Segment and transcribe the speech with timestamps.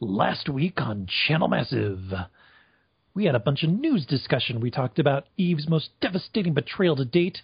[0.00, 2.12] Last week on Channel Massive,
[3.14, 4.60] we had a bunch of news discussion.
[4.60, 7.38] We talked about Eve's most devastating betrayal to date.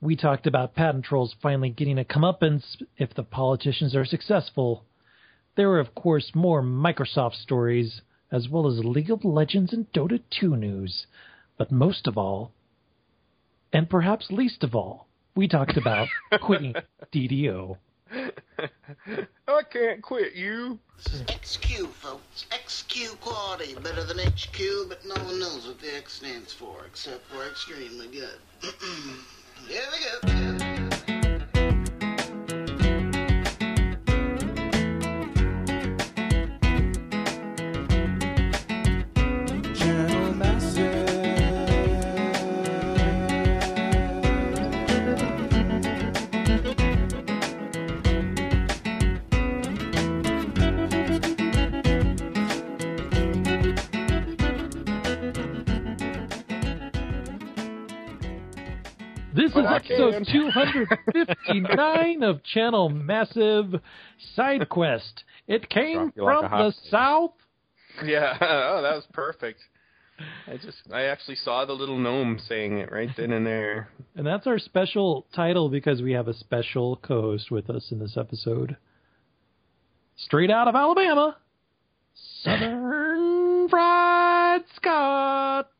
[0.00, 4.84] We talked about patent trolls finally getting a comeuppance if the politicians are successful.
[5.56, 8.00] There were, of course, more Microsoft stories,
[8.32, 11.06] as well as League of Legends and Dota 2 news.
[11.58, 12.52] But most of all,
[13.70, 16.08] and perhaps least of all, we talked about
[16.40, 16.74] quitting
[17.12, 17.76] DDO.
[19.48, 20.78] I can't quit you.
[20.98, 22.46] XQ, folks.
[22.50, 23.74] XQ quality.
[23.74, 28.08] Better than HQ, but no one knows what the X stands for, except for extremely
[28.08, 28.38] good.
[29.68, 31.05] Here we go.
[60.24, 63.80] 259 of Channel Massive
[64.34, 65.24] Side Quest.
[65.46, 66.90] It came Drop you like from the stick.
[66.90, 67.32] south.
[68.04, 68.36] Yeah.
[68.40, 69.60] Oh, that was perfect.
[70.46, 73.90] I just, I actually saw the little gnome saying it right then and there.
[74.14, 77.98] And that's our special title because we have a special co host with us in
[77.98, 78.76] this episode.
[80.16, 81.36] Straight out of Alabama,
[82.42, 85.70] Southern Fried Scott.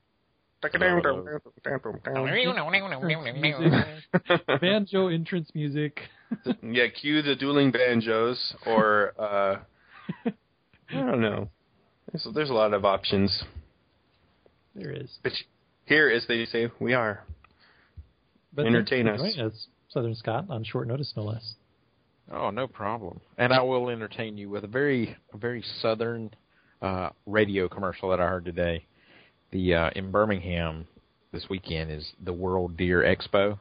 [4.60, 6.00] Banjo entrance music.
[6.62, 9.58] yeah, cue the dueling banjos, or uh,
[10.26, 10.32] I
[10.94, 11.48] don't know.
[12.12, 13.44] There's, there's a lot of options.
[14.74, 15.10] There is.
[15.22, 15.32] But
[15.86, 17.24] here, as they say, we are.
[18.52, 19.20] But Entertain us.
[19.38, 21.54] us, Southern Scott, on short notice, no less.
[22.32, 23.20] Oh, no problem.
[23.38, 26.30] And I will entertain you with a very, a very southern
[26.82, 28.84] uh, radio commercial that I heard today.
[29.52, 30.86] The uh, in Birmingham
[31.32, 33.58] this weekend is the World Deer Expo.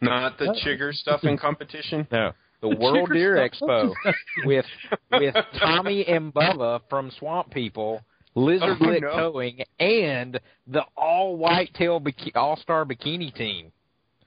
[0.00, 0.54] Not the Oh.
[0.64, 2.06] chigger stuffing competition.
[2.12, 3.68] No, the, The World Deer stuff?
[3.68, 3.94] Expo
[4.44, 4.66] with
[5.10, 8.02] with Tommy and Bubba from Swamp People,
[8.34, 9.10] Lizard Oh, Lick no.
[9.32, 13.72] Towing, and the all whitetail biki- all star bikini team,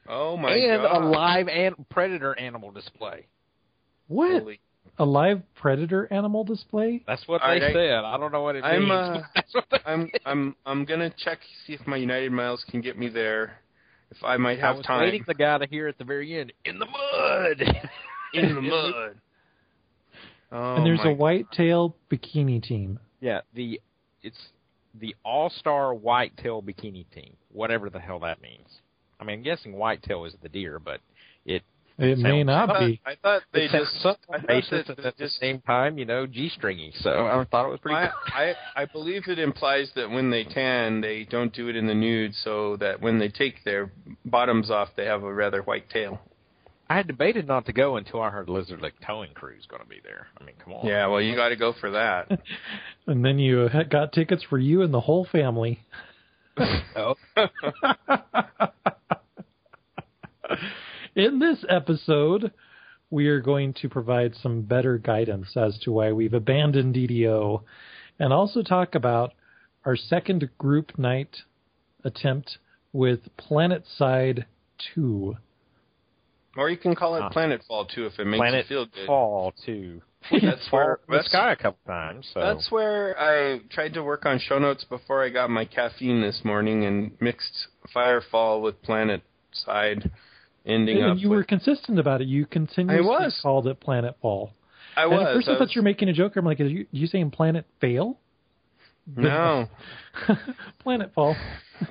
[0.10, 1.02] Oh my and god!
[1.04, 3.28] a live and predator animal display.
[4.08, 4.42] What?
[4.42, 4.60] Holy-
[5.00, 7.04] A live predator animal display?
[7.08, 7.94] That's what All they right, I- said.
[8.04, 8.92] I don't know what it I'm, means.
[8.92, 12.98] uh, That's what I'm I'm I'm gonna check see if my United Miles can get
[12.98, 13.60] me there.
[14.12, 16.38] If I might I have was time waiting the guy to hear at the very
[16.40, 17.64] end in the mud.
[18.34, 19.16] in the mud.
[20.52, 23.00] Oh and there's my a whitetail bikini team.
[23.22, 23.80] yeah, the
[24.22, 24.38] it's
[25.00, 28.68] the All Star Whitetail Bikini Team, whatever the hell that means.
[29.20, 31.00] I mean, I'm guessing whitetail is the deer, but
[31.46, 31.64] it
[31.98, 33.02] It may not I thought, be.
[33.06, 35.98] I thought they it just sounds I thought basis that at the just same time,
[35.98, 36.94] you know, G stringy.
[37.02, 37.96] So I thought it was pretty.
[37.96, 38.34] I, cool.
[38.34, 41.94] I I believe it implies that when they tan, they don't do it in the
[41.94, 43.92] nude, so that when they take their
[44.26, 46.20] bottoms off, they have a rather white tail.
[46.92, 49.88] I had debated not to go until I heard Lizard Lick Towing Crew's going to
[49.88, 50.28] be there.
[50.38, 50.86] I mean, come on.
[50.86, 52.30] Yeah, well, you got to go for that.
[53.08, 55.80] And then you got tickets for you and the whole family.
[56.96, 57.16] Oh.
[61.16, 62.52] In this episode,
[63.10, 67.64] we are going to provide some better guidance as to why we've abandoned DDO
[68.20, 69.34] and also talk about
[69.86, 71.36] our second group night
[72.04, 72.58] attempt
[72.94, 74.46] with Planetside
[74.96, 75.36] 2.
[76.58, 77.30] or you can call it Ah.
[77.30, 79.08] Planetfall 2 if it makes Planet you feel good.
[79.08, 80.02] Fall too.
[80.32, 82.30] That's where Fall from the that's, sky a couple times.
[82.34, 86.22] So that's where I tried to work on show notes before I got my caffeine
[86.22, 90.12] this morning and mixed Firefall with Planet Side,
[90.66, 91.12] ending up.
[91.12, 92.28] and you with, were consistent about it.
[92.28, 93.40] You continuously I was.
[93.42, 94.52] called it Planetfall.
[94.96, 95.22] I and was.
[95.28, 96.36] at first I, I thought was- you were making a joke.
[96.36, 98.20] I'm like, are you, you saying Planet Fail?
[99.16, 99.68] no.
[100.80, 101.36] Planet Fall.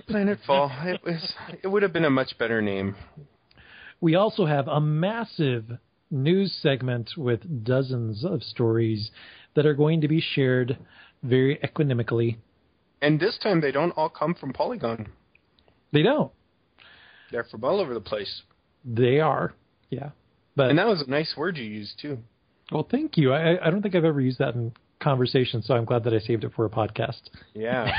[0.09, 0.71] Planet Fall.
[0.85, 1.35] It was.
[1.63, 2.95] It would have been a much better name.
[4.01, 5.65] We also have a massive
[6.11, 9.11] news segment with dozens of stories
[9.55, 10.79] that are going to be shared
[11.23, 12.37] very equanimically.
[13.03, 15.09] And this time they don't all come from Polygon.
[15.93, 16.31] They don't.
[17.31, 18.43] They're from all over the place.
[18.85, 19.53] They are.
[19.91, 20.11] Yeah.
[20.57, 22.19] But And that was a nice word you used too.
[22.73, 23.33] well, thank you.
[23.33, 26.19] I, I don't think I've ever used that in conversation, so I'm glad that I
[26.19, 27.21] saved it for a podcast.
[27.55, 27.91] Yeah.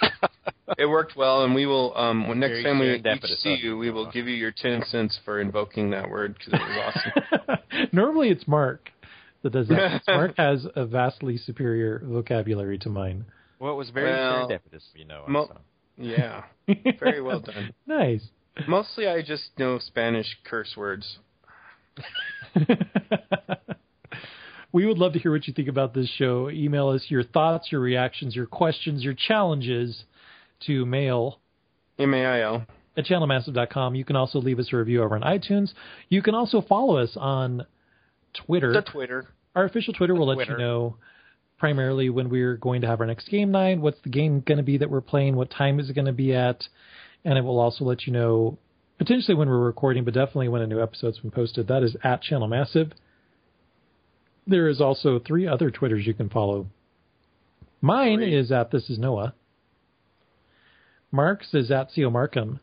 [0.78, 1.96] it worked well, and we will.
[1.96, 5.18] Um, when next Very time we see you, we will give you your ten cents
[5.24, 6.94] for invoking that word because it was
[7.48, 7.88] awesome.
[7.92, 8.90] Normally it's Mark
[9.42, 10.02] that does that.
[10.08, 13.24] Mark has a vastly superior vocabulary to mine.
[13.58, 15.24] well, it was very Well, serendipitous, you know.
[15.28, 15.50] mo-
[15.96, 16.42] yeah,
[16.98, 17.72] very well done.
[17.86, 18.22] nice.
[18.68, 21.18] Mostly, I just know Spanish curse words.
[24.72, 26.50] we would love to hear what you think about this show.
[26.50, 30.04] Email us your thoughts, your reactions, your questions, your challenges
[30.66, 31.40] to mail
[31.98, 32.66] M-A-I-L.
[32.96, 33.94] at channelmassive.com.
[33.94, 35.72] You can also leave us a review over on iTunes.
[36.08, 37.66] You can also follow us on
[38.46, 38.72] Twitter.
[38.72, 39.26] The Twitter.
[39.54, 40.96] Our official Twitter will let you know
[41.58, 44.64] primarily when we're going to have our next game night, what's the game going to
[44.64, 46.64] be that we're playing, what time is it going to be at,
[47.24, 48.58] and it will also let you know
[48.98, 51.68] potentially when we're recording, but definitely when a new episode's been posted.
[51.68, 52.92] That is at Channel Massive.
[54.46, 56.66] There is also three other Twitters you can follow.
[57.80, 58.32] Mine Great.
[58.32, 59.34] is at This Is Noah.
[61.10, 62.60] Mark's is at CO Markham.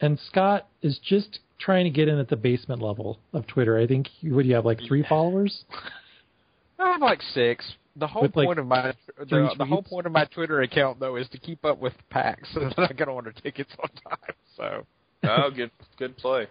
[0.00, 3.78] And Scott is just trying to get in at the basement level of Twitter.
[3.78, 5.64] I think, would you have like three followers?
[6.78, 7.72] I have like six.
[7.98, 11.00] The whole With, like, point of my the, the whole point of my Twitter account
[11.00, 14.34] though is to keep up with packs so that I can order tickets on time.
[14.56, 14.86] So
[15.24, 16.46] Oh, good good play.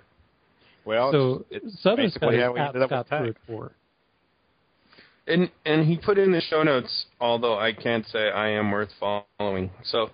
[0.85, 3.35] well, so it's, it's Southern Scott basically how we at ended up Scott with Pruitt
[3.35, 3.47] packs.
[3.47, 3.71] four.
[5.27, 8.89] And and he put in the show notes, although I can't say I am worth
[8.99, 9.71] following.
[9.83, 10.09] So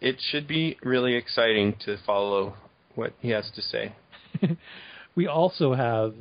[0.00, 2.54] it should be really exciting to follow
[2.94, 3.94] what he has to say.
[5.14, 6.14] We also have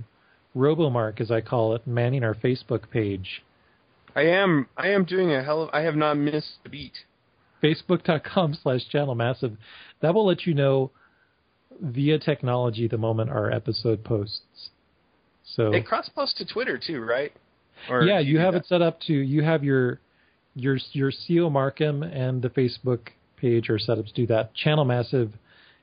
[0.54, 3.42] RoboMark, as I call it, manning our Facebook page.
[4.16, 6.94] I am I am doing a hell of I have not missed a beat.
[7.64, 9.58] Facebook.com slash channel massive.
[10.02, 10.92] That will let you know
[11.80, 14.70] via technology the moment our episode posts.
[15.56, 17.32] So It cross posts to Twitter too, right?
[17.90, 18.64] Or yeah, you have that?
[18.64, 20.00] it set up to you have your
[20.56, 24.54] your your CO Markham and the Facebook page or setups do that.
[24.54, 25.34] Channel Massive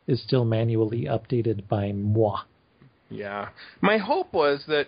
[0.06, 2.40] is still manually updated by moi.
[3.10, 3.48] Yeah.
[3.80, 4.86] My hope was that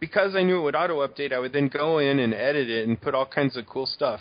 [0.00, 2.88] because I knew it would auto update, I would then go in and edit it
[2.88, 4.20] and put all kinds of cool stuff.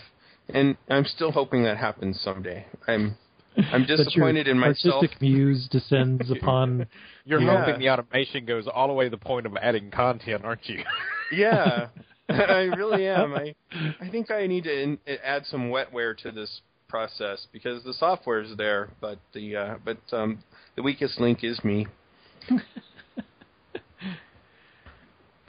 [0.50, 2.66] And I'm still hoping that happens someday.
[2.88, 3.16] I'm
[3.58, 4.96] I'm That your disappointed in myself.
[5.04, 6.88] Artistic muse descends upon.
[7.26, 7.58] You're Yeah.
[7.66, 10.84] hoping the automation goes all the way to the point of adding content, aren't you?
[11.32, 11.90] Yeah.
[12.28, 13.36] I really am.
[13.36, 13.54] I
[14.02, 18.42] I think I need to in, add some wetware to this process because the software
[18.42, 20.44] is there, but the uh, but um,
[20.76, 21.86] the weakest link is me.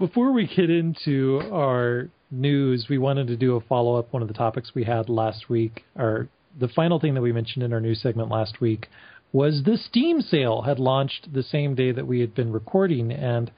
[0.01, 4.15] Before we get into our news, we wanted to do a follow up.
[4.15, 7.63] One of the topics we had last week, or the final thing that we mentioned
[7.65, 8.89] in our news segment last week,
[9.31, 13.53] was the Steam sale had launched the same day that we had been recording, and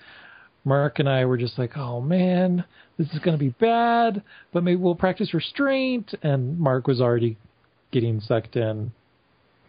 [0.64, 2.64] Mark and I were just like, "Oh man,
[2.98, 4.20] this is going to be bad,"
[4.52, 6.12] but maybe we'll practice restraint.
[6.24, 7.36] And Mark was already
[7.92, 8.90] getting sucked in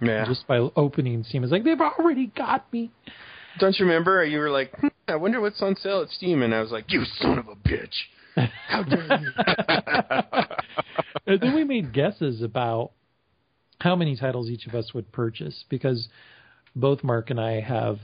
[0.02, 0.26] Yeah.
[0.26, 1.44] just by opening Steam.
[1.44, 2.90] It's like they've already got me.
[3.60, 4.24] Don't you remember?
[4.26, 6.86] You were like, hmm, I wonder what's on sale at Steam, and I was like,
[6.92, 8.50] you son of a bitch.
[8.68, 9.32] How dare you?
[11.28, 12.92] and then we made guesses about
[13.80, 16.08] how many titles each of us would purchase because
[16.76, 18.00] both Mark and I have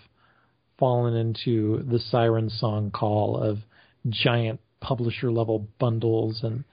[0.77, 3.59] fallen into the siren song call of
[4.07, 6.63] giant publisher level bundles and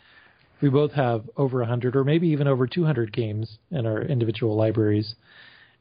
[0.61, 5.14] we both have over 100 or maybe even over 200 games in our individual libraries.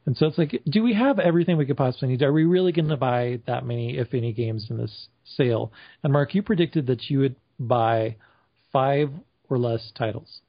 [0.06, 2.22] And so it's like, do we have everything we could possibly need?
[2.22, 5.72] Are we really going to buy that many, if any, games in this sale?
[6.04, 8.16] And Mark, you predicted that you would buy
[8.72, 9.10] five
[9.50, 10.40] or less titles.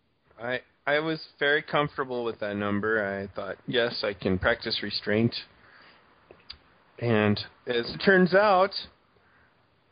[0.42, 3.06] I I was very comfortable with that number.
[3.06, 5.36] I thought, yes, I can practice restraint.
[7.00, 7.38] And
[7.68, 8.72] as it turns out,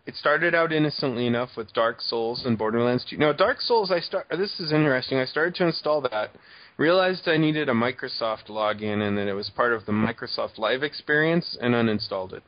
[0.06, 3.18] it started out innocently enough with Dark Souls and Borderlands 2.
[3.18, 4.28] Now, Dark Souls, I start.
[4.30, 5.18] This is interesting.
[5.18, 6.32] I started to install that,
[6.78, 10.84] realized I needed a Microsoft login and that it was part of the Microsoft Live
[10.84, 12.44] experience, and uninstalled it.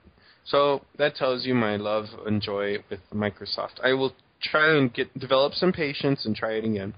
[0.45, 3.83] So that tells you my love and joy with Microsoft.
[3.83, 6.93] I will try and get develop some patience and try it again.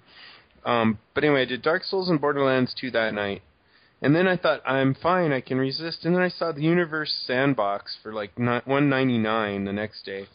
[0.65, 3.41] Um, but anyway, I did Dark Souls and Borderlands 2 that night.
[4.01, 6.05] And then I thought I'm fine, I can resist.
[6.05, 10.27] And then I saw the Universe Sandbox for like ni- 199 the next day,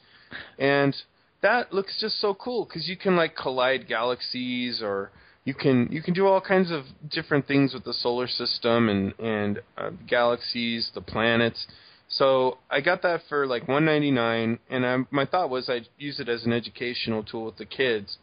[0.59, 0.95] and
[1.41, 5.13] that looks just so cool because you can like collide galaxies, or
[5.45, 9.15] you can you can do all kinds of different things with the solar system and
[9.19, 11.67] and uh, galaxies, the planets.
[12.09, 16.29] So I got that for like 199, and I, my thought was I'd use it
[16.29, 18.19] as an educational tool with the kids.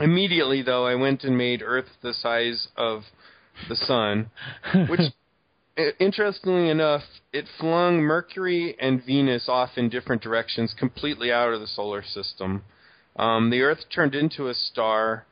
[0.00, 3.02] Immediately, though, I went and made Earth the size of
[3.68, 4.30] the sun,
[4.88, 5.00] which,
[6.00, 7.02] interestingly enough,
[7.32, 12.64] it flung Mercury and Venus off in different directions, completely out of the solar system.
[13.16, 15.26] Um, the Earth turned into a star.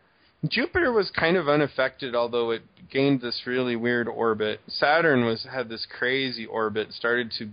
[0.48, 4.60] Jupiter was kind of unaffected, although it gained this really weird orbit.
[4.68, 7.50] Saturn was had this crazy orbit, started to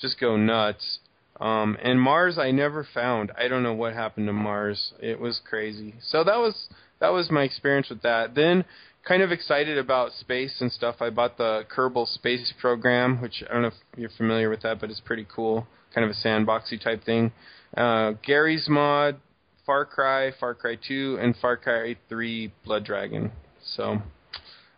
[0.00, 0.98] just go nuts.
[1.40, 3.32] Um, and Mars, I never found.
[3.36, 4.92] I don't know what happened to Mars.
[5.00, 5.94] It was crazy.
[6.00, 6.68] So that was
[7.00, 8.34] that was my experience with that.
[8.34, 8.64] Then,
[9.06, 10.96] kind of excited about space and stuff.
[11.00, 14.80] I bought the Kerbal Space Program, which I don't know if you're familiar with that,
[14.80, 15.66] but it's pretty cool.
[15.94, 17.32] Kind of a sandboxy type thing.
[17.76, 19.16] Uh, Garry's Mod,
[19.66, 23.30] Far Cry, Far Cry 2, and Far Cry 3 Blood Dragon.
[23.76, 24.02] So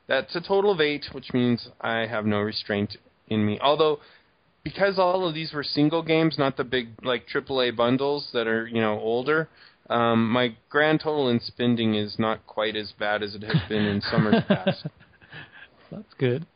[0.06, 2.96] that's a total of eight, which means I have no restraint
[3.28, 3.58] in me.
[3.60, 4.00] Although,
[4.62, 8.66] because all of these were single games, not the big like AAA bundles that are
[8.66, 9.48] you know older,
[9.88, 13.84] um, my grand total in spending is not quite as bad as it has been
[13.84, 14.86] in summers past.
[15.90, 16.46] That's good.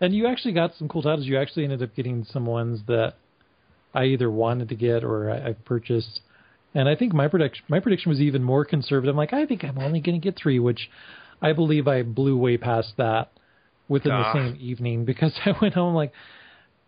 [0.00, 1.26] And you actually got some cool titles.
[1.26, 3.14] You actually ended up getting some ones that
[3.94, 6.20] I either wanted to get or I, I purchased.
[6.74, 9.12] And I think my prediction my prediction was even more conservative.
[9.12, 10.90] I'm like, I think I'm only going to get three, which
[11.40, 13.30] I believe I blew way past that
[13.88, 16.12] within the same evening because I went home like,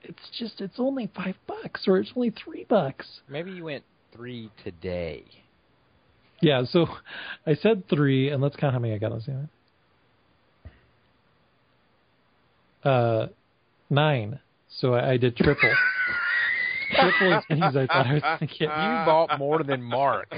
[0.02, 3.07] it's just it's only five bucks or it's only three bucks.
[3.28, 5.25] Maybe you went three today.
[6.40, 6.87] Yeah, so
[7.47, 9.12] I said three, and let's count how many I got.
[9.12, 9.33] Let's see.
[12.85, 13.26] Uh,
[13.88, 14.40] nine.
[14.78, 15.73] So I, I did triple.
[16.95, 18.61] triple as many as I thought I was going to get.
[18.61, 20.33] You bought more than Mark.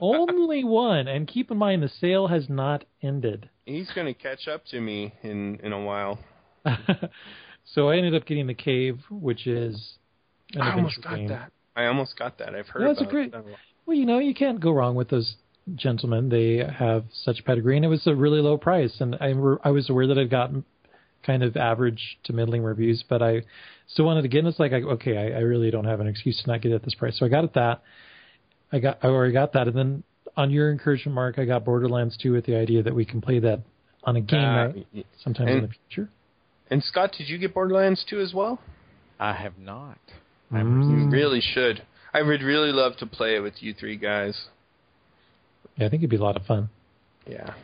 [0.00, 3.48] Only one, and keep in mind the sale has not ended.
[3.66, 6.18] He's going to catch up to me in in a while.
[7.74, 9.94] so I ended up getting the cave, which is
[10.54, 11.28] an I almost got game.
[11.28, 11.52] that.
[11.76, 12.54] I almost got that.
[12.54, 13.44] I've heard Yeah, it's a great- that.
[13.86, 15.36] Well, you know, you can't go wrong with those
[15.74, 16.28] gentlemen.
[16.28, 18.94] They have such pedigree, and it was a really low price.
[19.00, 20.64] And I, re- I was aware that I'd gotten
[21.24, 23.42] kind of average to middling reviews, but I
[23.88, 24.40] still wanted to get.
[24.40, 26.72] And it's like, I, okay, I, I really don't have an excuse to not get
[26.72, 27.82] it at this price, so I got it that.
[28.72, 30.02] I got, I already got that, and then
[30.36, 33.40] on your encouragement, Mark, I got Borderlands 2 with the idea that we can play
[33.40, 33.60] that
[34.04, 36.08] on a game Uh, night sometime in the future.
[36.70, 38.60] And Scott, did you get Borderlands 2 as well?
[39.18, 39.98] I have not.
[40.52, 41.04] Mm.
[41.04, 41.82] You really should.
[42.14, 44.46] I would really love to play it with you three guys.
[45.76, 46.70] Yeah, I think it'd be a lot of fun.
[47.26, 47.54] Yeah.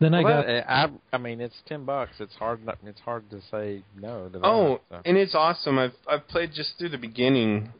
[0.00, 2.12] Then I Well, got that- I, I mean, it's ten bucks.
[2.20, 2.64] It's hard.
[2.64, 4.46] Not, it's hard to say no to that.
[4.46, 5.00] Oh, so.
[5.04, 5.78] and it's awesome.
[5.78, 7.70] I've I've played just through the beginning,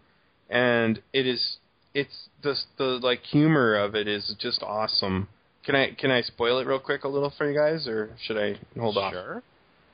[0.49, 1.57] and it is
[1.95, 5.29] it's just the like humor of it is just awesome.
[5.65, 8.37] Can I can I spoil it real quick a little for you guys, or should
[8.39, 9.13] I hold off?
[9.13, 9.43] Sure.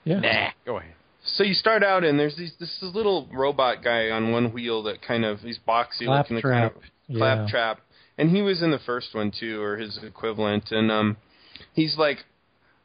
[0.05, 0.21] yeah.
[0.21, 0.49] Nah.
[0.65, 0.93] Go ahead.
[1.25, 5.03] So you start out and there's these this little robot guy on one wheel that
[5.03, 6.83] kind of he's boxy looking, the kind of Claptrap.
[7.09, 7.19] Yeah.
[7.19, 7.81] claptrap,
[8.19, 10.71] and he was in the first one too, or his equivalent.
[10.71, 11.17] And um,
[11.77, 12.19] he's like,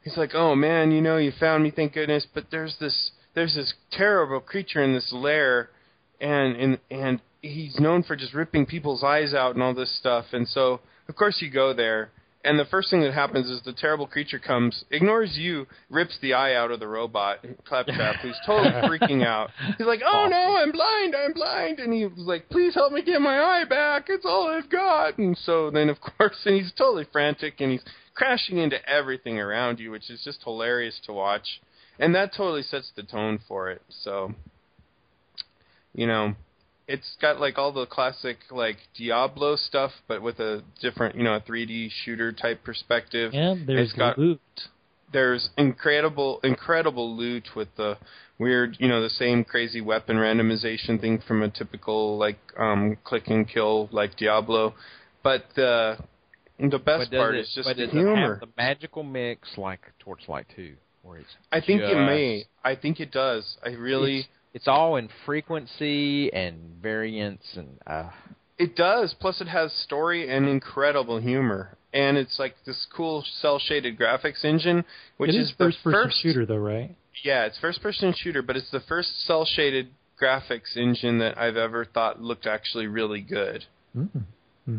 [0.04, 2.26] he's like, oh man, you know, you found me, thank goodness.
[2.32, 5.70] But there's this there's this terrible creature in this lair,
[6.20, 10.26] and and and he's known for just ripping people's eyes out and all this stuff.
[10.32, 12.12] And so of course you go there.
[12.44, 16.34] And the first thing that happens is the terrible creature comes, ignores you, rips the
[16.34, 19.50] eye out of the robot, Claptrap, who's totally freaking out.
[19.78, 23.02] He's like, "Oh no, I'm blind, I'm blind," and he was like, "Please help me
[23.02, 24.06] get my eye back.
[24.08, 27.84] It's all I've got." And so then, of course, and he's totally frantic, and he's
[28.14, 31.60] crashing into everything around you, which is just hilarious to watch.
[31.98, 33.82] And that totally sets the tone for it.
[33.88, 34.34] So,
[35.94, 36.34] you know,
[36.88, 41.34] it's got like all the classic like Diablo stuff, but with a different, you know,
[41.34, 43.32] a 3D shooter type perspective.
[43.34, 44.40] And there's It's got- loot.
[45.12, 47.98] There's incredible, incredible loot with the
[48.38, 53.28] weird, you know, the same crazy weapon randomization thing from a typical like um, click
[53.28, 54.74] and kill like Diablo,
[55.22, 55.98] but the
[56.58, 58.32] the best But part it, is just but the does it humor.
[58.34, 62.44] have the magical mix like Torchlight Two, where it's I think it may.
[62.64, 63.56] I think it does.
[63.64, 64.18] I really.
[64.20, 68.10] It's, it's all in frequency and variance and uh,
[68.58, 69.14] It does.
[69.18, 74.44] Plus, it has story and incredible humor, and it's like this cool cel shaded graphics
[74.44, 74.84] engine,
[75.16, 76.94] which it is, is the first person first shooter though, right?
[77.24, 79.88] Yeah, it's first person shooter, but it's the first cel shaded
[80.22, 83.64] graphics engine that I've ever thought looked actually really good.
[83.96, 84.08] Mm.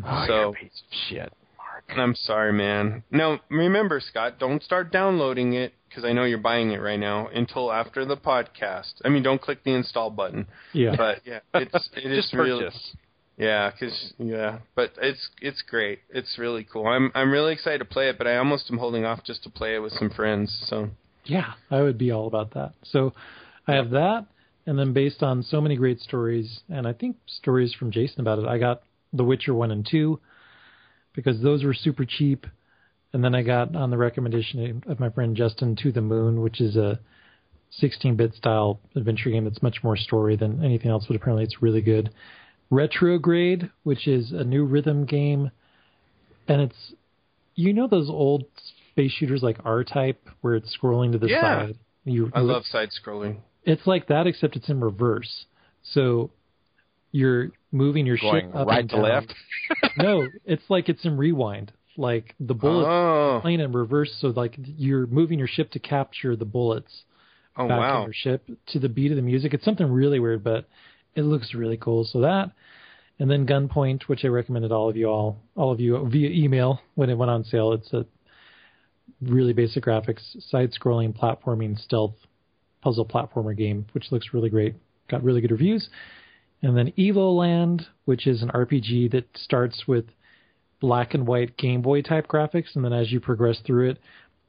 [0.04, 1.32] oh, So- you're a piece of shit, Mark.
[1.88, 3.02] I'm sorry, man.
[3.10, 7.28] No, remember, Scott, don't start downloading it because I know you're buying it right now
[7.28, 8.94] until after the podcast.
[9.04, 10.46] I mean, don't click the install button.
[10.72, 10.96] Yeah.
[10.96, 12.68] But yeah, it's it is Just really.
[13.36, 16.00] Yeah, 'cause yeah, but it's it's great.
[16.10, 16.86] It's really cool.
[16.86, 19.50] I'm I'm really excited to play it, but I almost am holding off just to
[19.50, 20.56] play it with some friends.
[20.68, 20.90] So
[21.24, 22.74] Yeah, I would be all about that.
[22.84, 23.12] So
[23.66, 24.26] I have that,
[24.66, 28.38] and then based on so many great stories, and I think stories from Jason about
[28.38, 30.20] it, I got The Witcher 1 and 2
[31.14, 32.46] because those were super cheap.
[33.12, 36.60] And then I got on the recommendation of my friend Justin To the Moon, which
[36.60, 36.98] is a
[37.70, 41.62] 16 bit style adventure game that's much more story than anything else, but apparently it's
[41.62, 42.10] really good.
[42.70, 45.50] Retrograde, which is a new rhythm game,
[46.48, 46.94] and it's
[47.54, 48.44] you know those old
[48.90, 51.40] space shooters like R Type where it's scrolling to the Yeah.
[51.40, 51.78] side.
[52.04, 53.36] You, I love side scrolling.
[53.62, 55.46] it's like that except it's in reverse.
[55.82, 56.30] So
[57.14, 59.04] you're moving your Going ship up right and to down.
[59.04, 59.34] left.
[59.98, 61.70] no, it's like it's in rewind.
[61.96, 66.34] Like the bullets Oh, playing in reverse, so like you're moving your ship to capture
[66.34, 67.04] the bullets
[67.56, 69.54] oh back in your ship to the beat of the music.
[69.54, 70.68] It's something really weird, but
[71.14, 72.02] it looks really cool.
[72.04, 72.50] So that,
[73.20, 76.80] and then Gunpoint, which I recommended all of you all all of you via email
[76.96, 77.72] when it went on sale.
[77.74, 78.04] It's a
[79.22, 82.16] really basic graphics, side-scrolling platforming stealth
[82.82, 84.74] puzzle platformer game, which looks really great.
[85.08, 85.88] Got really good reviews.
[86.64, 90.06] And then Evoland, which is an RPG that starts with
[90.80, 93.98] black and white Game Boy type graphics, and then as you progress through it,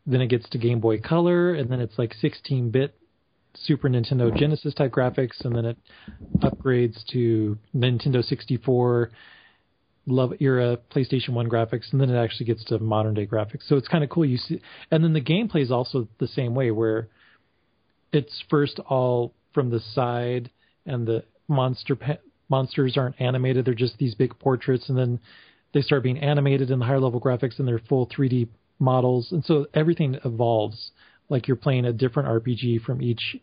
[0.05, 2.95] then it gets to Game Boy Color, and then it's like 16 bit
[3.53, 5.77] Super Nintendo Genesis type graphics, and then it
[6.39, 9.11] upgrades to Nintendo 64
[10.07, 13.67] love era PlayStation 1 graphics, and then it actually gets to modern day graphics.
[13.67, 14.23] So it's kind of cool.
[14.23, 17.09] You see, and then the gameplay is also the same way, where
[18.13, 20.49] it's first all from the side,
[20.85, 22.17] and the monster pa-
[22.49, 25.19] monsters aren't animated; they're just these big portraits, and then
[25.73, 28.47] they start being animated in the higher level graphics, and they're full 3D
[28.79, 30.91] models, and so everything evolves
[31.29, 33.37] like you're playing a different RPG from each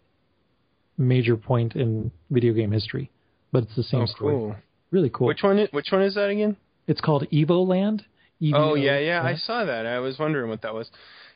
[0.99, 3.11] major point in video game history,
[3.51, 4.35] but it's the same Oh, story.
[4.35, 4.57] cool.
[4.91, 5.27] Really cool.
[5.27, 5.59] Which one?
[5.59, 6.57] i- Which one is that again?
[6.87, 8.03] It's called Evoland.
[8.41, 9.23] E Oh EVO yeah, yeah.
[9.23, 9.87] I saw that.
[9.87, 10.91] I was wondering what that was.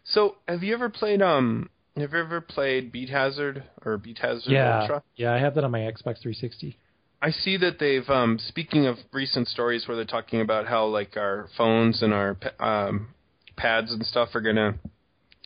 [0.05, 1.71] So, have you ever played um?
[1.97, 5.03] Have you ever played Beat Hazard or Beat Hazard yeah, Ultra?
[5.17, 5.33] yeah.
[5.33, 6.77] I have that on my Xbox 360.
[7.23, 11.17] I see that they've um speaking of recent stories where they're talking about how like
[11.17, 13.09] our phones and our um
[13.57, 14.75] pads and stuff are gonna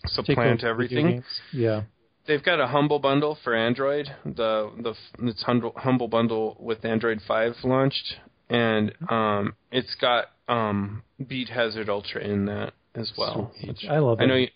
[0.07, 1.23] supplant everything.
[1.53, 1.83] Yeah.
[2.27, 4.09] They've got a humble bundle for Android.
[4.25, 8.17] The the it's humble, humble bundle with Android 5 launched,
[8.49, 13.53] and um it's got um Beat Hazard Ultra in that as well.
[13.65, 14.25] Which I love it.
[14.25, 14.49] I know you,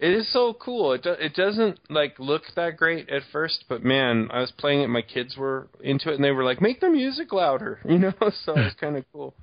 [0.00, 0.92] it is so cool.
[0.94, 4.80] It do, it doesn't like look that great at first, but man, I was playing
[4.82, 4.88] it.
[4.88, 8.12] My kids were into it, and they were like, "Make the music louder," you know.
[8.44, 9.34] So it's kind of cool.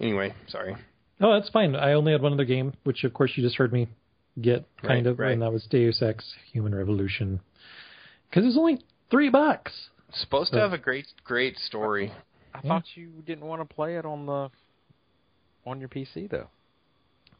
[0.00, 0.76] Anyway, sorry.
[1.20, 1.76] Oh, that's fine.
[1.76, 3.88] I only had one other game, which of course you just heard me
[4.40, 5.32] get kind Right, of, right.
[5.32, 7.40] and that was Deus Ex: Human Revolution.
[8.28, 8.80] Because it's only
[9.10, 9.88] three bucks.
[10.08, 12.12] It's supposed to have a great great story.
[12.54, 12.68] I Yeah.
[12.68, 14.50] thought you didn't want to play it on the
[15.64, 16.48] on your PC though.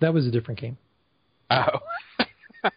[0.00, 0.78] That was a different game.
[1.52, 1.78] Oh,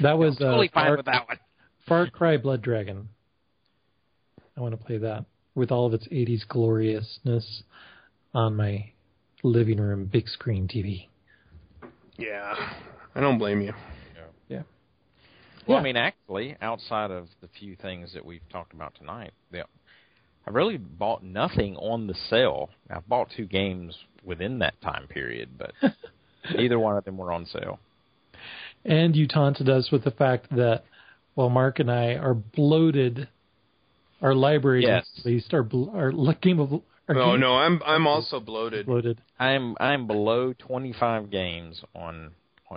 [0.00, 1.38] That was uh, totally fine Far, with that one.
[1.86, 3.08] Far Cry Blood Dragon.
[4.56, 7.62] I want to play that with all of its 80s gloriousness
[8.32, 8.90] on my
[9.42, 11.08] living room big screen TV.
[12.16, 12.54] Yeah,
[13.14, 13.72] I don't blame you.
[14.48, 14.62] Yeah.
[15.66, 15.80] Well, Yeah.
[15.80, 19.64] I mean, actually, outside of the few things that we've talked about tonight, the,
[20.46, 22.70] I've really bought nothing on the sale.
[22.90, 25.72] I've bought two games within that time period, but
[26.54, 27.78] neither one of them were on sale.
[28.84, 30.84] And you taunted us with the fact that
[31.34, 33.28] while Mark and I are bloated,
[34.22, 35.06] our library Yes.
[35.18, 36.80] at least our bl- our li- game of our
[37.18, 38.86] Oh game no, I'm I'm also bloated.
[38.86, 42.30] bloated I'm I'm below 25 games on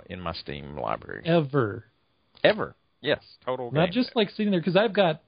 [0.06, 1.84] in my Steam library ever.
[2.44, 2.74] ever.
[3.00, 3.70] Yes, total.
[3.72, 3.94] Not games.
[4.06, 5.22] just like sitting there because I've got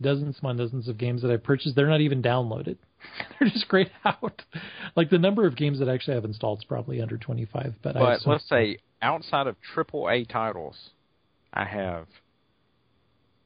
[0.00, 1.74] dozens upon dozens of games that I purchased.
[1.76, 2.76] They're not even downloaded.
[3.38, 4.42] They're just grayed out.
[4.96, 7.74] Like the number of games that I actually have installed is probably under 25.
[7.82, 10.90] But, But so- let's say outside of triple A titles,
[11.52, 12.06] I have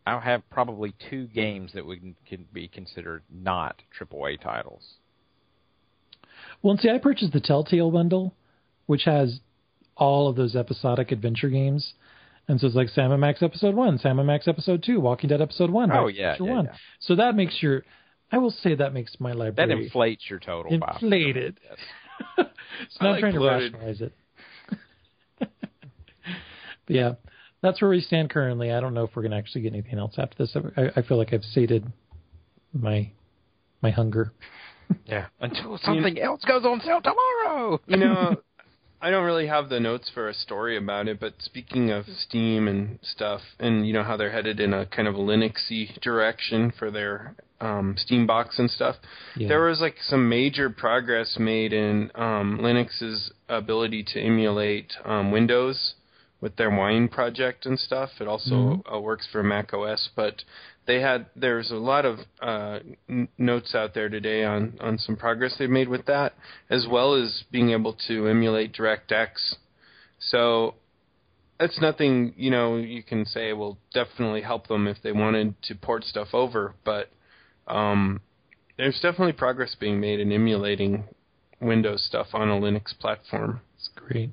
[0.07, 4.95] I have probably two games that would can be considered not triple A titles.
[6.63, 8.35] Well, and see, I purchased the Telltale bundle,
[8.87, 9.41] which has
[9.97, 11.93] all of those episodic adventure games.
[12.49, 15.29] And so it's like Sam and Max episode one, Sam and Max episode two, Walking
[15.29, 16.65] Dead episode one, Oh, yeah, yeah, one.
[16.65, 16.73] yeah.
[17.01, 17.85] So that makes your,
[18.33, 20.77] I will say that makes my library That inflates your total.
[20.79, 21.61] by- inflated.
[21.63, 21.79] Yes.
[22.37, 24.13] so I now I'm like trying to rationalize it.
[25.41, 25.49] but
[26.89, 27.13] yeah,
[27.63, 28.73] that's where we stand currently.
[28.73, 30.57] I don't know if we're going to actually get anything else after this.
[30.77, 31.91] I, I feel like I've sated
[32.73, 33.11] my
[33.83, 34.33] my hunger.
[35.07, 35.27] Yeah.
[35.41, 37.81] Until something else goes on sale tomorrow.
[37.87, 38.37] You know,
[39.03, 42.69] I don't really have the notes for a story about it, but speaking of Steam
[42.69, 46.91] and stuff, and you know how they're headed in a kind of Linuxy direction for
[46.91, 48.97] their um, Steam box and stuff,
[49.37, 49.49] Yeah.
[49.49, 55.95] there was like some major progress made in um, Linux's ability to emulate um, Windows
[56.43, 58.11] with their Wine project and stuff.
[58.21, 58.95] It also Mhm.
[58.95, 60.43] uh, works for Mac OS, but
[60.91, 65.17] they had there's a lot of uh, n- notes out there today on on some
[65.17, 66.33] progress they've made with that,
[66.69, 69.55] as well as being able to emulate DirectX.
[70.19, 70.75] So
[71.61, 75.77] that's nothing you know you can say will definitely help them if they wanted to
[75.77, 77.09] port stuff over, but
[77.69, 78.21] um,
[78.77, 81.05] there's definitely progress being made in emulating
[81.61, 83.61] Windows stuff on a Linux platform.
[83.77, 84.31] It's great.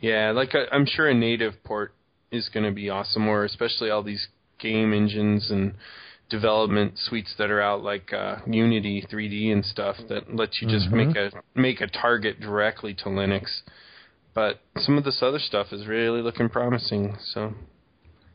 [0.00, 1.94] Yeah, like I, I'm sure a native port
[2.32, 4.26] is going to be awesome, or especially all these
[4.60, 5.74] game engines and
[6.28, 10.88] development suites that are out, like uh, Unity 3D and stuff, that lets you just
[10.90, 10.92] Mhm.
[11.06, 13.62] make a make a target directly to Linux.
[14.32, 17.16] But some of this other stuff is really looking promising.
[17.32, 17.54] So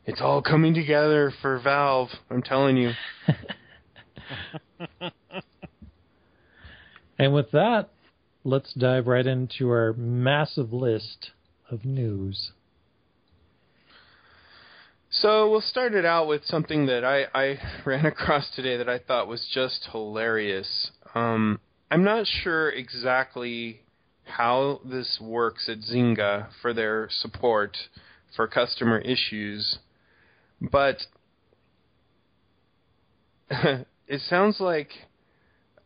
[0.04, 2.10] it's all coming together for Valve.
[2.30, 2.92] I'm telling you.
[7.18, 7.88] And with that,
[8.44, 11.30] let's dive right into our massive list
[11.70, 12.52] of news.
[15.20, 18.98] So we'll start it out with something that I, I ran across today that I
[18.98, 20.90] thought was just hilarious.
[21.14, 21.58] Um,
[21.90, 23.80] I'm not sure exactly
[24.24, 27.76] how this works at Zynga for their support
[28.34, 29.78] for customer issues,
[30.60, 30.98] but
[33.50, 34.90] it sounds like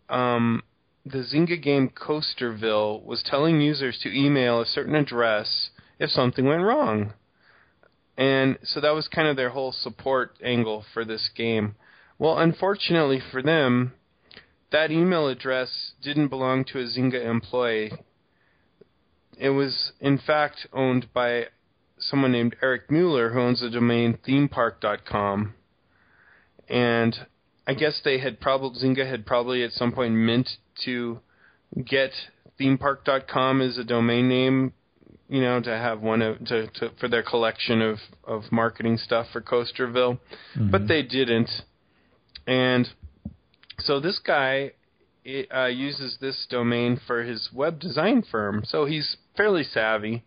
[0.09, 0.63] um,
[1.07, 6.63] the Zynga game Coasterville was telling users to email a certain address if something went
[6.63, 7.13] wrong.
[8.21, 11.75] And so that was kind of their whole support angle for this game.
[12.19, 13.95] Well, unfortunately for them,
[14.71, 17.93] that email address didn't belong to a Zynga employee.
[19.39, 21.47] It was, in fact, owned by
[21.99, 25.55] someone named Eric Mueller, who owns the domain themepark.com.
[26.69, 27.27] And
[27.67, 30.51] I guess they had probably Zynga had probably at some point meant
[30.85, 31.21] to
[31.83, 32.11] get
[32.61, 34.75] themepark.com as a domain name,
[35.31, 39.27] you know, to have one of to, to for their collection of of marketing stuff
[39.33, 40.19] for Coasterville,
[40.57, 40.71] Mm-hmm.
[40.71, 41.51] but they didn't.
[42.47, 42.89] And
[43.79, 44.73] so this guy
[45.55, 50.25] uh, uses this domain for his web design firm, so he's fairly savvy.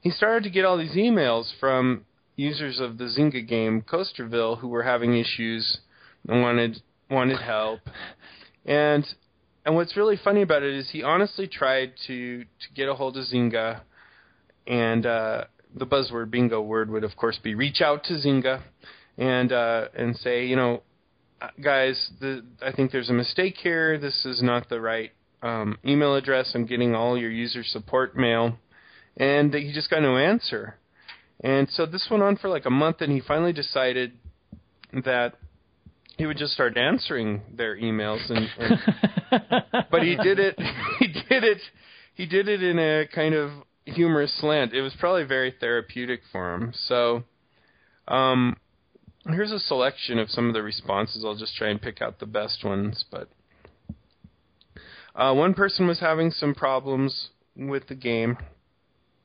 [0.00, 4.68] He started to get all these emails from users of the Zynga game Coasterville who
[4.68, 5.78] were having issues
[6.26, 7.80] and wanted wanted help.
[8.64, 9.04] And
[9.66, 13.16] and what's really funny about it is he honestly tried to to get a hold
[13.18, 13.82] of Zynga,
[14.70, 18.62] and uh, the buzzword bingo word would of course be reach out to Zynga,
[19.18, 20.82] and uh, and say you know
[21.42, 23.98] uh, guys the, I think there's a mistake here.
[23.98, 25.10] This is not the right
[25.42, 26.52] um, email address.
[26.54, 28.58] I'm getting all your user support mail,
[29.16, 30.76] and he just got no answer.
[31.42, 34.12] And so this went on for like a month, and he finally decided
[35.04, 35.34] that
[36.16, 40.60] he would just start answering their emails and, and but he did it
[40.98, 41.58] he did it
[42.14, 43.50] he did it in a kind of
[43.90, 47.22] humorous slant it was probably very therapeutic for him so
[48.08, 48.56] um
[49.28, 52.26] here's a selection of some of the responses i'll just try and pick out the
[52.26, 53.28] best ones but
[55.16, 58.36] uh, one person was having some problems with the game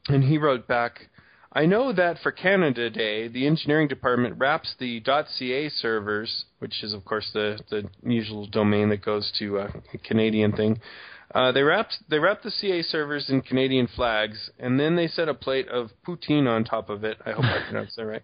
[0.08, 1.10] and he wrote back
[1.58, 6.93] I know that for Canada Day, the engineering department wraps the .ca servers, which is
[6.93, 10.82] of course the the usual domain that goes to uh, a Canadian thing.
[11.36, 15.28] Uh, they wrapped they wrapped the CA servers in Canadian flags, and then they set
[15.28, 17.17] a plate of poutine on top of it.
[17.26, 18.21] I hope I pronounced that right.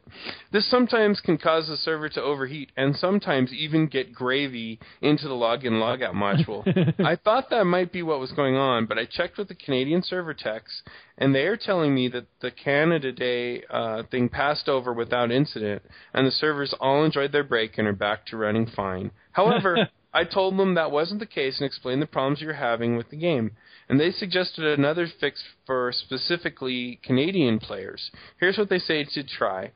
[0.53, 5.33] This sometimes can cause the server to overheat, and sometimes even get gravy into the
[5.33, 6.63] login logout module.
[7.05, 10.03] I thought that might be what was going on, but I checked with the Canadian
[10.03, 10.81] server techs,
[11.17, 15.81] and they are telling me that the Canada Day uh, thing passed over without incident,
[16.13, 19.11] and the servers all enjoyed their break and are back to running fine.
[19.33, 23.09] However, I told them that wasn't the case and explained the problems you're having with
[23.09, 23.51] the game.
[23.87, 28.11] And they suggested another fix for specifically Canadian players.
[28.39, 29.71] Here's what they say to try.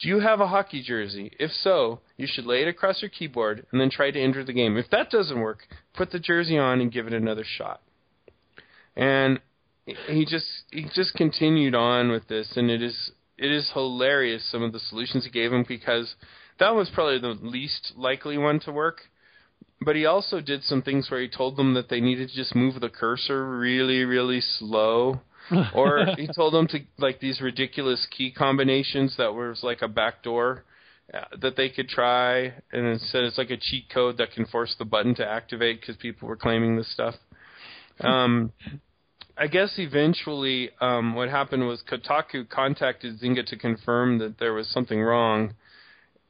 [0.00, 1.32] Do you have a hockey jersey?
[1.38, 4.52] If so, you should lay it across your keyboard and then try to enter the
[4.52, 4.76] game.
[4.76, 5.60] If that doesn't work,
[5.94, 7.80] put the jersey on and give it another shot.
[8.96, 9.40] And
[9.86, 14.62] he just he just continued on with this and it is it is hilarious some
[14.62, 16.14] of the solutions he gave him because
[16.58, 19.02] that was probably the least likely one to work
[19.84, 22.54] but he also did some things where he told them that they needed to just
[22.54, 25.20] move the cursor really, really slow.
[25.74, 30.64] or he told them to like these ridiculous key combinations that was like a backdoor
[31.12, 34.46] uh, that they could try, and it said it's like a cheat code that can
[34.46, 37.14] force the button to activate because people were claiming this stuff.
[38.00, 38.52] Um,
[39.36, 44.68] I guess eventually um, what happened was Kotaku contacted Zynga to confirm that there was
[44.68, 45.54] something wrong,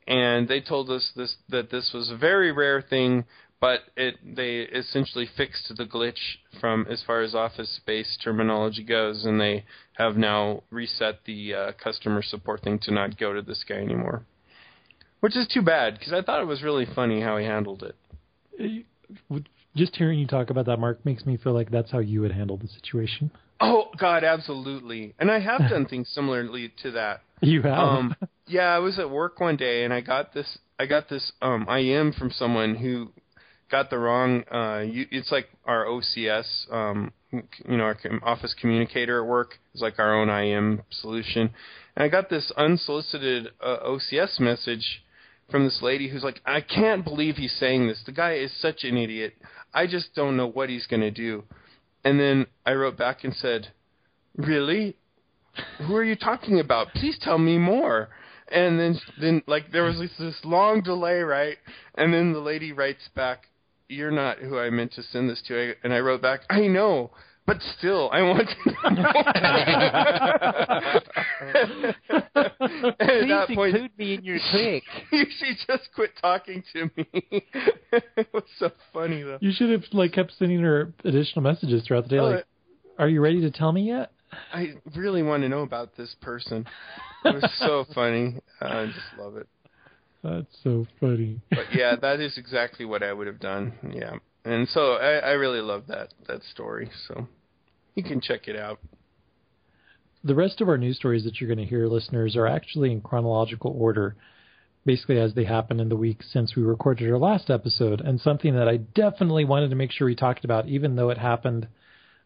[0.09, 3.25] and they told us this that this was a very rare thing,
[3.65, 9.25] but it they essentially fixed the glitch from as far as office space terminology goes,
[9.25, 13.65] and they have now reset the uh, customer support thing to not go to this
[13.67, 14.27] guy anymore,
[15.21, 18.85] which is too bad because I thought it was really funny how he handled it.
[19.75, 22.33] Just hearing you talk about that, Mark, makes me feel like that's how you would
[22.33, 23.31] handle the situation.
[23.63, 25.15] Oh God, absolutely.
[25.19, 27.23] And I have done things similarly to that.
[27.41, 27.79] You have.
[27.79, 30.59] Um, yeah, I was at work one day and I got this.
[30.79, 33.11] I got this um, IM from someone who
[33.75, 34.45] got the wrong.
[34.53, 39.81] Uh, you, it's like our OCS, um, you know, our office communicator at work is
[39.81, 41.51] like our own IM solution.
[41.97, 45.03] And I got this unsolicited uh, OCS message
[45.51, 48.01] from this lady who's like, I can't believe he's saying this.
[48.07, 49.35] The guy is such an idiot.
[49.75, 51.43] I just don't know what he's going to do.
[52.05, 53.73] And then I wrote back and said,
[54.37, 54.97] Really?
[55.79, 56.93] Who are you talking about?
[56.95, 58.09] Please tell me more.
[58.53, 61.57] And then, then like there was this, this long delay, right?
[61.97, 63.49] And then the lady writes back,
[63.89, 65.71] you're not who I meant to send this to.
[65.71, 67.11] I, and I wrote back, I know,
[67.47, 68.91] but still, I want to know.
[72.11, 74.83] and Please that point, include me in your click.
[75.11, 77.07] she just quit talking to me.
[77.93, 79.39] it was so funny though.
[79.41, 82.19] You should have like kept sending her additional messages throughout the day.
[82.19, 82.45] Oh, Like,
[82.99, 84.13] are you ready to tell me yet?
[84.53, 86.67] I really want to know about this person.
[87.25, 88.37] It was so funny.
[88.61, 89.49] I just love it.
[90.25, 91.41] That's so funny.
[91.51, 93.75] But yeah, that is exactly what I would have done.
[93.95, 96.91] Yeah, and so I, I really love that that story.
[97.07, 97.29] So
[97.95, 98.81] you can check it out.
[100.25, 103.01] the rest of our news stories that you're going to hear, listeners, are actually in
[103.03, 104.17] chronological order,
[104.87, 108.55] basically as they happened in the week since we recorded our last episode, and something
[108.55, 111.69] that I definitely wanted to make sure we talked about, even though it happened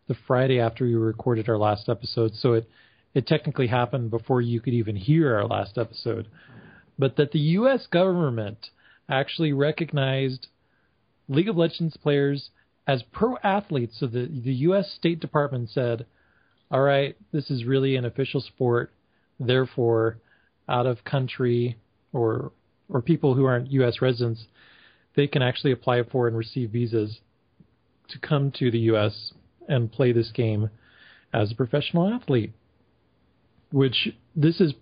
[0.07, 2.33] the Friday after we recorded our last episode.
[2.35, 2.69] So it
[3.15, 6.29] it technically happened before you could even hear our last episode,
[6.99, 7.87] but that the U.S.
[7.87, 8.71] government
[9.09, 10.49] actually recognized
[11.29, 12.51] League of Legends players
[12.87, 13.99] as pro athletes.
[14.01, 14.91] So the the U.S.
[14.91, 16.07] State Department said
[16.71, 18.93] all right, this is really an official sport.
[19.41, 20.19] Therefore,
[20.69, 21.79] out of country
[22.13, 22.53] or
[22.89, 24.01] or people who aren't U.S.
[24.01, 24.45] residents,
[25.15, 27.21] they can actually apply for and receive visas
[28.09, 29.33] to come to the U.S.
[29.69, 30.71] and play this game
[31.33, 32.53] as a professional athlete.
[33.71, 34.73] Which this is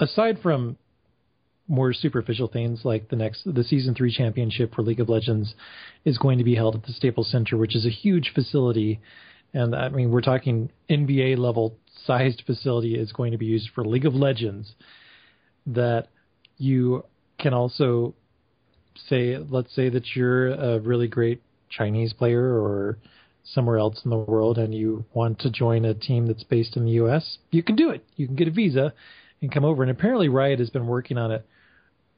[0.00, 0.78] aside from
[1.68, 5.54] more superficial things like the next the season three championship for League of Legends
[6.04, 9.00] is going to be held at the Staples Center, which is a huge facility
[9.54, 13.84] and I mean, we're talking NBA level sized facility is going to be used for
[13.84, 14.74] League of Legends.
[15.66, 16.08] That
[16.56, 17.04] you
[17.38, 18.14] can also
[19.08, 22.98] say, let's say that you're a really great Chinese player or
[23.44, 26.84] somewhere else in the world and you want to join a team that's based in
[26.84, 28.04] the U.S., you can do it.
[28.16, 28.92] You can get a visa
[29.42, 29.82] and come over.
[29.82, 31.46] And apparently, Riot has been working on it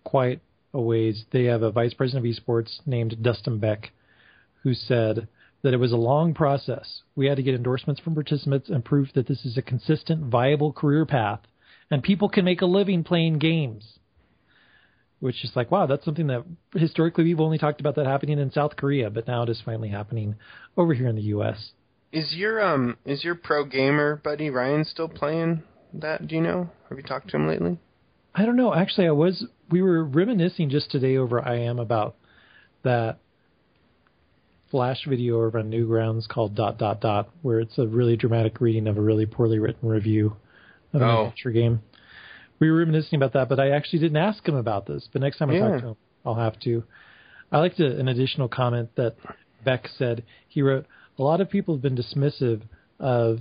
[0.05, 0.41] quite
[0.73, 1.25] a ways.
[1.33, 3.91] They have a vice president of esports named Dustin Beck
[4.63, 5.29] who said,
[5.65, 7.01] that it was a long process.
[7.17, 10.75] We had to get endorsements from participants and proof that this is a consistent, viable
[10.75, 11.41] career path,
[11.91, 13.99] and people can make a living playing games.
[15.21, 18.53] Which is like, wow, that's something that historically we've only talked about that happening in
[18.53, 20.35] South Korea, but now it is finally happening
[20.77, 21.71] over here in the U.S.
[22.13, 25.63] Is your um is your pro gamer buddy Ryan still playing
[26.01, 26.27] that?
[26.27, 26.69] Do you know?
[26.89, 27.79] Have you talked to him lately?
[28.35, 28.75] I don't know.
[28.75, 29.45] Actually, I was.
[29.71, 32.17] We were reminiscing just today over I am about
[32.83, 33.19] that
[34.71, 38.87] flash video over on Newgrounds called dot dot dot, where it's a really dramatic reading
[38.89, 40.37] of a really poorly written review
[40.93, 41.25] of an Oh.
[41.27, 41.81] adventure game.
[42.59, 45.09] We were reminiscing about that, but I actually didn't ask him about this.
[45.13, 45.69] But next time I Yeah.
[45.71, 46.85] talk to him, I'll have to.
[47.53, 49.17] I liked a, an additional comment that
[49.65, 50.25] Beck said.
[50.49, 50.87] He wrote,
[51.19, 52.63] "A lot of people have been dismissive
[52.99, 53.41] of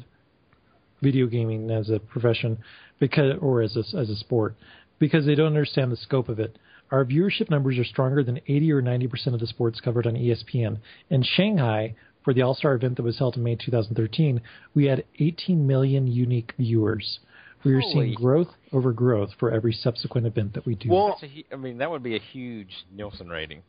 [1.04, 2.58] video gaming as a profession
[3.00, 4.56] because, or as a, as a sport,
[5.00, 6.58] because they don't understand the scope of it.
[6.92, 10.14] Our viewership numbers are stronger than 80 or 90 percent of the sports covered on
[10.16, 10.78] ESPN.
[11.10, 14.42] In Shanghai, for the All Star event that was held in May 2013,
[14.74, 17.20] we had 18 million unique viewers.
[17.66, 17.94] We are Holy.
[17.94, 20.90] seeing growth over growth for every subsequent event that we do.
[20.90, 23.64] Well, That's a I mean, that would be a huge Nielsen rating.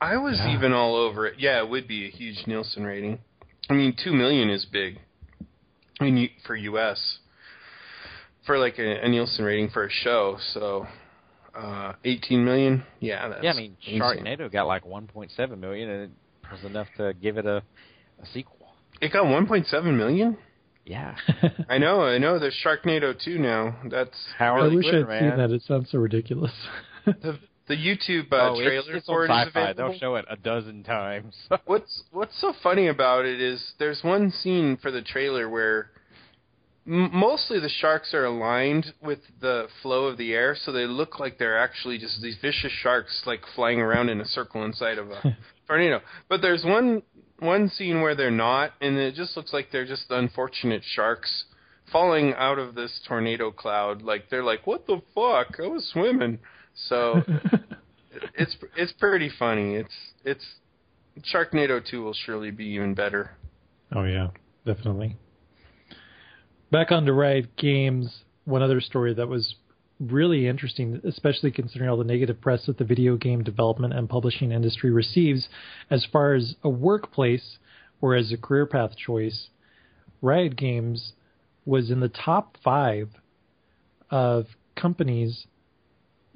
[0.00, 0.54] I was Yeah.
[0.56, 1.34] even all over it.
[1.38, 3.18] Yeah, it would be a huge Nielsen rating.
[3.70, 4.98] I mean, two million is big.
[6.00, 7.18] I mean, for U.S.
[8.46, 10.38] for like a, a Nielsen rating for a show.
[10.54, 10.86] So,
[11.56, 12.84] uh, eighteen million.
[13.00, 14.00] Yeah, that's yeah, I mean, insane.
[14.00, 16.10] Sharknado got like 1.7 million, and it
[16.50, 17.56] was enough to give it a,
[18.22, 18.56] a sequel.
[19.00, 20.36] It got one point seven million.
[20.84, 21.16] Yeah.
[21.68, 22.38] I know, I know.
[22.38, 23.76] There's Sharknado 2 now.
[23.90, 25.30] That's How I are they wish good, I'd man?
[25.32, 25.50] seen that.
[25.50, 26.52] It sounds so ridiculous.
[27.04, 29.90] the the YouTube uh, oh, trailer it's, it's for it is available.
[29.90, 31.34] They'll show it a dozen times.
[31.66, 35.90] What's What's so funny about it is there's one scene for the trailer where
[36.86, 41.20] m- mostly the sharks are aligned with the flow of the air, so they look
[41.20, 45.10] like they're actually just these vicious sharks like flying around in a circle inside of
[45.10, 46.00] a tornado.
[46.28, 47.02] But there's one
[47.38, 51.44] one scene where they're not, and it just looks like they're just unfortunate sharks
[51.92, 54.02] falling out of this tornado cloud.
[54.02, 55.60] Like they're like, "What the fuck?
[55.62, 56.38] I was swimming."
[56.86, 57.22] So
[58.34, 59.74] it's it's pretty funny.
[59.76, 60.44] It's it's
[61.32, 63.32] Sharknado 2 will surely be even better.
[63.94, 64.28] Oh yeah,
[64.64, 65.16] definitely.
[66.70, 69.54] Back on to Riot Games, one other story that was
[69.98, 74.52] really interesting, especially considering all the negative press that the video game development and publishing
[74.52, 75.48] industry receives
[75.90, 77.58] as far as a workplace
[78.00, 79.48] or as a career path choice.
[80.20, 81.12] Riot Games
[81.64, 83.08] was in the top five
[84.10, 85.46] of companies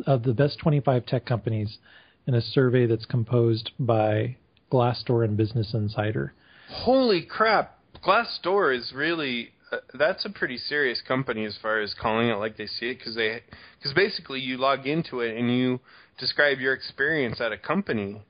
[0.06, 1.78] of the best 25 tech companies
[2.26, 4.36] in a survey that's composed by
[4.70, 6.32] Glassdoor and Business Insider.
[6.68, 7.78] Holy crap!
[8.04, 12.56] Glassdoor is really uh, that's a pretty serious company as far as calling it like
[12.56, 13.42] they see it because they
[13.78, 15.80] because basically you log into it and you
[16.18, 18.22] describe your experience at a company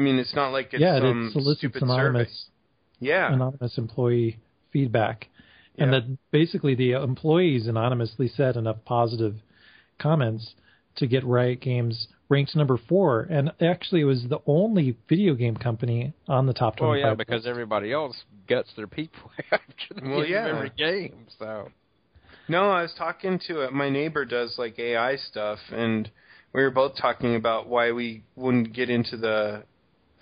[0.00, 2.28] I mean, it's not like it's yeah, some it solicits stupid anonymous
[3.00, 3.06] survey.
[3.10, 3.34] Yeah.
[3.34, 4.38] anonymous employee
[4.72, 5.28] feedback,
[5.76, 6.00] and Yeah.
[6.00, 9.36] that basically the employees anonymously said enough positive
[9.98, 10.54] comments
[11.00, 15.56] to get Riot Games ranked number four, and actually it was the only video game
[15.56, 17.10] company on the top Well, twenty-five.
[17.10, 18.16] yeah, because everybody else
[18.48, 20.46] guts their people after the Well, yeah.
[20.46, 21.26] of every game.
[21.38, 21.68] So
[22.48, 26.10] No, I was talking to uh, my neighbor does like AI stuff, and
[26.52, 29.64] we were both talking about why we wouldn't get into the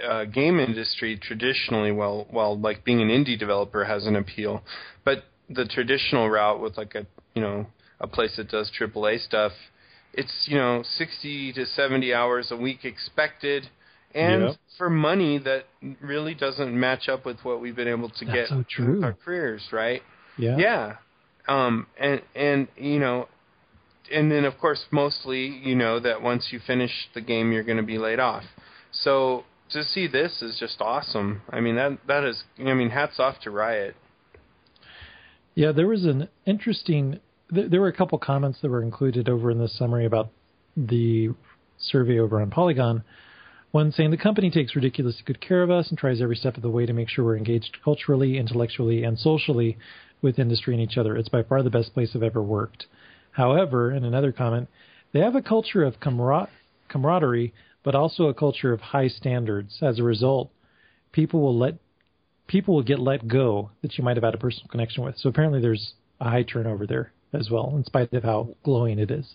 [0.03, 1.93] uh, game industry traditionally.
[1.93, 4.63] While while like being an indie developer has an appeal,
[5.05, 7.67] but the traditional route with like a you know
[8.01, 9.53] a place that does AAA stuff,
[10.15, 13.69] it's you know sixty to seventy hours a week expected.
[14.15, 14.57] And Yep.
[14.79, 15.67] for money that
[16.01, 18.95] really doesn't match up with what we've been able to That's get so true.
[18.95, 20.03] with our careers, right?
[20.39, 20.97] yeah, Yeah.
[21.47, 23.29] Um and and you know
[24.11, 27.77] and then of course mostly you know that once you finish the game you're going
[27.77, 28.45] to be laid off.
[28.93, 31.43] So to see this is just awesome.
[31.51, 33.95] I mean that that is I mean hats off to Riot.
[35.55, 37.21] Yeah, there was an interesting.
[37.53, 40.31] Th- there were a couple comments that were included over in the summary about
[40.77, 41.31] the
[41.79, 43.03] survey over on Polygon.
[43.71, 46.63] One saying the company takes ridiculously good care of us and tries every step of
[46.63, 49.79] the way to make sure we're engaged culturally, intellectually, and socially
[50.23, 51.17] with industry and each other.
[51.17, 52.87] It's by far the best place I've ever worked.
[53.33, 54.69] However, in another comment,
[55.13, 56.49] they have a culture of camar-
[56.89, 59.79] camaraderie, but also a culture of high standards.
[59.83, 60.51] As a result,
[61.13, 61.75] people will let
[62.47, 65.17] people will get let go that you might have had a personal connection with.
[65.19, 69.11] So apparently there's a high turnover there as well, in spite of how glowing it
[69.11, 69.35] is.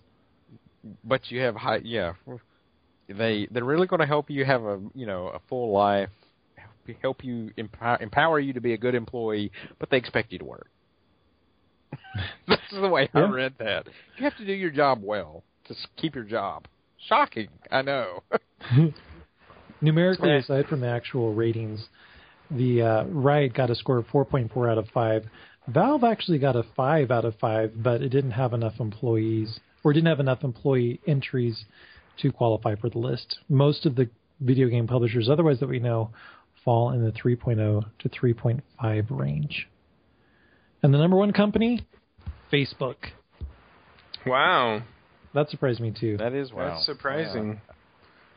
[1.03, 2.13] but you have high yeah
[3.07, 6.09] they they're really going to help you have a you know a full life
[6.55, 10.39] help- help you empower, empower you to be a good employee but they expect you
[10.39, 10.67] to work.
[12.47, 13.87] That's the way i read that.
[14.17, 16.67] You have to do your job well to keep your job.
[17.07, 18.23] Shocking i know.
[19.81, 21.85] Numerically, aside from the actual ratings,
[22.49, 25.25] the uh, Riot got a score of 4.4 out of 5.
[25.67, 29.93] Valve actually got a 5 out of 5, but it didn't have enough employees, or
[29.93, 31.65] didn't have enough employee entries
[32.21, 33.39] to qualify for the list.
[33.49, 34.09] Most of the
[34.41, 36.11] video game publishers, otherwise that we know,
[36.65, 39.67] fall in the 3.0 to 3.5 range.
[40.81, 41.85] And the number one company,
[42.51, 42.95] Facebook.
[44.25, 44.83] Wow.
[45.33, 46.17] That surprised me too.
[46.17, 47.61] that is wow That's surprising.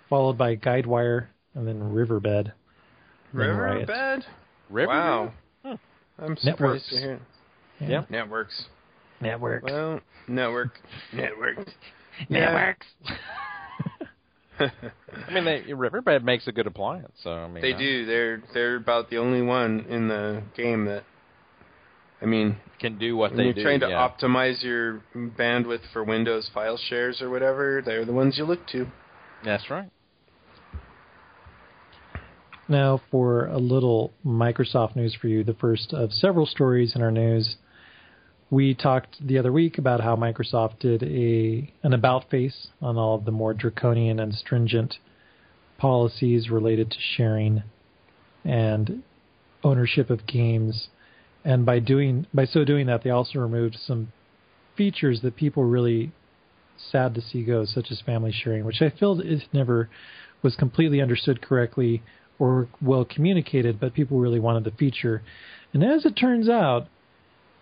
[0.09, 2.53] Followed by Guidewire and then Riverbed.
[3.35, 3.89] then Riot.
[3.89, 4.25] Riverbed?
[4.71, 5.33] Wow.
[6.19, 6.27] Huh.
[6.27, 6.89] I'm surprised Networks.
[6.91, 7.21] to hear.
[7.81, 8.05] Yeah.
[8.09, 8.65] Networks.
[9.21, 9.65] Network.
[9.65, 10.81] Well, network.
[11.13, 11.69] network.
[12.29, 12.87] Networks.
[14.59, 18.07] i mean they riverbed makes a good appliance so i mean They uh, do.
[18.07, 21.05] They're they're about the only one in the game that.
[22.23, 24.09] I mean, can do what when they you're do trying to yeah.
[24.09, 28.87] optimize your bandwidth for Windows file shares or whatever, they're the ones you look to.
[29.45, 29.91] that's right
[32.69, 37.13] Now, for a little Microsoft news for you, the first of several stories in our
[37.13, 37.57] news.
[38.51, 43.15] We talked the other week about how Microsoft did a an about face on all
[43.15, 44.95] of the more draconian and stringent
[45.79, 47.63] policies related to sharing
[48.45, 49.03] and
[49.63, 50.89] ownership of games.
[51.45, 54.13] And by doing by so doing that, they also removed some
[54.77, 56.13] features that people really
[56.91, 59.89] sad to see go, such as family sharing, which I feel is never
[60.43, 62.03] was completely understood correctly
[62.39, 65.23] or well communicated, but people really wanted the feature.
[65.73, 66.89] And as it turns out,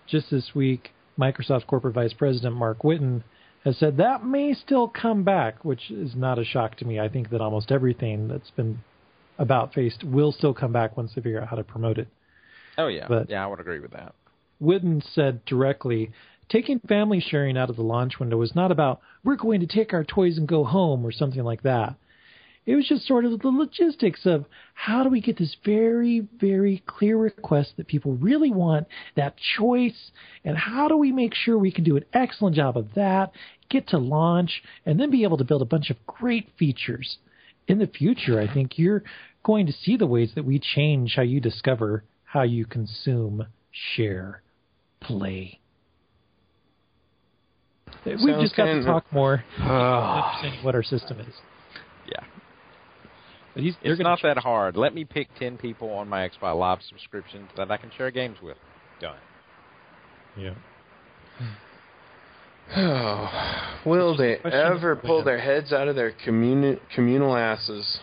[0.07, 3.23] just this week, Microsoft Corporate Vice President Marc Whitten
[3.65, 7.01] has said that may still come back, which is not a shock to me.
[7.01, 8.81] I think that almost everything that's been
[9.39, 12.09] about faced will still come back once they figure out how to promote it.
[12.79, 14.15] oh yeah But- yeah i would agree with that
[14.63, 16.13] Witten said directly,
[16.49, 19.93] taking family sharing out of the launch window was not about we're going to take
[19.93, 21.97] our toys and go home or something like that.
[22.67, 26.83] It was just sort of the logistics of how do we get this very, very
[26.87, 30.13] clear request that people really want, that choice,
[30.45, 33.33] and how do we make sure we can do an excellent job of that,
[33.69, 37.19] get to launch, and then be able to build a bunch of great features.
[37.69, 39.03] In the future, I think you're
[39.43, 44.43] going to see the ways that we change how you discover, how you consume, share,
[45.01, 45.61] play.
[48.07, 50.29] We've just got to talk more Ah.
[50.29, 51.35] understanding what our system is.
[53.55, 54.77] Yeah he's, It's gonna not that hard.
[54.77, 58.39] Let me pick ten people on my Xbox Live subscription that I can share games
[58.43, 58.57] with.
[59.01, 59.17] Done.
[60.37, 60.55] Yeah.
[62.77, 67.99] Oh, will they ever pull their heads out of their communi- communal asses?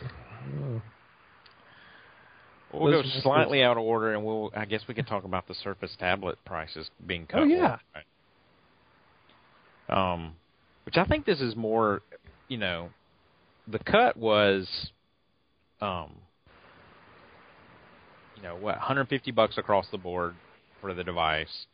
[2.73, 4.51] We'll Those go are- slightly out of order, and we'll.
[4.55, 7.41] I guess we can talk about the Surface tablet prices being cut.
[7.41, 7.77] Oh, yeah.
[9.89, 10.35] Um,
[10.85, 12.01] which I think this is more,
[12.47, 12.91] you know,
[13.67, 14.91] the cut was
[15.81, 16.11] um,
[18.35, 20.35] you know, what 150 bucks across the board
[20.79, 21.65] for the device,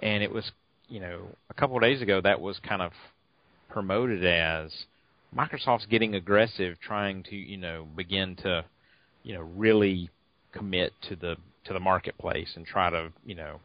[0.00, 0.50] and it was,
[0.88, 2.92] you know, a couple of days ago that was kind of
[3.68, 4.72] promoted as
[5.36, 8.64] Microsoft's getting aggressive, trying to, you know, begin to,
[9.22, 10.10] you know, really
[10.52, 13.60] commit to the to the marketplace and try to, you know,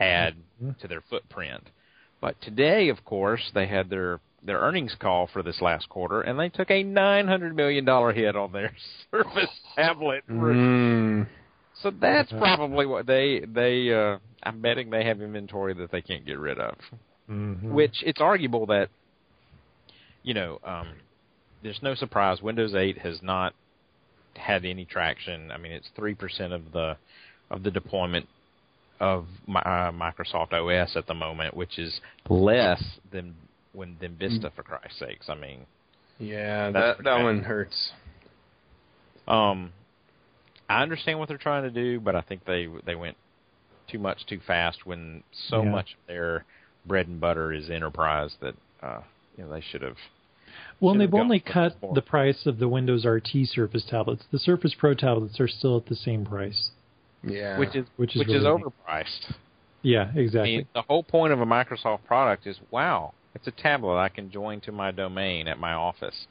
[0.00, 0.72] add Mm-hmm.
[0.80, 1.62] to their footprint.
[2.20, 6.38] But today, of course, they had their their earnings call for this last quarter, and
[6.38, 8.72] they took a nine hundred million dollar hit on their
[9.10, 10.24] Surface tablet.
[10.28, 11.26] Mm.
[11.82, 13.92] So that's probably what they they.
[13.92, 16.74] Uh, I'm betting they have inventory that they can't get rid of.
[17.30, 17.70] Mhm.
[17.70, 18.88] Which it's arguable that,
[20.22, 20.88] you know, um,
[21.62, 22.42] there's no surprise.
[22.42, 23.54] Windows 8 has not
[24.34, 25.50] had any traction.
[25.52, 26.96] I mean, it's three percent of the
[27.50, 28.26] of the deployment
[29.00, 32.82] of mi- uh, Microsoft OS at the moment, which is less
[33.12, 33.34] than
[33.72, 35.28] when than Vista for Christ's sakes.
[35.28, 35.66] I mean,
[36.18, 37.92] Yeah, that that pretty one hurts.
[39.28, 39.72] um,
[40.68, 43.16] I understand what they're trying to do, but I think they they went
[43.88, 45.70] too much too fast when so Yeah.
[45.70, 46.44] much of their
[46.86, 49.00] bread and butter is enterprise that uh,
[49.36, 49.96] you know they should have.
[50.80, 54.24] Well, they've only cut for the price of the Windows RT Surface tablets.
[54.32, 56.70] The Surface Pro tablets are still at the same price.
[57.22, 57.58] Yeah.
[57.58, 59.34] which is Which which is is, overpriced.
[59.82, 60.56] Yeah, I exactly.
[60.58, 64.30] mean, the whole point of a Microsoft product is wow, it's a tablet I can
[64.30, 66.26] join to my domain at my office,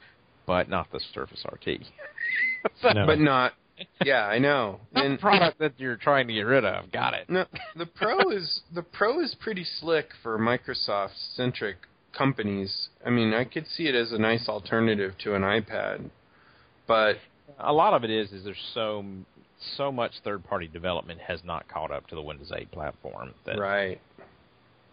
[0.46, 1.80] but not the Surface RT.
[2.94, 3.06] No.
[3.06, 3.54] but not.
[4.04, 4.80] Yeah, I know.
[4.92, 6.92] Not the product that you're trying to get rid of.
[6.92, 7.30] Got it.
[7.30, 11.76] no, the Pro is the Pro is pretty slick for Microsoft centric
[12.16, 12.88] companies.
[13.06, 16.10] I mean, I could see it as a nice alternative to an iPad,
[16.86, 17.16] but
[17.58, 19.02] A lot of it is is there's so
[19.76, 23.58] so much third party development has not caught up to the Windows 8 platform that
[23.58, 23.98] right.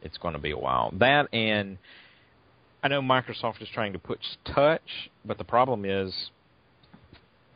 [0.02, 0.94] It's going to be a while.
[1.00, 1.78] That and
[2.84, 6.32] I know Microsoft is trying to push touch, but the problem is,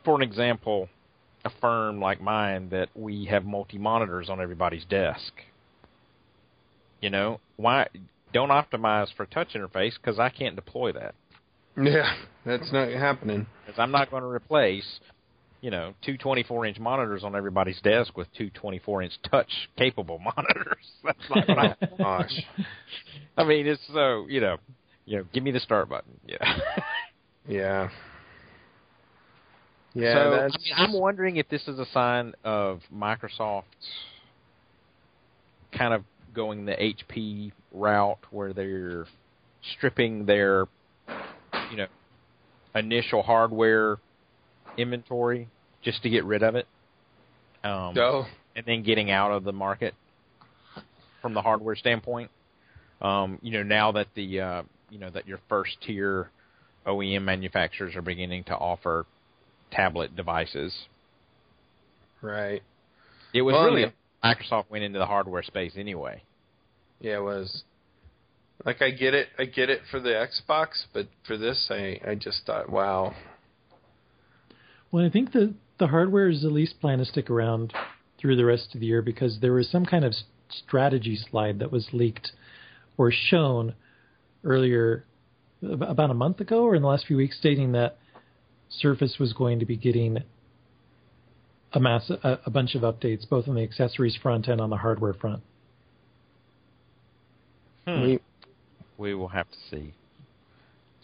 [0.04, 0.88] for an example,
[1.44, 5.32] a firm like mine that we have multi monitors on everybody's desk.
[7.00, 7.88] You know why?
[8.32, 11.14] Don't optimize for touch interface because I can't deploy that.
[11.76, 12.14] Yeah,
[12.44, 13.46] that's not happening.
[13.64, 15.00] Because I'm not going to replace,
[15.62, 19.48] you know, two 24 inch monitors on everybody's desk with two 24 inch touch
[19.78, 20.84] capable monitors.
[21.04, 21.76] That's not what I.
[21.92, 22.32] Oh, gosh.
[23.36, 24.58] I mean, it's so you know,
[25.06, 26.12] you know, give me the start button.
[26.26, 26.58] Yeah.
[27.48, 27.88] Yeah.
[29.94, 33.64] Yeah, so I mean, I'm wondering if this is a sign of Microsoft
[35.76, 36.02] kind of
[36.34, 39.04] going the HP route where they're
[39.76, 40.66] stripping their,
[41.70, 41.88] you know,
[42.74, 43.98] initial hardware
[44.76, 45.48] inventory
[45.82, 46.66] just to get rid of it.
[47.64, 47.94] Um,
[48.56, 49.94] and then getting out of the market
[51.20, 52.30] from the hardware standpoint.
[53.00, 56.30] Um, you know, now that the uh, you know that your first tier
[56.86, 59.06] OEM manufacturers are beginning to offer
[59.70, 60.72] tablet devices,
[62.20, 62.62] right.
[63.32, 63.92] it was Well, really
[64.22, 66.22] Microsoft went into the hardware space anyway.
[67.00, 67.64] Yeah, it was.
[68.64, 72.14] Like I get it, I get it for the Xbox, but for this, I I
[72.14, 73.14] just thought, wow.
[74.92, 77.72] Well, I think the the hardware is at least planned to stick around
[78.20, 80.14] through the rest of the year because there was some kind of
[80.48, 82.30] strategy slide that was leaked
[82.96, 83.74] or shown
[84.44, 85.04] earlier
[85.62, 87.98] about a month ago or in the last few weeks stating that
[88.68, 90.18] Surface was going to be getting
[91.72, 94.76] a mass a, a bunch of updates both on the accessories front and on the
[94.76, 95.42] hardware front.
[97.86, 98.02] Hmm.
[98.02, 98.20] We,
[98.98, 99.94] We will have to see.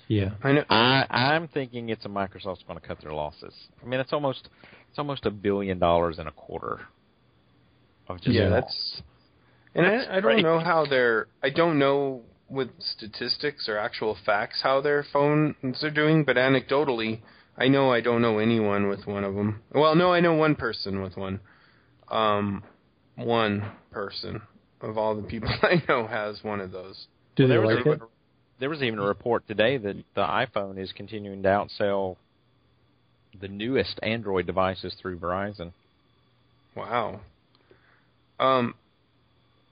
[0.09, 0.31] Yeah.
[0.43, 0.65] I know.
[0.71, 3.53] I I'm thinking it's a Microsoft's going to cut their losses.
[3.83, 4.49] I mean, it's almost
[4.89, 6.81] it's almost a billion dollars in a quarter
[8.09, 8.51] of just Yeah, loss.
[8.53, 9.03] that's-
[9.75, 11.29] And That's I, I don't know how they're.
[11.43, 17.21] I don't know with statistics or actual facts how their phones are doing, but anecdotally,
[17.59, 19.61] I know I don't know anyone with one of them.
[19.75, 21.41] Well, no, I know one person with one.
[22.11, 22.63] Um,
[23.17, 24.41] one person
[24.81, 27.07] of all the people I know has one of those.
[27.37, 28.01] Do Well, they there was like a- it?
[28.61, 32.17] There was even a report today that the iPhone is continuing to outsell
[33.41, 35.73] the newest Android devices through Verizon.
[36.75, 37.21] Wow.
[38.41, 38.75] Um,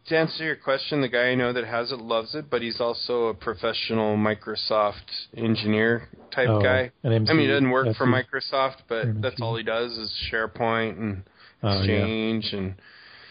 [0.08, 2.80] to answer your question, the guy I know that has it loves it, but he's
[2.80, 6.92] also a professional Microsoft engineer type Oh, guy.
[7.02, 9.20] an MC, I mean, he doesn't work for Microsoft, but MC.
[9.20, 11.22] that's all he does is SharePoint and
[11.62, 11.78] Oh, yeah.
[11.80, 12.74] Exchange, and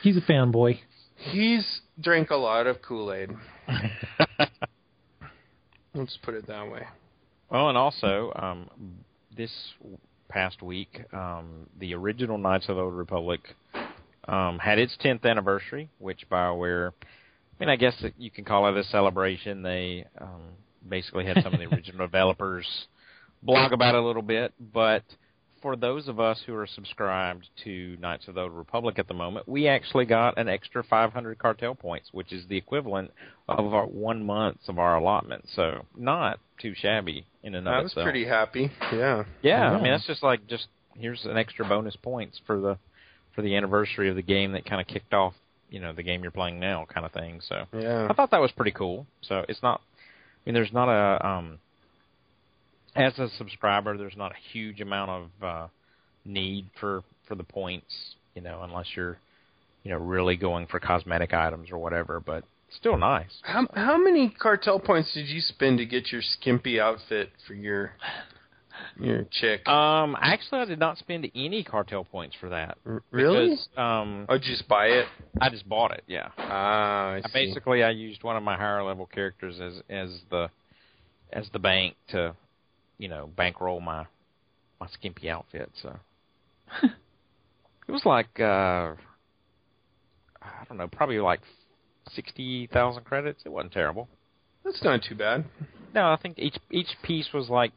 [0.01, 0.79] He's a fanboy.
[1.15, 3.29] he's drank a lot of Kool Aid.
[5.95, 6.83] Let's put it that way.
[7.49, 8.69] Well, and also um,
[9.35, 9.51] this
[10.27, 13.39] past week, um, the original Knights of the Old Republic
[14.27, 18.67] um, had its 10th anniversary, which BioWare, I mean, I guess that you can call
[18.67, 19.61] it a celebration.
[19.61, 20.41] They um,
[20.87, 22.67] basically had some of the original developers
[23.41, 25.03] blog about it a little bit, but
[25.65, 29.15] for those of us who are subscribed to Knights of the Old Republic at the
[29.15, 33.09] moment, we actually got an extra 500 cartel points, which is the equivalent
[33.49, 35.43] of our one month of our allotment.
[35.55, 38.03] So not too shabby in and of I was itself.
[38.03, 38.69] pretty happy.
[38.93, 39.23] Yeah.
[39.41, 42.77] Yeah, I mean that's just like just here's an extra bonus points for the
[43.33, 45.33] for the anniversary of the game that kind of kicked off,
[45.71, 47.41] you know, the game you're playing now, kind of thing.
[47.49, 48.05] So Yeah.
[48.07, 49.07] I thought that was pretty cool.
[49.21, 51.57] So it's not, I mean, there's not a um,
[52.95, 55.67] as a subscriber, there's not a huge amount of uh,
[56.23, 59.17] need for for the points, you know, unless you're,
[59.83, 62.19] you know, really going for cosmetic items or whatever.
[62.19, 63.31] But still nice.
[63.43, 67.93] How how many cartel points did you spend to get your skimpy outfit for your
[68.99, 69.67] your chick?
[69.67, 72.77] Um, actually, I did not spend any cartel points for that.
[72.85, 73.49] R- really?
[73.49, 75.05] Because, um, oh, did you just buy it?
[75.41, 76.03] I just bought it.
[76.07, 76.29] Yeah.
[76.37, 77.33] Ah, I I see.
[77.33, 80.49] basically I used one of my higher level characters as as the
[81.33, 82.35] as the bank to
[82.97, 84.05] you know bankroll my
[84.79, 85.71] my skimpy outfit.
[85.81, 85.97] So
[86.83, 88.93] it was like uh
[90.41, 91.41] I don't know, probably like
[92.13, 93.41] sixty thousand credits.
[93.45, 94.07] It wasn't terrible.
[94.63, 95.45] That's not too bad.
[95.93, 97.71] No, I think each each piece was like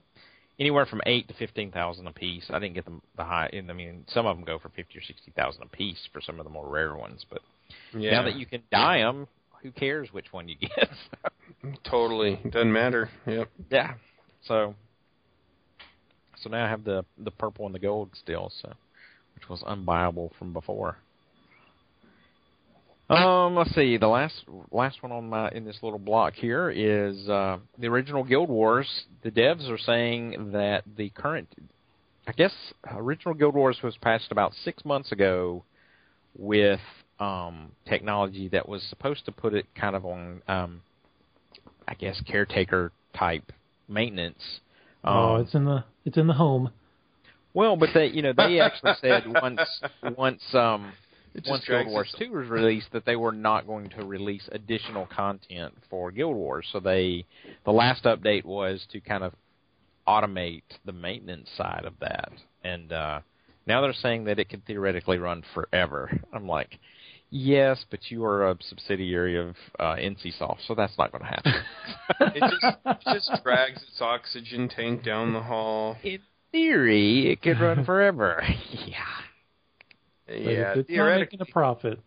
[0.58, 2.44] anywhere from eight to fifteen thousand a piece.
[2.50, 3.50] I didn't get the the high.
[3.52, 6.38] I mean, some of them go for fifty or sixty thousand a piece for some
[6.40, 7.24] of the more rare ones.
[7.30, 7.40] But
[7.94, 8.12] Yeah.
[8.12, 9.28] now that you can dye them,
[9.62, 10.88] who cares which one you get?
[11.84, 13.10] totally doesn't matter.
[13.26, 13.48] Yep.
[13.70, 13.94] Yeah.
[14.46, 14.74] So
[16.42, 18.72] so now I have the the purple and the gold still, so
[19.34, 20.96] which was unbuyable from before.
[23.10, 23.96] Um, let's see.
[23.96, 28.22] The last last one on my in this little block here is uh, the original
[28.22, 29.04] Guild Wars.
[29.22, 31.48] The devs are saying that the current,
[32.26, 32.52] I guess,
[32.90, 35.64] original Guild Wars was patched about six months ago
[36.36, 36.80] with
[37.18, 40.82] um, technology that was supposed to put it kind of on, um,
[41.86, 43.52] I guess, caretaker type
[43.88, 44.60] maintenance.
[45.08, 46.70] Oh, Um, it's in the it's in the home.
[47.54, 49.60] well, but they, you know, they actually said once
[50.16, 50.92] once um
[51.46, 55.74] once Guild Wars Two was released that they were not going to release additional content
[55.90, 56.66] for Guild Wars.
[56.72, 57.24] So they
[57.64, 59.34] the last update was to kind of
[60.06, 62.32] automate the maintenance side of that.
[62.64, 63.20] And uh
[63.66, 66.10] now they're saying that it can theoretically run forever.
[66.32, 66.78] I'm like,
[67.30, 71.52] Yes, but you are a subsidiary of uh, NCSoft, so that's not going to happen.
[72.34, 75.96] It just it just drags its oxygen tank down the hall.
[76.02, 76.20] In
[76.52, 78.42] theory, it could run forever.
[78.86, 78.94] yeah.
[80.26, 81.36] But Yeah, if it's not theoretically.
[81.38, 82.00] making a profit,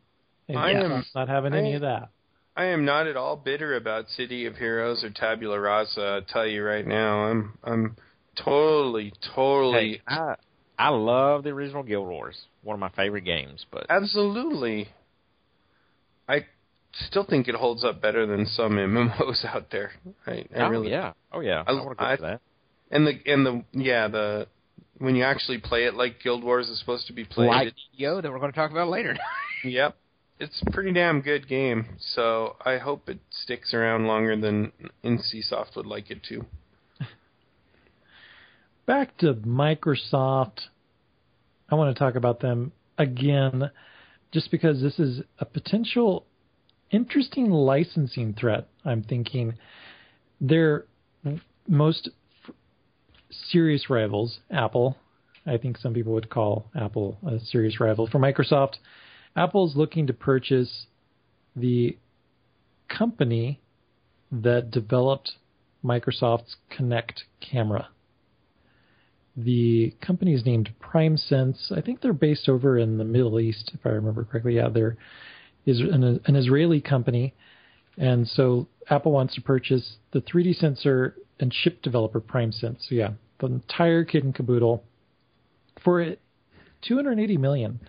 [0.47, 2.09] and I it's am- not having any of that.
[2.55, 6.01] I am not at all bitter about City of Heroes or Tabula Rasa.
[6.01, 7.95] I'll tell you right now, I'm I'm
[8.35, 10.35] totally totally Hey, I
[10.77, 12.37] I love the original Guild Wars.
[12.63, 14.89] One of my favorite games, but absolutely.
[16.93, 19.91] I still think it holds up better than some MMOs out there.
[20.27, 22.41] I, I oh really yeah, oh yeah, I, I- want to go I- for that.
[22.91, 24.47] and the and the yeah the
[24.97, 27.47] when you actually play it like Guild Wars is supposed to be played.
[27.47, 29.17] Like it- Yo, that we're going to talk about later.
[29.63, 29.95] Yep.
[30.39, 31.85] It's a pretty damn good game,
[32.15, 34.71] so I hope it sticks around longer than
[35.05, 36.43] NCSoft would like it to.
[38.87, 40.61] Back to Microsoft.
[41.69, 43.69] I want to talk about them again,
[44.31, 46.25] just because this is a potential
[46.91, 48.67] interesting licensing threat.
[48.85, 49.55] I'm thinking
[50.39, 50.85] their
[51.67, 52.09] most
[52.47, 52.53] f-
[53.49, 54.97] serious rivals, Apple.
[55.45, 58.75] I think some people would call Apple a serious rival for Microsoft.
[59.35, 60.85] Apple's looking to purchase
[61.55, 61.97] the
[62.89, 63.61] company
[64.31, 65.33] that developed
[65.83, 67.89] Microsoft's Kinect camera.
[69.35, 71.71] The company is named PrimeSense.
[71.71, 74.57] I think they're based over in the Middle East, if I remember correctly.
[74.57, 74.97] Yeah, they're
[75.65, 77.33] is an, an Israeli company,
[77.97, 82.87] and so Apple wants to purchase the 3D sensor and chip developer PrimeSense.
[82.87, 84.83] So yeah, the entire kit and caboodle
[85.83, 86.19] for it,
[86.83, 87.79] 280 million.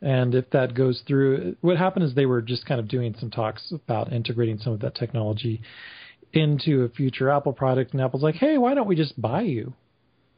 [0.00, 3.30] And if that goes through, what happened is they were just kind of doing some
[3.30, 5.60] talks about integrating some of that technology
[6.32, 9.72] into a future Apple product, and Apple's like, "Hey, why don't we just buy you?"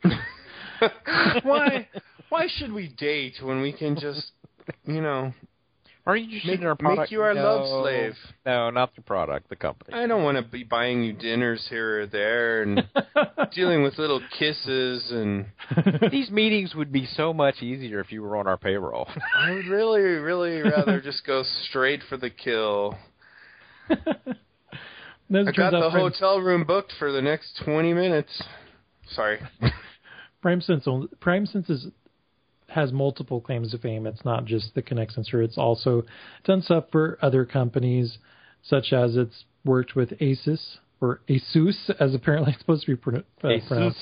[1.42, 1.88] why
[2.28, 4.32] why should we date when we can just
[4.86, 5.32] you know
[6.06, 8.14] Are you just Make- our make you our love slave.
[8.46, 9.94] No, not the product, the company.
[9.96, 12.82] I don't want to be buying you dinners here or there and
[13.54, 15.46] dealing with little kisses and
[16.10, 19.08] These meetings would be so much easier if you were on our payroll.
[19.36, 22.96] I would really really rather just go straight for the kill.
[23.90, 23.94] I
[25.52, 28.42] got the Prime- hotel room booked for the next 20 minutes.
[29.12, 29.38] Sorry.
[30.44, 31.86] PrimeSense only- PrimeSense is,
[32.70, 34.06] has multiple claims to fame.
[34.06, 35.42] It's not just the Kinect sensor.
[35.42, 36.04] It's also
[36.44, 38.18] done stuff for other companies,
[38.62, 43.18] such as it's worked with Asus or Asus, as apparently it's supposed to be pro-
[43.18, 43.68] uh, Asus.
[43.68, 43.98] pronounced.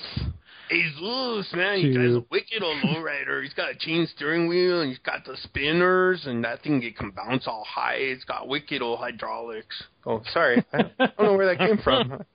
[0.70, 3.42] Jesus, man, To- he guy's a wicked old lowrider.
[3.42, 6.96] He's got a chain steering wheel and he's got the spinners and that thing it
[6.96, 7.94] can bounce all high.
[7.94, 9.82] It's got wicked old hydraulics.
[10.04, 12.22] Oh, sorry, I don't know where that came from.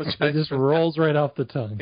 [0.00, 1.80] It just rolls right off the tongue.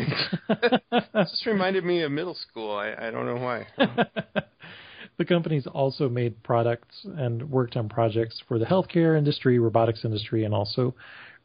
[1.14, 2.76] Just reminded me of middle school.
[2.76, 3.66] I, I don't know why.
[5.18, 10.44] the company's also made products and worked on projects for the healthcare industry, robotics industry,
[10.44, 10.94] and also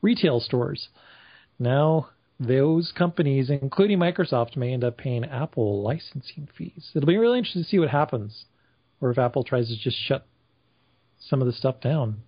[0.02, 0.90] retail stores.
[1.60, 2.10] Now,
[2.40, 6.90] those companies, including Microsoft, may end up paying Apple licensing fees.
[6.96, 8.46] It'll be really interesting to see what happens,
[9.00, 10.26] or if Apple tries to just shut
[11.20, 12.22] some of the stuff down.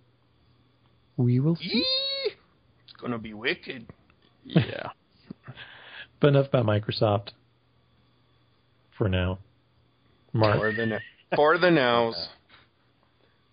[1.16, 1.84] We will see.
[3.04, 3.10] Yee!
[3.12, 3.86] It's gonna be wicked.
[4.44, 4.90] Yeah.
[6.20, 7.32] But enough about Microsoft
[8.96, 9.40] for now.
[10.32, 10.58] Mark.
[10.58, 10.98] For the, no-
[11.36, 12.28] for the nows.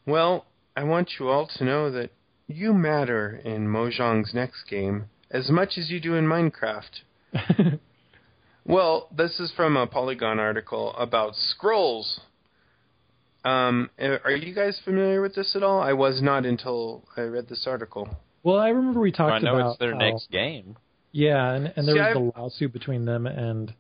[0.06, 0.46] Well,
[0.78, 2.12] I want you all to know that
[2.48, 7.02] you matter in Mojang's next game as much as you do in Minecraft.
[8.66, 12.22] Well, this is from a Polygon article about scrolls.
[13.44, 15.82] Um, are you guys familiar with this at all?
[15.82, 18.08] I was not until I read this article.
[18.44, 20.78] Well, I remember we talked I know about it's their how- next game.
[21.14, 23.74] Yeah, and, and there See, was I've- the lawsuit between them and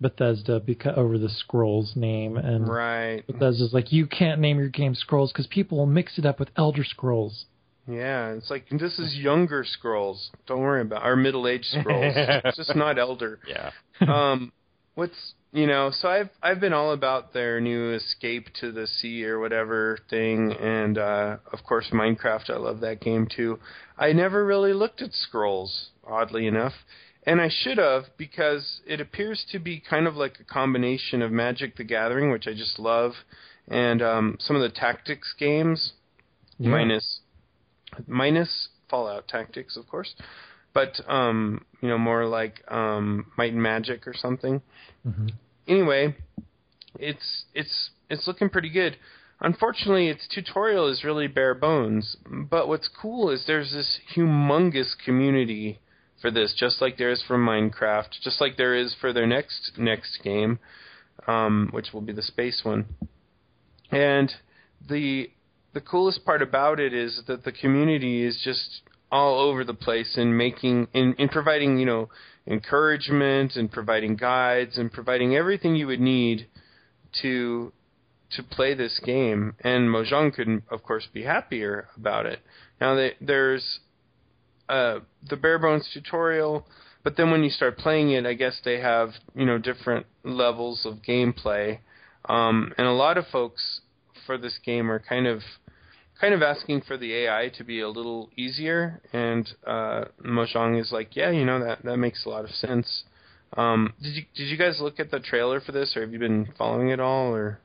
[0.00, 3.24] Bethesda because over the Scrolls name, and Right.
[3.26, 6.48] Bethesda's like, you can't name your game Scrolls because people will mix it up with
[6.56, 7.46] Elder Scrolls.
[7.88, 10.30] Yeah, it's like this is younger scrolls.
[10.46, 12.14] Don't worry about our middle-aged scrolls.
[12.16, 13.40] it's just not elder.
[13.48, 13.70] Yeah.
[14.00, 14.52] um,
[14.94, 15.90] what's you know?
[15.92, 20.52] So I've I've been all about their new Escape to the Sea or whatever thing,
[20.52, 22.50] and uh, of course Minecraft.
[22.50, 23.58] I love that game too.
[23.98, 26.72] I never really looked at scrolls, oddly enough,
[27.24, 31.30] and I should have because it appears to be kind of like a combination of
[31.30, 33.12] Magic: The Gathering, which I just love,
[33.68, 35.92] and um, some of the tactics games,
[36.58, 36.70] Yeah.
[36.70, 37.20] minus
[38.06, 40.14] minus Fallout Tactics, of course,
[40.74, 44.62] but um, you know more like um, Might and Magic or something.
[45.04, 45.28] hmm
[45.68, 46.16] Anyway,
[46.98, 48.96] it's it's it's looking pretty good.
[49.40, 52.16] Unfortunately, its tutorial is really bare bones.
[52.26, 55.80] But what's cool is there's this humongous community
[56.20, 59.72] for this, just like there is for Minecraft, just like there is for their next
[59.78, 60.58] next game,
[61.26, 62.86] um, which will be the space one.
[63.90, 64.32] And
[64.88, 65.30] the
[65.74, 68.82] the coolest part about it is that the community is just
[69.12, 72.08] all over the place in making in, in providing you know
[72.46, 76.48] encouragement and providing guides and providing everything you would need
[77.20, 77.72] to
[78.30, 82.40] to play this game and Mojang could of course be happier about it.
[82.80, 83.80] Now they, there's
[84.68, 86.66] uh, the bare bones tutorial,
[87.04, 90.86] but then when you start playing it, I guess they have you know different levels
[90.86, 91.80] of gameplay,
[92.28, 93.82] um, and a lot of folks
[94.26, 95.42] for this game are kind of
[96.22, 100.92] kind of asking for the AI to be a little easier, and uh, Mojang is
[100.92, 103.02] like, yeah, you know that that makes a lot of sense.
[103.56, 106.20] Um, did you did you guys look at the trailer for this, or have you
[106.20, 107.34] been following it all?
[107.34, 107.58] Or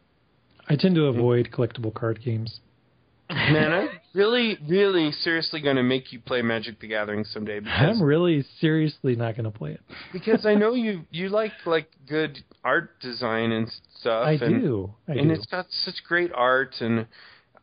[0.67, 2.59] I tend to avoid collectible card games.
[3.29, 7.77] man, I'm really really seriously going to make you play Magic: The Gathering someday because
[7.79, 9.81] I'm really seriously not going to play it.
[10.13, 14.25] because I know you you like like good art design and stuff.
[14.25, 14.93] I and, do.
[15.07, 15.35] I and do.
[15.35, 17.05] it's got such great art and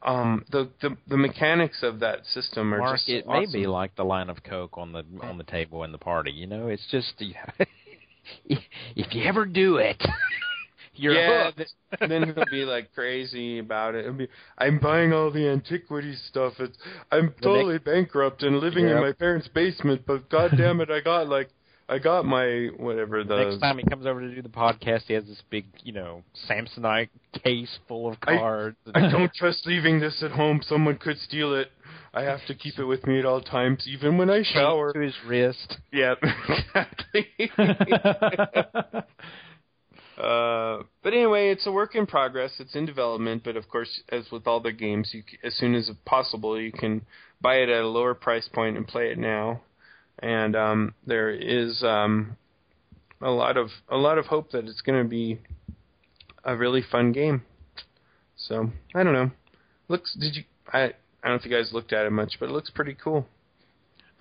[0.05, 3.53] um the the the mechanics of that system are Mark, just it awesome.
[3.53, 6.31] may be like the line of coke on the on the table in the party.
[6.31, 7.15] You know, it's just
[8.45, 10.03] if you ever do it,
[10.95, 11.69] you're yeah, th-
[12.09, 14.17] then he'll be like crazy about it.
[14.17, 14.29] Be,
[14.59, 16.55] I'm buying all the antiquity stuff.
[16.59, 16.77] It's,
[17.11, 20.03] I'm totally bankrupt and living in my parents' basement.
[20.07, 21.51] But god damn it, I got like,
[21.89, 23.37] I got my whatever the.
[23.37, 26.23] Next time he comes over to do the podcast, he has this big, you know,
[26.49, 27.11] Samsonite
[27.43, 28.77] case full of cards.
[28.95, 30.61] I don't trust leaving this at home.
[30.67, 31.69] Someone could steal it.
[32.15, 34.93] I have to keep it with me at all times, even when I shower.
[34.93, 35.79] to his wrist.
[35.93, 36.15] Yeah,
[36.49, 37.29] exactly.
[40.17, 42.53] Uh, but anyway, it's a work in progress.
[42.61, 45.91] It's in development, but of course, as with all the games, you, as soon as
[46.05, 47.05] possible, you can
[47.41, 49.61] buy it at a lower price point and play it now.
[50.21, 52.37] And um, there is um,
[53.21, 55.39] a lot of a lot of hope that it's going to be
[56.45, 57.43] a really fun game.
[58.37, 59.31] So I don't know.
[59.89, 60.45] Looks did you?
[60.73, 60.93] I I
[61.29, 63.27] don't know if you guys looked at it much, but it looks pretty cool.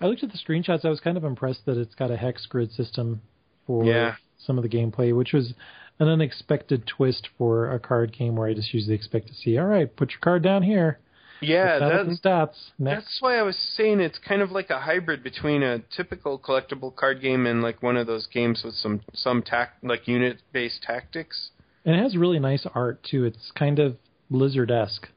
[0.00, 0.84] I looked at the screenshots.
[0.84, 3.22] I was kind of impressed that it's got a hex grid system
[3.66, 4.16] for Yeah.
[4.38, 5.54] some of the gameplay, which was
[6.00, 9.66] an unexpected twist for a card game where I just usually expect to see, all
[9.66, 10.98] right, put your card down here.
[11.40, 12.70] Yeah, that's stats.
[12.78, 13.04] Next.
[13.04, 16.94] That's why I was saying it's kind of like a hybrid between a typical collectible
[16.94, 20.82] card game and like one of those games with some some tac like unit based
[20.82, 21.50] tactics.
[21.84, 23.24] And it has really nice art too.
[23.24, 23.96] It's kind of
[24.30, 25.08] Blizzard esque,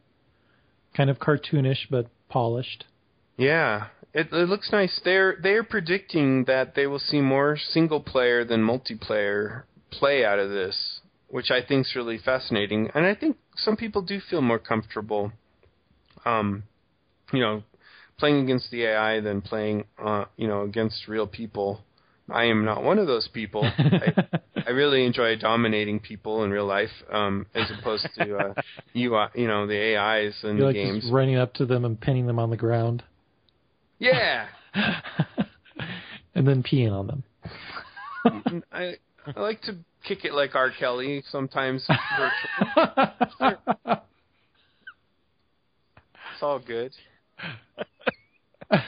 [0.96, 2.86] kind of cartoonish but polished.
[3.38, 5.00] Yeah, it, it looks nice.
[5.04, 10.50] They're they're predicting that they will see more single player than multiplayer play out of
[10.50, 12.90] this, which I think is really fascinating.
[12.94, 15.32] And I think some people do feel more comfortable,
[16.28, 16.64] um,
[17.32, 17.64] you know,
[18.18, 21.82] playing against the AI than playing, uh, you know, against real people.
[22.30, 23.64] I am not one of those people.
[23.80, 24.14] I,
[24.66, 28.54] I really enjoy dominating people in real life, um, as opposed to uh,
[28.94, 31.04] you, you know, the AIs in You the like games.
[31.04, 33.04] just running up to them and pinning them on the ground,
[34.00, 34.48] Yeah,
[36.36, 37.24] and then peeing on them.
[38.72, 38.96] I
[39.36, 40.72] I like to kick it like R.
[40.78, 41.88] Kelly sometimes.
[46.38, 46.94] It's all good.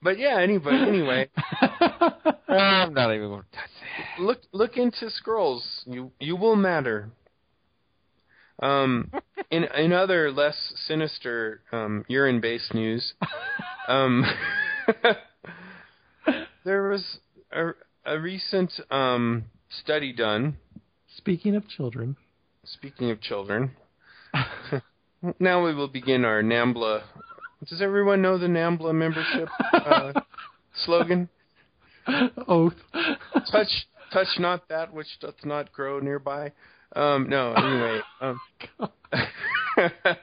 [0.00, 1.28] But yeah, anybody anyway,
[2.48, 3.70] I'm not even going to touch
[4.16, 4.22] that.
[4.22, 5.82] look look into scrolls.
[5.86, 7.10] You you will matter.
[8.62, 9.10] Um,
[9.50, 13.12] in in other less sinister um, urine-based news,
[13.88, 14.24] um,
[16.64, 17.18] there was
[17.50, 17.70] a,
[18.06, 20.56] a recent um, study done.
[21.16, 22.16] Speaking of children,
[22.64, 23.72] Speaking of children,
[25.38, 27.02] now we will begin our NAMBLA.
[27.68, 30.12] Does everyone know the NAMBLA membership uh,
[30.84, 31.28] slogan?
[32.46, 32.74] oath.
[33.50, 36.52] Touch, touch not that which doth not grow nearby.
[36.94, 38.00] Um, no, anyway.
[38.20, 38.40] Um,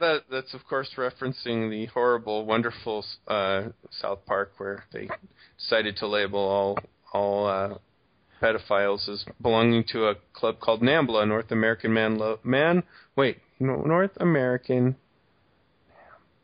[0.00, 5.08] that that's of course referencing the horrible, wonderful uh, South Park where they
[5.58, 6.78] decided to label all
[7.12, 7.78] all uh,
[8.44, 12.82] pedophiles as belonging to a club called NAMBLA, North American Man Lo- Man.
[13.16, 14.96] Wait, no, North American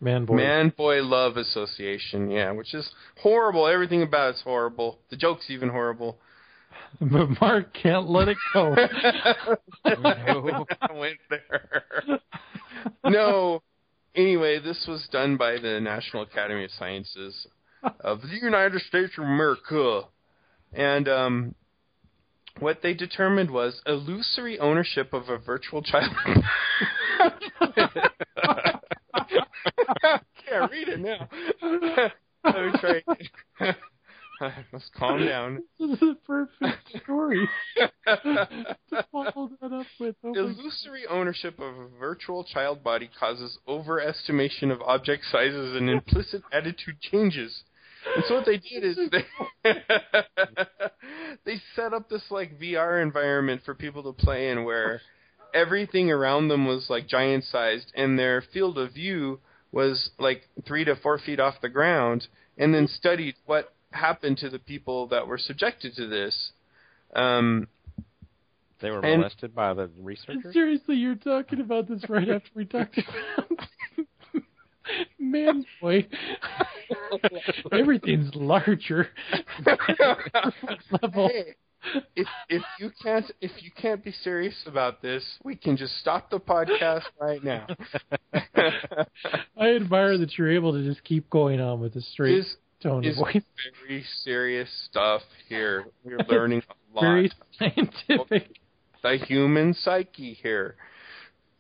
[0.01, 0.37] Man boy.
[0.37, 2.31] Man Boy Love Association.
[2.31, 2.91] Yeah, which is
[3.23, 3.67] horrible.
[3.67, 4.99] Everything about it's horrible.
[5.11, 6.19] The joke's even horrible.
[7.01, 8.75] But Mark can't let it go.
[8.75, 9.57] no.
[10.81, 12.19] I went there.
[13.05, 13.63] no.
[14.17, 17.47] Anyway, this was done by the National Academy of Sciences
[18.01, 20.03] of the United States of America.
[20.73, 21.55] And um,
[22.61, 26.13] what they determined was illusory ownership of a virtual child.
[30.49, 31.29] Can't read it now.
[32.45, 33.03] Let me try.
[34.41, 35.63] I must calm down.
[35.79, 37.49] this is a perfect story
[38.07, 40.17] to follow that up with.
[40.25, 46.43] Oh Illusory ownership of a virtual child body causes overestimation of object sizes and implicit
[46.53, 47.65] attitude changes.
[48.15, 49.25] And so what they did is they
[51.45, 55.01] they set up this like VR environment for people to play in where
[55.55, 59.41] everything around them was like giant sized and their field of view
[59.73, 62.27] was like three to four feet off the ground
[62.59, 66.53] and then studied what happened to the people that were subjected to this.
[67.15, 67.67] Um,
[68.81, 70.05] They were And- molested by the God.
[70.05, 70.53] researchers.
[70.53, 73.69] Seriously, you're talking about this right after we talked about
[75.19, 76.07] man boy.
[77.73, 79.09] Everything's larger.
[81.03, 81.29] level.
[81.29, 81.55] Hey,
[82.17, 86.31] if if you can't if you can't be serious about this, we can just stop
[86.31, 87.67] the podcast right now.
[89.57, 93.05] I admire that you're able to just keep going on with the straight This tone
[93.05, 93.43] of is voice.
[93.87, 95.87] very serious stuff here.
[96.05, 97.03] We're learning a lot.
[97.03, 98.59] Very scientific.
[99.03, 100.77] the human psyche here.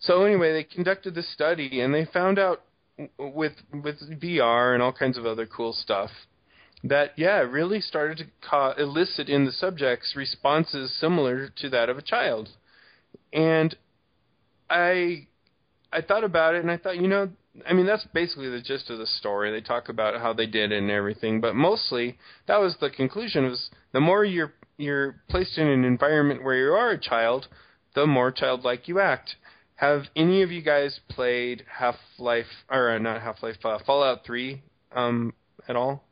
[0.01, 2.63] So anyway, they conducted the study and they found out
[3.19, 6.11] with with VR and all kinds of other cool stuff
[6.83, 11.99] that yeah, really started to ca- elicit in the subjects responses similar to that of
[11.99, 12.49] a child.
[13.33, 13.77] And
[14.69, 15.27] I
[15.93, 17.31] I thought about it and I thought, you know,
[17.69, 19.51] I mean that's basically the gist of the story.
[19.51, 23.45] They talk about how they did it and everything, but mostly that was the conclusion
[23.45, 27.49] was the more you're you're placed in an environment where you are a child,
[27.95, 29.37] the more childlike you act.
[29.81, 34.27] Have any of you guys played Half Life or uh, not Half Life uh, Fallout
[34.27, 34.63] 3
[34.93, 35.33] um
[35.67, 36.05] at all?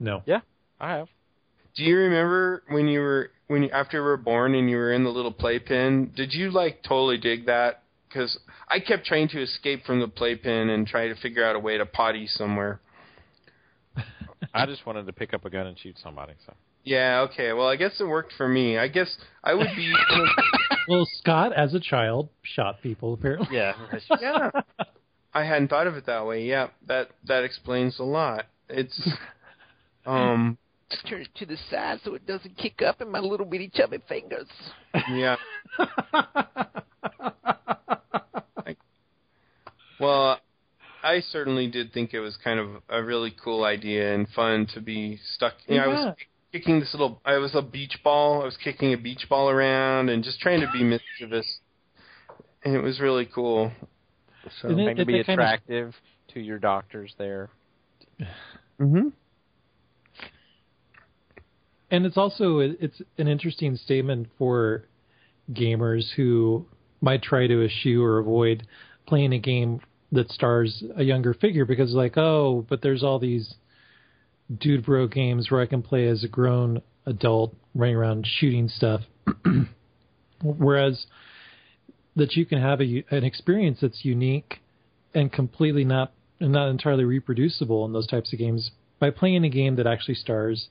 [0.00, 0.24] No.
[0.26, 0.40] Yeah,
[0.80, 1.06] I have.
[1.76, 4.92] Do you remember when you were when you after you were born and you were
[4.92, 6.14] in the little playpen?
[6.16, 7.84] Did you like totally dig that?
[8.08, 11.60] Because I kept trying to escape from the playpen and try to figure out a
[11.60, 12.80] way to potty somewhere.
[14.52, 16.32] I just wanted to pick up a gun and shoot somebody.
[16.44, 17.52] So Yeah, okay.
[17.52, 18.78] Well, I guess it worked for me.
[18.78, 19.92] I guess I would be.
[20.88, 23.56] Well, Scott, as a child, shot people apparently.
[23.56, 23.74] yeah,
[24.20, 24.50] yeah.
[25.34, 26.44] I hadn't thought of it that way.
[26.44, 28.46] Yeah, that that explains a lot.
[28.68, 28.98] It's
[30.06, 30.58] um
[31.08, 33.98] turn it to the side so it doesn't kick up in my little bitty chubby
[34.08, 34.48] fingers.
[35.10, 35.36] yeah.
[39.98, 40.38] Well,
[41.02, 44.80] I certainly did think it was kind of a really cool idea and fun to
[44.80, 45.54] be stuck.
[45.66, 46.14] You know, I was
[46.58, 47.20] kicking this little.
[47.24, 48.42] I was a beach ball.
[48.42, 51.60] I was kicking a beach ball around and just trying to be mischievous,
[52.64, 53.72] and it was really cool.
[54.62, 55.94] So, And it- Maybe be a kind of- attractive
[56.28, 57.50] to your doctors there.
[58.78, 59.08] hmm
[61.90, 64.84] and it's also it's an interesting statement for
[65.52, 66.66] gamers who
[67.00, 68.66] might try to eschew or avoid
[69.06, 69.80] playing a game
[70.10, 73.54] that stars a younger figure because like oh but there's all these
[74.54, 79.00] dude bro games where I can play as a grown adult running around shooting stuff
[80.42, 81.06] whereas
[82.16, 84.60] that you can have a, an experience that's unique
[85.14, 89.48] and completely not and not entirely reproducible in those types of games by playing a
[89.48, 90.68] game that actually stars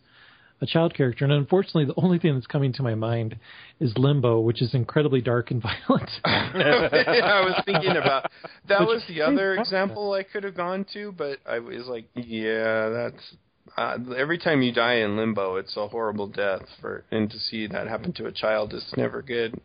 [0.62, 1.26] a child character.
[1.26, 3.38] And unfortunately, the only thing that's coming to my mind
[3.80, 6.10] is Limbo, which is incredibly dark and violent.
[6.26, 8.32] I was thinking about
[8.68, 12.06] that Which- was the other example I could have gone to, but I was like,
[12.16, 13.36] yeah, that's
[13.78, 17.68] uh, every time you die in limbo, it's a horrible death for and to see
[17.68, 19.60] that happen to a child is never good.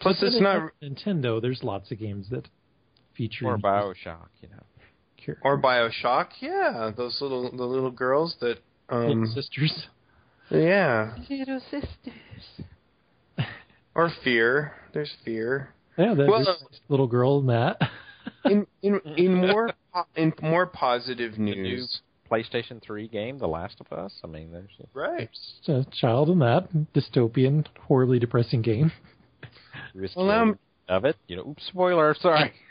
[0.00, 1.40] Plus, it's not Nintendo.
[1.40, 2.48] There's lots of games that
[3.16, 4.62] feature Or Bioshock, you know.
[5.16, 6.28] cure- or Bioshock.
[6.40, 8.58] Yeah, those little the little girls that
[8.90, 9.86] little um sisters.
[10.50, 12.66] yeah Little sisters.
[13.94, 14.72] or Fear.
[14.92, 15.68] There's Fear.
[15.96, 16.56] Yeah, there's Well, a
[16.88, 17.78] little girl in that.
[18.44, 19.70] In in in more
[20.16, 22.00] in more positive new- news.
[22.32, 24.12] PlayStation 3 game, The Last of Us.
[24.24, 25.28] I mean, there's a, Right.
[25.66, 28.92] There's a child in that dystopian, horribly depressing game.
[29.94, 30.58] risk Well, um,
[30.88, 31.16] of it.
[31.28, 32.14] You know, oops, spoiler.
[32.18, 32.52] Sorry.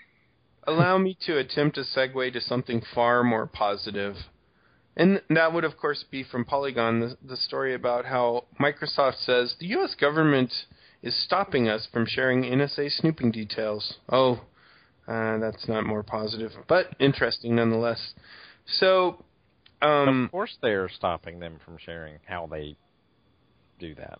[0.63, 4.15] allow me to attempt a segue to something far more positive.
[4.95, 9.55] And that would, of course, be from Polygon, the, the story about how Microsoft says
[9.59, 9.95] the U.S.
[9.95, 10.51] government
[11.01, 13.95] is stopping us from sharing NSA snooping details.
[14.09, 14.41] Oh,
[15.07, 18.13] uh, that's not more positive, but interesting nonetheless.
[18.65, 19.23] So,
[19.81, 22.75] um, of course, they're stopping them from sharing how they
[23.79, 24.19] do that.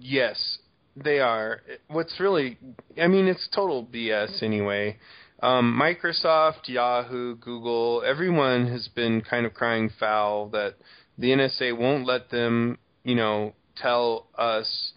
[0.00, 0.58] Yes,
[0.96, 1.62] they are.
[1.88, 2.58] What's really,
[3.00, 4.98] I mean, it's total BS anyway.
[5.40, 10.74] Um, Microsoft, Yahoo, Google, everyone has been kind of crying foul that
[11.16, 14.92] the NSA won't let them, you know, tell us,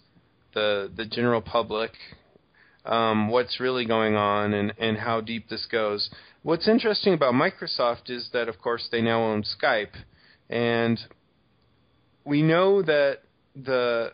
[0.53, 1.91] the the general public,
[2.85, 6.09] um, what's really going on and and how deep this goes.
[6.43, 9.95] What's interesting about Microsoft is that, of course, they now own Skype,
[10.49, 10.99] and
[12.25, 13.19] we know that
[13.55, 14.13] the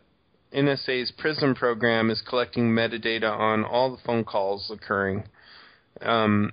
[0.54, 5.24] NSA's PRISM program is collecting metadata on all the phone calls occurring
[6.02, 6.52] um,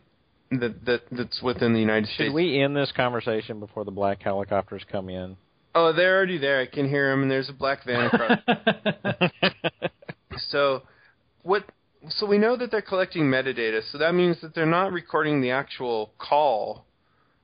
[0.50, 2.28] that, that that's within the United Should States.
[2.28, 5.36] Should we end this conversation before the black helicopters come in?
[5.74, 6.60] Oh, they're already there.
[6.60, 8.38] I can hear them, and there's a black van across.
[10.50, 10.82] so,
[11.42, 11.64] what?
[12.10, 13.80] So we know that they're collecting metadata.
[13.90, 16.84] So that means that they're not recording the actual call,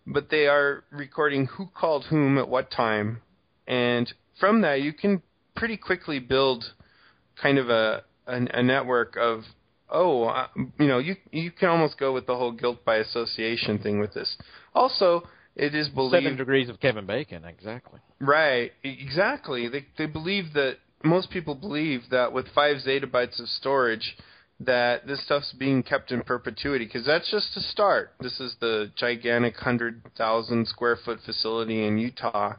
[0.06, 3.22] but they are recording who called whom at what time,
[3.66, 5.22] and from that you can
[5.56, 6.64] pretty quickly build
[7.40, 9.42] kind of a a, a network of
[9.88, 10.46] oh uh,
[10.78, 14.14] you know you you can almost go with the whole guilt by association thing with
[14.14, 14.36] this.
[14.74, 15.22] Also,
[15.56, 16.24] it is believed.
[16.24, 18.00] Seven degrees of Kevin Bacon, exactly.
[18.20, 19.68] Right, exactly.
[19.68, 24.16] They they believe that most people believe that with five zettabytes of storage,
[24.60, 28.12] that this stuff's being kept in perpetuity because that's just a start.
[28.20, 32.54] This is the gigantic hundred thousand square foot facility in Utah,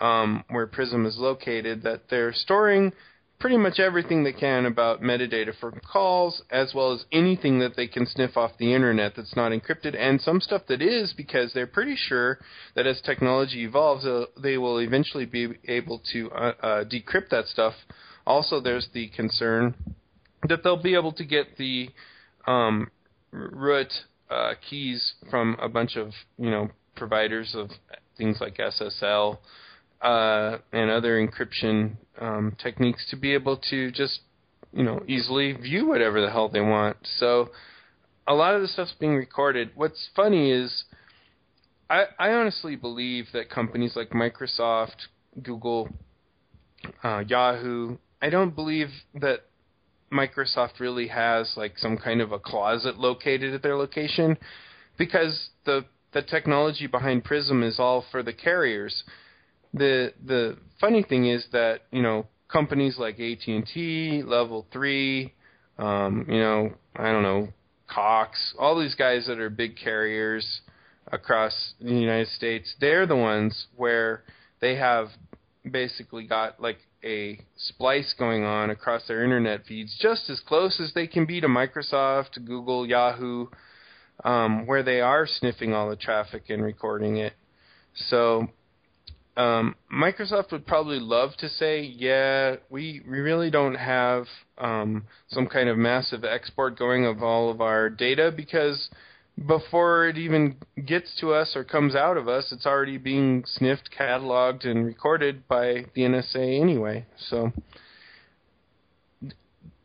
[0.00, 1.82] um, where Prism is located.
[1.84, 2.92] That they're storing
[3.38, 7.86] pretty much everything they can about metadata from calls, as well as anything that they
[7.86, 11.66] can sniff off the internet that's not encrypted, and some stuff that is, because they're
[11.66, 12.38] pretty sure
[12.74, 17.46] that as technology evolves, uh, they will eventually be able to uh, uh, decrypt that
[17.46, 17.74] stuff.
[18.26, 19.74] Also, there's the concern
[20.48, 21.88] that they'll be able to get the
[22.46, 22.90] um,
[23.30, 23.92] root
[24.30, 27.70] uh, keys from a bunch of you know providers of
[28.16, 29.38] things like SSL
[30.02, 34.20] uh, and other encryption um, techniques to be able to just
[34.72, 36.96] you know easily view whatever the hell they want.
[37.18, 37.50] So
[38.26, 39.70] a lot of the stuff's being recorded.
[39.74, 40.84] What's funny is
[41.88, 45.06] I, I honestly believe that companies like Microsoft,
[45.42, 45.88] Google,
[47.04, 49.44] uh, Yahoo, I don't believe that
[50.12, 54.36] Microsoft really has like some kind of a closet located at their location
[54.96, 59.04] because the the technology behind Prism is all for the carriers.
[59.74, 65.34] The the funny thing is that, you know, companies like AT&T, Level 3,
[65.78, 67.48] um, you know, I don't know,
[67.88, 70.60] Cox, all these guys that are big carriers
[71.12, 74.24] across the United States, they're the ones where
[74.60, 75.08] they have
[75.70, 80.92] basically got like a splice going on across their internet feeds, just as close as
[80.92, 83.46] they can be to Microsoft, Google, Yahoo,
[84.24, 87.34] um, where they are sniffing all the traffic and recording it.
[87.94, 88.48] So
[89.36, 94.24] um, Microsoft would probably love to say, yeah, we, we really don't have
[94.58, 98.88] um, some kind of massive export going of all of our data because
[99.44, 100.56] before it even
[100.86, 105.46] gets to us or comes out of us, it's already being sniffed, cataloged, and recorded
[105.46, 107.04] by the NSA anyway.
[107.28, 107.52] So,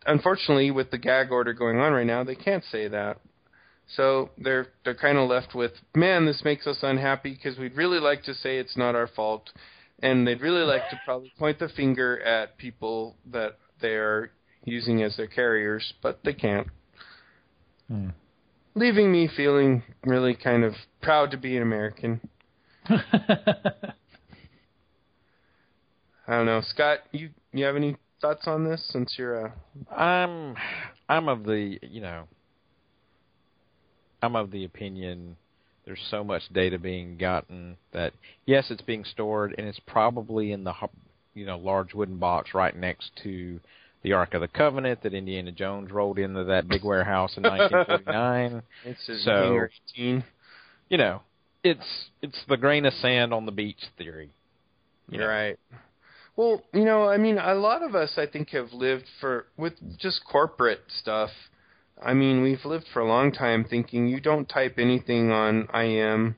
[0.05, 3.19] unfortunately, with the gag order going on right now, they can't say that.
[3.95, 7.99] So they're they're kind of left with, man, this makes us unhappy because we'd really
[7.99, 9.49] like to say it's not our fault,
[10.01, 14.31] and they'd really like to probably point the finger at people that they are
[14.63, 16.67] using as their carriers, but they can't.
[17.89, 18.09] Hmm.
[18.73, 22.21] Leaving me feeling really kind of proud to be an American.
[22.89, 23.01] I
[26.27, 26.99] don't know, Scott.
[27.11, 29.53] You you have any thoughts on this since you're a
[29.95, 30.55] I'm
[31.09, 32.25] I'm of the you know
[34.21, 35.35] I'm of the opinion
[35.85, 38.13] there's so much data being gotten that
[38.45, 40.73] yes it's being stored and it's probably in the
[41.33, 43.59] you know large wooden box right next to
[44.03, 48.63] the Ark of the Covenant that Indiana Jones rolled into that big warehouse in 1949.
[48.85, 49.67] it's So-
[50.89, 51.21] you know,
[51.63, 54.29] it's it's the grain of sand on the beach theory.
[55.09, 55.27] You know.
[55.27, 55.59] Right.
[56.35, 59.73] Well, you know, I mean, a lot of us, I think, have lived for with
[59.99, 61.29] just corporate stuff.
[62.03, 66.35] I mean, we've lived for a long time thinking you don't type anything on IM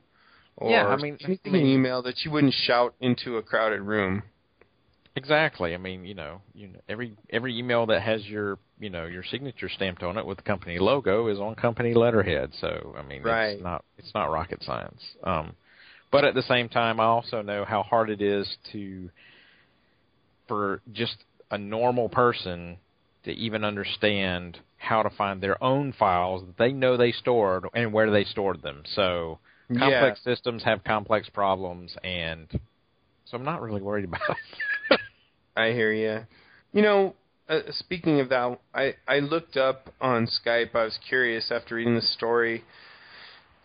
[0.56, 3.80] or Yeah, I mean- anything I mean- email that you wouldn't shout into a crowded
[3.80, 4.24] room.
[5.16, 5.74] Exactly.
[5.74, 9.22] I mean, you know, you know, every every email that has your you know your
[9.22, 12.50] signature stamped on it with the company logo is on company letterhead.
[12.60, 13.54] So I mean, Right.
[13.54, 15.00] it's not it's not rocket science.
[15.22, 15.54] Um,
[16.10, 19.10] but at the same time, I also know how hard it is to
[20.48, 21.16] for just
[21.50, 22.78] a normal person
[23.24, 27.92] to even understand how to find their own files that they know they stored and
[27.92, 28.82] where they stored them.
[28.94, 29.38] So
[29.78, 32.48] complex systems have complex problems, and
[33.24, 34.36] so I'm not really worried about it.
[35.56, 36.26] I hear you.
[36.72, 37.14] You know,
[37.48, 40.74] uh, speaking of that, I I looked up on Skype.
[40.74, 42.64] I was curious after reading the story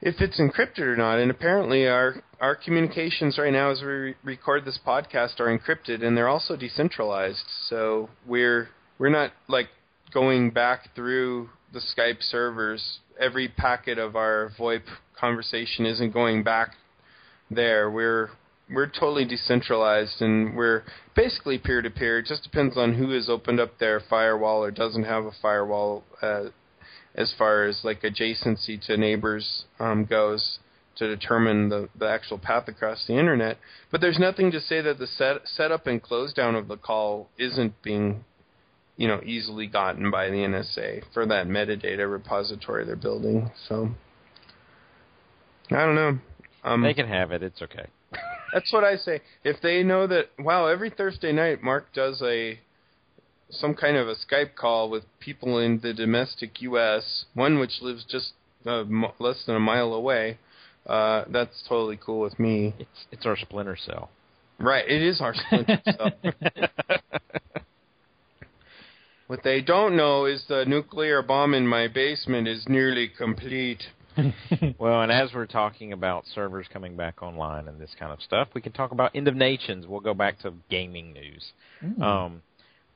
[0.02, 4.16] if it's encrypted or not, and apparently our our communications right now as we re-
[4.24, 7.44] record this podcast are encrypted, and they're also decentralized.
[7.68, 9.68] So we're we're not like
[10.14, 13.00] going back through the Skype servers.
[13.20, 14.84] Every packet of our VoIP
[15.20, 16.76] conversation isn't going back
[17.52, 17.92] there.
[17.92, 18.30] We're
[18.72, 20.84] we're totally decentralized and we're
[21.15, 22.20] basically peer to peer.
[22.20, 26.03] It just depends on who has opened up their firewall or doesn't have a firewall
[26.22, 26.45] uh,
[27.15, 30.59] as far as like adjacency to neighbors um, goes
[30.95, 33.57] to determine the, the actual path across the internet.
[33.91, 37.30] But there's nothing to say that the set setup and close down of the call
[37.38, 38.26] isn't being
[38.97, 43.49] you know easily gotten by the NSA for that metadata repository they're building.
[43.67, 43.89] So
[45.72, 46.20] I don't know.
[46.63, 47.41] Um, they can have it.
[47.41, 47.86] It's okay.
[48.54, 49.22] That's what I say.
[49.43, 52.60] If they know that, wow, every Thursday night Mark does a
[53.52, 58.06] some kind of a Skype call with people in the domestic U.S., one which lives
[58.08, 58.34] just
[58.66, 60.38] uh, m- less than a mile away.
[60.86, 62.74] Uh, that's totally cool with me.
[62.78, 64.10] It's it's our splinter cell.
[64.60, 66.12] Right, it is our splinter cell.
[69.30, 73.84] What they don't know is the nuclear bomb in my basement is nearly complete.
[74.80, 78.49] well, and as we're talking about servers coming back online and this kind of stuff,
[78.53, 79.86] we can talk about End of Nations.
[79.88, 81.51] We'll go back to gaming news.
[82.01, 82.41] Um,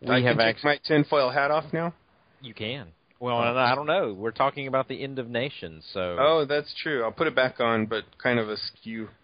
[0.01, 1.93] we I have can take actually my tinfoil hat off now.
[2.41, 2.87] you can.
[3.19, 4.13] Well, and I don't know.
[4.13, 7.03] We're talking about the End of Nations, so Oh, that's true.
[7.03, 9.09] I'll put it back on, but kind of askew.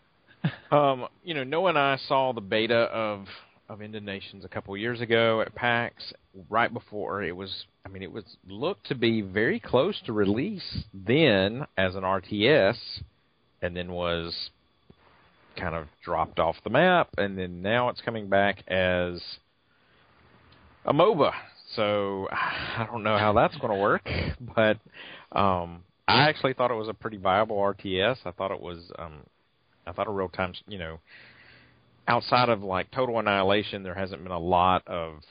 [0.72, 3.26] Um, you know, Noah and I saw the beta of
[3.70, 6.12] of End Nations a couple years ago at PAX,
[6.50, 7.66] right before it was.
[7.86, 12.78] I mean, it was looked to be very close to release then as an RTS,
[13.62, 14.50] and then was
[15.56, 19.22] kind of dropped off the map, and then now it's coming back as
[20.86, 21.32] a MOBA.
[21.76, 24.10] So I don't know how that's going to work,
[24.56, 24.80] but
[25.32, 28.18] um, I actually thought it was a pretty viable RTS.
[28.26, 29.20] I thought it was um,
[29.86, 31.00] I thought a real time, you know,
[32.10, 35.22] outside of like Total Annihilation, there hasn't been a lot of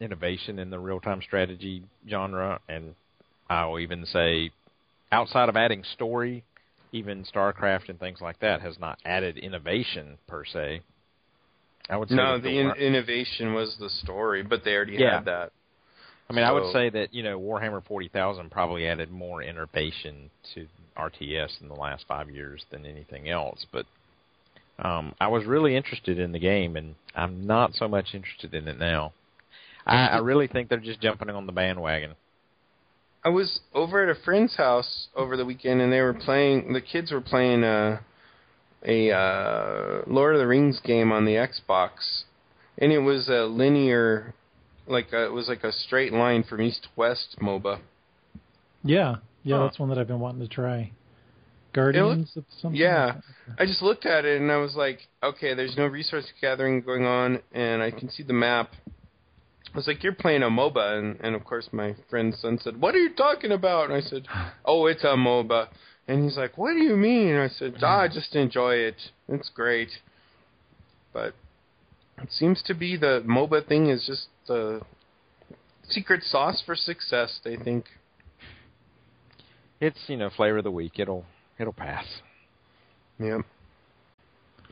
[0.00, 2.94] innovation in the real time strategy genre, and
[3.50, 4.50] I'll even say,
[5.10, 6.44] outside of adding story,
[6.92, 10.80] even StarCraft and things like that has not added innovation per se.
[11.90, 15.16] I would say No, the in- innovation was the story, but they already Yeah.
[15.16, 15.52] had that.
[16.28, 20.30] I mean, I would say that you know Warhammer Forty Thousand probably added more innovation
[20.54, 23.64] to RTS in the last five years than anything else.
[23.70, 23.86] But
[24.78, 28.68] um, I was really interested in the game, and I'm not so much interested in
[28.68, 29.12] it now.
[29.86, 32.14] I, I really think they're just jumping on the bandwagon.
[33.24, 36.72] I was over at a friend's house over the weekend, and they were playing.
[36.72, 38.00] The kids were playing a
[38.84, 42.24] a uh, Lord of the Rings game on the Xbox,
[42.78, 44.34] and it was a linear,
[44.86, 47.80] like a, it was like a straight line from east to west MOBA.
[48.84, 49.64] yeah, yeah, Huh.
[49.64, 50.92] that's one that I've been wanting to try.
[51.76, 52.80] Guardians of something.
[52.80, 53.20] Yeah.
[53.58, 57.04] I just looked at it and I was like, okay, there's no resource gathering going
[57.04, 58.70] on, and I can see the map.
[59.74, 62.80] I was like, you're playing a MOBA, and, and of course my friend's son said,
[62.80, 63.90] what are you talking about?
[63.90, 64.26] And I said,
[64.64, 65.68] oh, it's a MOBA.
[66.08, 67.28] And he's like, what do you mean?
[67.34, 68.96] And I said, ah, I just enjoy it.
[69.28, 69.90] It's great.
[71.12, 71.34] But
[72.22, 74.80] it seems to be the MOBA thing is just the
[75.88, 77.84] secret sauce for success, they think.
[79.78, 80.98] It's you know flavor of the week.
[80.98, 81.26] It'll
[81.58, 82.04] it'll pass.
[83.18, 83.38] Yeah.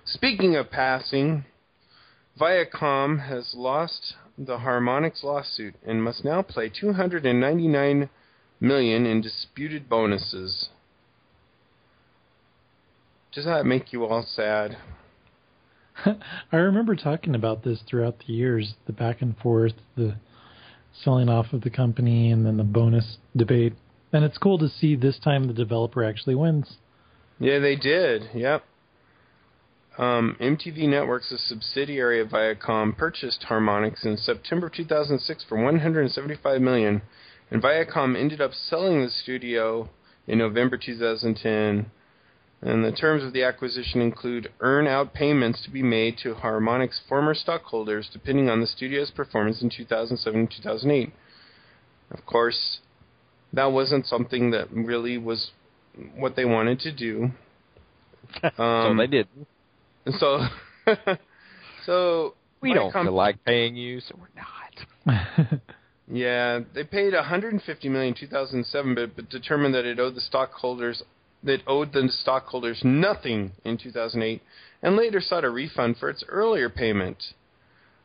[0.05, 1.45] Speaking of passing,
[2.39, 8.11] Viacom has lost the Harmonix lawsuit and must now pay 299
[8.61, 10.68] million in disputed bonuses.
[13.32, 14.76] Does that make you all sad?
[16.53, 20.16] I remember talking about this throughout the years, the back and forth, the
[21.03, 23.74] selling off of the company, and then the bonus debate.
[24.14, 26.76] And it's cool to see this time the developer actually wins.
[27.40, 28.30] Yeah, they did.
[28.32, 28.62] Yep.
[29.98, 37.02] Um, MTV Networks, a subsidiary of Viacom, purchased Harmonix in September 2006 for 175 million,
[37.50, 39.90] and Viacom ended up selling the studio
[40.28, 41.90] in November 2010.
[42.62, 47.34] And the terms of the acquisition include earn-out payments to be made to Harmonix former
[47.34, 51.12] stockholders depending on the studio's performance in 2007 and 2008.
[52.12, 52.78] Of course,
[53.55, 55.50] that wasn't something that really was
[56.16, 57.30] what they wanted to do.
[58.57, 59.28] so they did.
[60.18, 60.46] So,
[61.86, 65.61] so we don't feel like paying you, so we're not.
[66.09, 71.02] yeah, they paid 150 million in 2007, but, but determined that it owed the stockholders
[71.42, 74.40] that owed the stockholders nothing in 2008,
[74.82, 77.22] and later sought a refund for its earlier payment.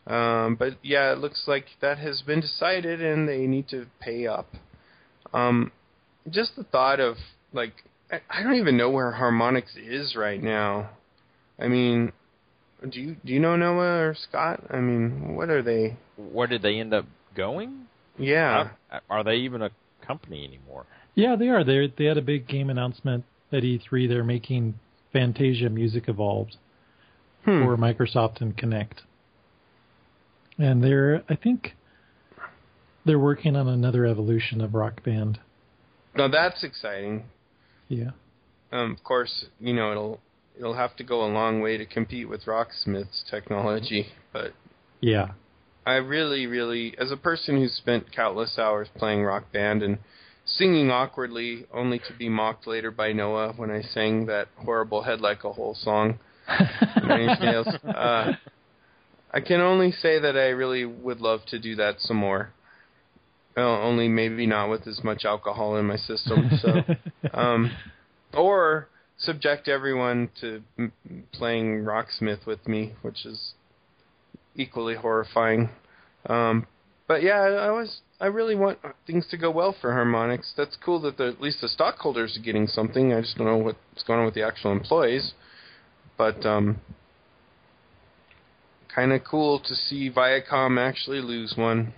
[0.06, 4.28] Um, but yeah, it looks like that has been decided, and they need to pay
[4.28, 4.48] up.
[5.34, 5.72] Um,
[6.30, 7.16] just the thought of
[7.54, 7.74] like
[8.12, 10.90] I, I don't even know where Harmonix is right now.
[11.60, 12.12] I mean,
[12.88, 14.64] do you do you know Noah or Scott?
[14.70, 15.98] I mean, what are they?
[16.18, 17.06] Where did they end up
[17.36, 17.88] going?
[18.18, 19.70] Yeah, are, are they even a
[20.06, 20.86] company anymore?
[21.16, 21.64] Yeah, they are.
[21.64, 24.08] They they had a big game announcement at E3.
[24.08, 24.80] They're making
[25.14, 26.58] Fantasia Music Evolved
[27.46, 27.64] hmm.
[27.64, 29.00] for Microsoft and Kinect,
[30.58, 31.76] and they're I think
[33.06, 35.40] they're working on another evolution of Rock Band.
[36.16, 37.26] Now that's exciting.
[37.88, 38.12] Yeah.
[38.72, 40.20] Um, of course, you know it'll
[40.58, 44.52] it'll have to go a long way to compete with Rocksmith's technology, but
[45.02, 45.30] yeah,
[45.86, 49.98] I really, really, as a person who's spent countless hours playing Rock Band and
[50.46, 55.22] singing awkwardly, only to be mocked later by Noah when I sang that horrible "Head
[55.22, 56.20] Like a Hole" song.
[56.48, 58.34] uh,
[59.32, 62.52] I can only say that I really would love to do that some more.
[63.60, 66.50] Well, only maybe not with as much alcohol in my system.
[66.62, 66.82] So,
[67.38, 67.70] um,
[68.34, 68.88] or
[69.18, 70.94] subject everyone to m-
[71.34, 73.56] playing Rocksmith with me, which is
[74.56, 75.72] equally horrifying.
[76.28, 76.68] Um,
[77.06, 80.54] but yeah, I was I really want things to go well for Harmonix.
[80.56, 83.12] That's cool that the, at least the stockholders are getting something.
[83.12, 85.34] I just don't know what's going on with the actual employees.
[86.18, 86.80] But um,
[88.96, 91.94] kind of cool to see Viacom actually lose one.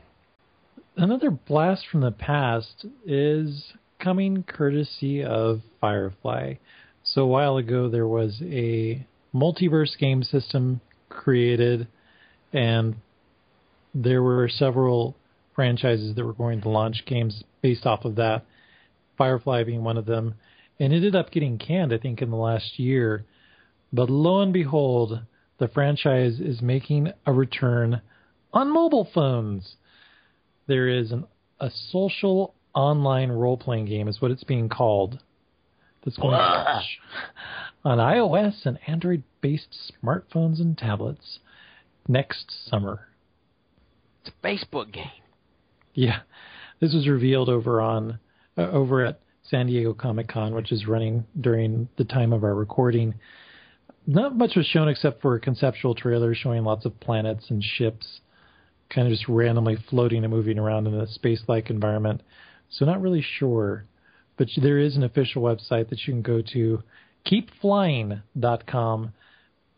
[0.98, 6.56] Another blast from the past is coming courtesy of Firefly.
[7.04, 11.88] So a while ago, there was a multiverse game system created,
[12.52, 12.96] and
[13.96, 15.16] there were several
[15.56, 18.46] franchises that were going to launch games based off of that,
[19.18, 20.36] Firefly being one of them,
[20.78, 23.24] and ended up getting canned, I think, in the last year.
[23.94, 25.22] But lo and behold,
[25.58, 28.02] the franchise is making a return
[28.52, 29.76] on mobile phones.
[30.68, 31.26] There is an,
[31.60, 35.20] a social online role playing game, is what it's being called,
[36.04, 37.00] that's going to launch
[37.84, 41.40] on iOS and Android based smartphones and tablets
[42.08, 43.08] next summer.
[44.24, 45.10] It's a Facebook game.
[45.94, 46.20] Yeah,
[46.80, 48.20] this was revealed over on
[48.58, 52.56] uh, over at San Diego Comic Con, which is running during the time of our
[52.56, 53.16] recording.
[54.08, 58.22] Not much was shown except for a conceptual trailer showing lots of planets and ships,
[58.94, 62.22] kind of just randomly floating and moving around in a space-like environment.
[62.70, 63.86] So not really sure,
[64.38, 66.84] but there is an official website that you can go to,
[67.26, 69.14] keepflying.com,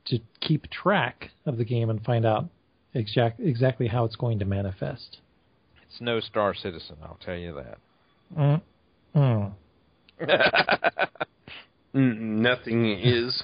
[0.06, 2.50] to keep track of the game and find out
[2.94, 5.20] exact, exactly how it's going to manifest.
[5.88, 8.62] It's no Star Citizen, I'll tell you that.
[9.16, 9.54] Mm.
[11.94, 12.42] Mm.
[12.42, 13.44] Nothing is.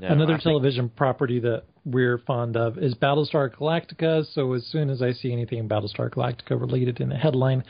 [0.00, 0.96] No, Another I television think...
[0.96, 4.24] property that we're fond of is Battlestar Galactica.
[4.32, 7.64] So as soon as I see anything Battlestar Galactica related in the headline,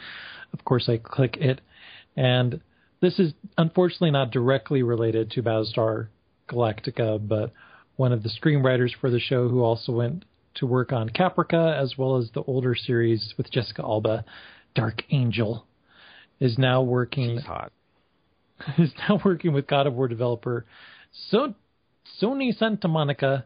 [0.53, 1.61] of course I click it.
[2.17, 2.61] And
[3.01, 6.09] this is unfortunately not directly related to Battlestar
[6.49, 7.53] Galactica, but
[7.97, 10.25] one of the screenwriters for the show who also went
[10.55, 14.25] to work on Caprica as well as the older series with Jessica Alba,
[14.75, 15.65] Dark Angel,
[16.41, 17.73] is now working She's hot.
[18.79, 20.67] is now working with God of War developer
[21.31, 21.55] so-
[22.21, 23.45] Sony Santa Monica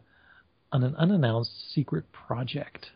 [0.71, 2.87] on an unannounced secret project.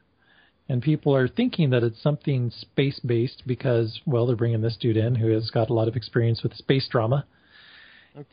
[0.70, 4.98] And people are thinking that it's something space based because, well, they're bringing this dude
[4.98, 7.26] in who has got a lot of experience with space drama.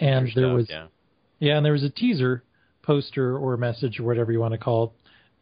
[0.01, 0.87] And there stuff, was- yeah.
[1.41, 2.43] Yeah, and there was a teaser
[2.83, 4.91] poster or message or whatever you want to call it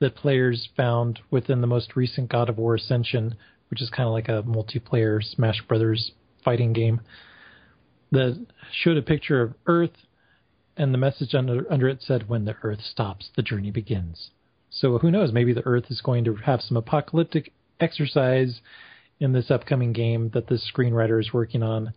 [0.00, 3.36] that players found within the most recent God of War Ascension,
[3.70, 6.12] which is kind of like a multiplayer Smash Brothers
[6.44, 7.00] fighting game,
[8.10, 9.92] that showed a picture of Earth,
[10.76, 14.30] and the message under under it said, "When the Earth stops, the journey begins."
[14.70, 15.32] So who knows?
[15.32, 18.60] Maybe the Earth is going to have some apocalyptic exercise
[19.20, 21.92] in this upcoming game that this screenwriter is working on.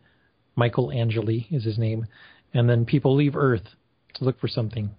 [0.55, 2.05] Michael Angeli is his name,
[2.53, 3.75] and then people leave Earth
[4.15, 4.91] to look for something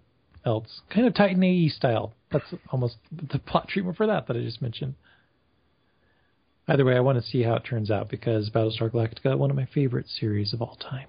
[0.44, 2.14] else, kind of Titan AE style.
[2.30, 4.94] That's almost the plot treatment for that that I just mentioned.
[6.68, 9.56] Either way, I want to see how it turns out because Battlestar Galactica, one of
[9.56, 11.08] my favorite series of all time.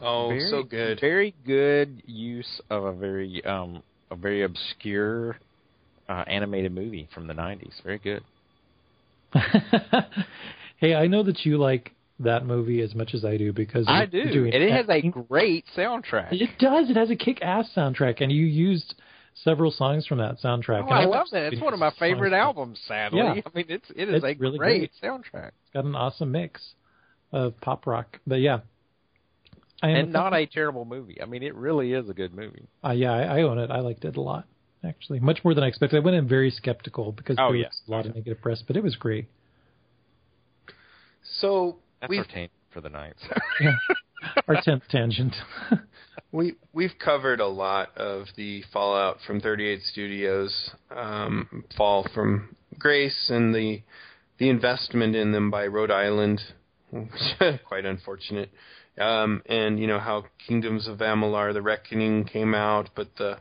[0.00, 1.00] Oh, very, so good.
[1.00, 5.38] Very good use of a very um a very obscure
[6.08, 7.82] uh, animated movie from the '90s.
[7.82, 8.22] Very good.
[10.78, 14.06] hey, I know that you like that movie as much as I do because I
[14.06, 16.28] do, doing and it has a great soundtrack.
[16.30, 16.90] It does.
[16.90, 18.94] It has a kick-ass soundtrack, and you used
[19.42, 20.84] several songs from that soundtrack.
[20.84, 21.52] Oh, I I've love that.
[21.52, 22.80] It's one of my using songs favorite albums.
[22.86, 23.30] Sadly, Yeah.
[23.44, 25.10] I mean, it's it is It's a really great, great.
[25.10, 26.74] soundtrack, It's got an awesome mix
[27.32, 28.20] of pop rock.
[28.26, 28.62] But yeah, I am
[29.88, 31.20] and not a terrible movie.
[31.20, 32.66] I mean, it really is a good movie.
[32.84, 33.70] Uh, yeah, I, I own it.
[33.70, 34.46] I liked it a lot,
[34.84, 35.96] actually, much more than I expected.
[35.96, 37.66] I went in very skeptical because Oh, there yeah.
[37.68, 39.26] was a lot of negative press, but it was great.
[41.40, 43.14] So That's we've our taint for the night.
[43.60, 43.76] Yeah.
[44.48, 45.34] Our tenth tangent.
[46.32, 53.28] we we've covered a lot of the fallout from 38 Studios, um, fall from Grace,
[53.28, 53.82] and the
[54.38, 56.40] the investment in them by Rhode Island,
[57.68, 58.50] quite unfortunate.
[58.98, 63.38] Um, and you know how Kingdoms of Amalur: The Reckoning came out, but the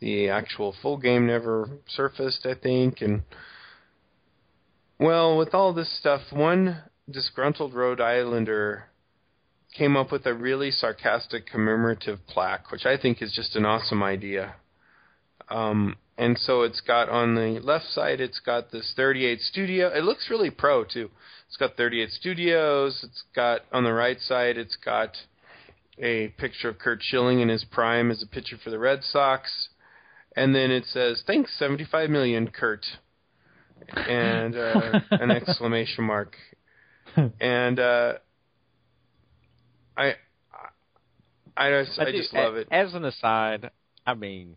[0.00, 3.00] the actual full game never surfaced, I think.
[3.00, 3.22] And
[4.98, 8.86] well, with all this stuff, one disgruntled Rhode Islander
[9.76, 14.02] came up with a really sarcastic commemorative plaque, which I think is just an awesome
[14.02, 14.56] idea.
[15.48, 19.88] Um, and so it's got on the left side, it's got this 38 studio.
[19.88, 21.10] It looks really pro too.
[21.48, 23.00] It's got 38 studios.
[23.02, 25.16] It's got on the right side, it's got
[25.98, 29.68] a picture of Curt Schilling in his prime as a pitcher for the Red Sox,
[30.36, 32.84] and then it says "Thanks 75 million, Kurt,"
[33.96, 36.36] and uh, an exclamation mark.
[37.40, 38.14] And uh,
[39.96, 40.14] I,
[41.56, 42.68] I, I just, I do- just love it.
[42.70, 43.70] As an aside,
[44.06, 44.56] I mean,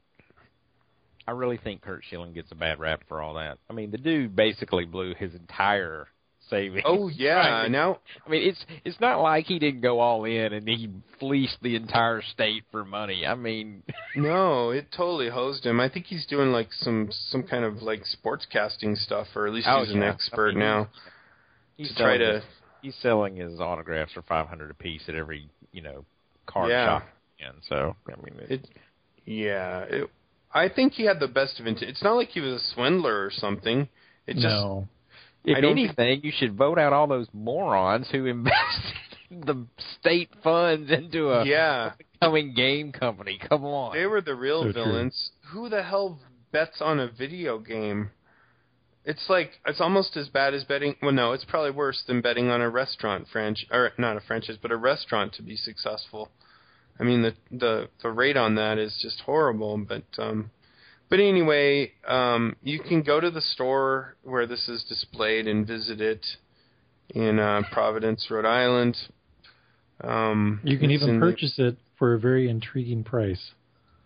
[1.25, 3.59] I really think Curt Schilling gets a bad rap for all that.
[3.69, 6.07] I mean, the dude basically blew his entire
[6.49, 6.83] savings.
[6.85, 10.25] Oh yeah, I mean, now I mean, it's it's not like he didn't go all
[10.25, 10.89] in and he
[11.19, 13.25] fleeced the entire state for money.
[13.25, 13.83] I mean,
[14.15, 15.79] no, it totally hosed him.
[15.79, 19.67] I think he's doing like some some kind of like sportscasting stuff, or at least
[19.69, 20.09] oh, he's an yeah.
[20.13, 20.89] expert I mean, now.
[21.77, 22.43] He's to try to- his,
[22.81, 26.05] he's selling his autographs for five hundred apiece at every you know
[26.45, 26.85] card Yeah.
[26.99, 27.07] shop.
[27.41, 28.69] And so, I mean, it, It,
[29.25, 30.09] yeah, it,
[30.53, 31.89] I think he had the best of intent.
[31.89, 33.87] It's not like he was a swindler or something.
[34.27, 34.87] It just no.
[35.43, 38.95] If I don't think- anything, you should vote out all those morons who invested
[39.31, 39.65] the
[39.99, 41.91] state funds into a yeah,
[42.21, 43.39] coming game company.
[43.47, 43.93] Come on.
[43.95, 44.83] they were the real So true.
[44.83, 45.31] villains.
[45.51, 46.19] Who the hell
[46.51, 48.09] bets on a video game?
[49.05, 50.95] It's like it's almost as bad as betting.
[51.01, 54.57] Well, no, it's probably worse than betting on a restaurant franchise, or not a franchise,
[54.61, 56.29] but a restaurant to be successful.
[56.99, 59.77] I mean, the the the rate on that is just horrible.
[59.77, 60.51] But um,
[61.09, 65.99] but anyway, um, you can go to the store where this is displayed and visit
[66.01, 66.25] it
[67.13, 68.95] in uh, Providence, Rhode Island.
[70.03, 73.51] Um, You can even in the- purchase it for a very intriguing price.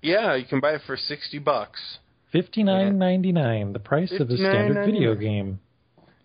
[0.02, 2.00] yeah, you can buy it for sixty bucks.
[2.32, 5.60] Fifty nine ninety nine, the price of a standard video game.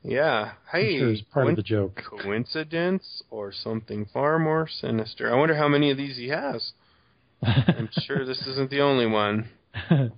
[0.02, 0.52] Yeah.
[0.72, 2.00] Hey, sure part of the joke.
[2.22, 5.30] coincidence or something far more sinister?
[5.30, 6.72] I wonder how many of these he has.
[7.42, 9.48] I'm sure this isn't the only one.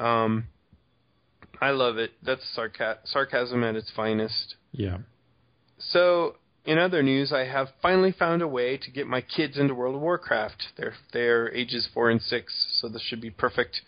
[0.00, 0.46] Um,
[1.60, 2.12] I love it.
[2.22, 4.56] That's sarca- sarcasm at its finest.
[4.72, 4.98] yeah.
[5.78, 6.36] So,
[6.66, 9.94] in other news, I have finally found a way to get my kids into World
[9.94, 10.62] of Warcraft.
[10.76, 13.80] They're they're ages four and six, so this should be perfect.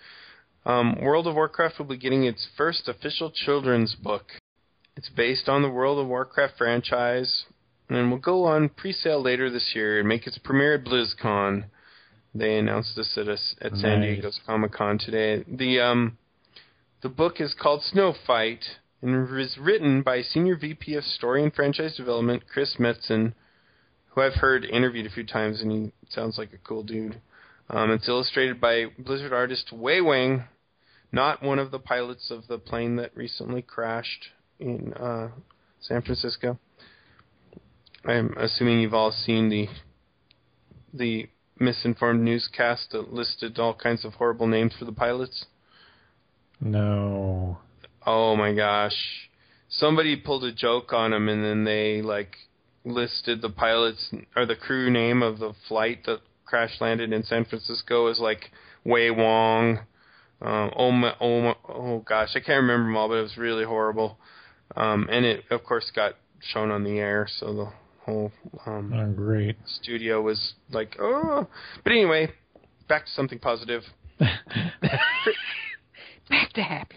[0.64, 4.24] Um, World of Warcraft will be getting its first official children's book.
[4.96, 7.44] It's based on the World of Warcraft franchise.
[7.90, 11.64] and will go on pre-sale later this year and make its premiere at BlizzCon.
[12.34, 14.16] They announced this at, a, at San Nice.
[14.16, 15.44] Diego's Comic Con today.
[15.46, 16.18] The um,
[17.02, 18.64] the book is called Snow Fight
[19.02, 23.34] and was written by Senior VP of Story and Franchise Development Chris Metzen,
[24.10, 27.20] who I've heard interviewed a few times, and he sounds like a cool dude.
[27.68, 30.44] Um, it's illustrated by Blizzard artist Wei Wang,
[31.10, 34.28] not one of the pilots of the plane that recently crashed
[34.58, 35.28] in uh,
[35.80, 36.58] San Francisco.
[38.04, 39.68] I'm assuming you've all seen the
[40.94, 41.28] the
[41.62, 45.46] misinformed newscast that listed all kinds of horrible names for the pilots.
[46.60, 47.58] No.
[48.06, 49.30] Oh my gosh.
[49.68, 52.36] Somebody pulled a joke on them and then they like
[52.84, 57.44] listed the pilots or the crew name of the flight that crash landed in San
[57.44, 58.50] Francisco as like
[58.84, 59.78] Wei Wong.
[60.42, 63.36] Um, oh my, oh my, oh gosh, I can't remember them all, but it was
[63.36, 64.18] really horrible.
[64.76, 67.72] Um, and it of course got shown on the air, so the
[68.04, 68.32] whole
[68.66, 69.56] um, Oh, great.
[69.66, 71.46] studio was like, oh.
[71.84, 72.30] But anyway,
[72.88, 73.82] back to something positive.
[76.30, 76.96] Back to happy.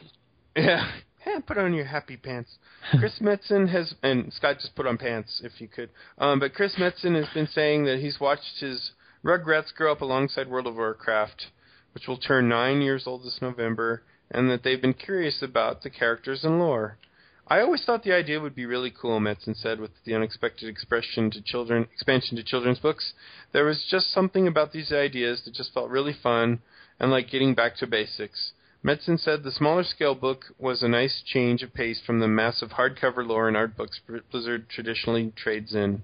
[0.56, 0.90] Yeah.
[1.26, 2.52] Yeah, put on your happy pants.
[3.00, 5.90] Chris Metzen has, and Scott just put on pants if you could.
[6.20, 8.92] Um, but Chris Metzen has been saying that he's watched his
[9.24, 11.48] Rugrats grow up alongside World of Warcraft,
[11.96, 15.90] which will turn nine years old this November, and that they've been curious about the
[15.90, 16.98] characters and lore.
[17.48, 21.30] I always thought the idea would be really cool, Metzen said, with the unexpected expression
[21.32, 23.14] to children, expansion to children's books.
[23.52, 26.60] There was just something about these ideas that just felt really fun
[27.00, 28.54] and like getting back to basics.
[28.84, 32.70] Metzen said the smaller scale book was a nice change of pace from the massive
[32.70, 34.00] hardcover lore and art books
[34.32, 36.02] Blizzard traditionally trades in.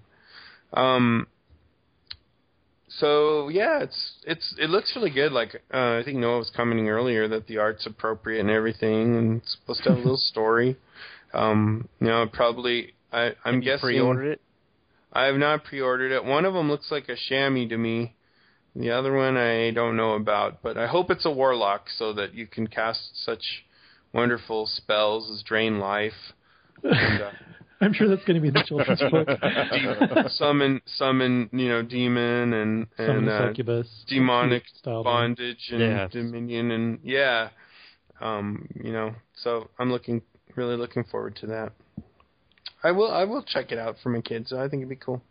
[0.74, 1.28] Um,
[2.88, 5.32] so yeah, it's it's it looks really good.
[5.32, 9.42] Like uh, I think Noah was commenting earlier that the art's appropriate and everything, and
[9.42, 10.78] it's supposed to have a little story.
[11.34, 14.42] Um, you know, probably I, I'm Have you guessing pre-ordered it.
[15.14, 16.24] I have not pre-ordered it.
[16.24, 18.16] One of them looks like a chamois to me.
[18.76, 22.34] The other one I don't know about, but I hope it's a warlock so that
[22.34, 23.44] you can cast such
[24.14, 26.14] wonderful spells as drain life,
[26.84, 27.32] and, uh,
[27.82, 29.28] I'm sure that's going to be the children's book.
[30.30, 33.88] summon summon you know demon and Some and uh, succubus.
[34.08, 35.04] demonic style.
[35.04, 36.12] bondage and Yes.
[36.12, 37.50] dominion and yeah,
[38.22, 39.16] um, you know.
[39.44, 40.22] So I'm looking
[40.58, 41.72] really looking forward to that.
[42.84, 44.52] I will I will check it out for my kids.
[44.52, 45.22] I think it'd be cool.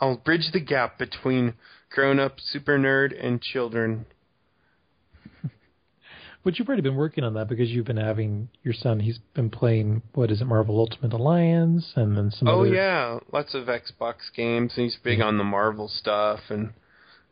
[0.00, 1.54] I'll bridge the gap between
[1.90, 4.06] grown up super nerd and children.
[6.42, 9.00] But you've already been working on that because you've been having your son.
[9.00, 12.48] He's been playing what is it, Marvel Ultimate Alliance, and then some.
[12.48, 16.40] Oh other, yeah, lots of Xbox games, and he's big on the Marvel stuff.
[16.48, 16.72] And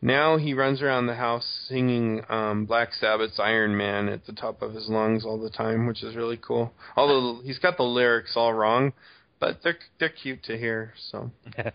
[0.00, 4.62] now he runs around the house singing um, Black Sabbath's Iron Man at the top
[4.62, 6.72] of his lungs all the time, which is really cool.
[6.96, 8.92] Although he's got the lyrics all wrong,
[9.40, 10.94] but they're they're cute to hear.
[11.10, 11.30] So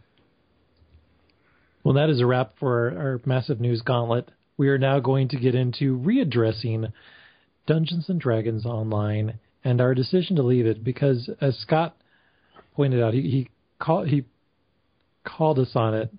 [1.83, 4.31] Well, that is a wrap for our, our massive news gauntlet.
[4.55, 6.93] We are now going to get into readdressing
[7.67, 11.97] Dungeons and Dragons Online and our decision to leave it because, as Scott
[12.75, 14.25] pointed out, he he, call, he
[15.25, 16.13] called us on it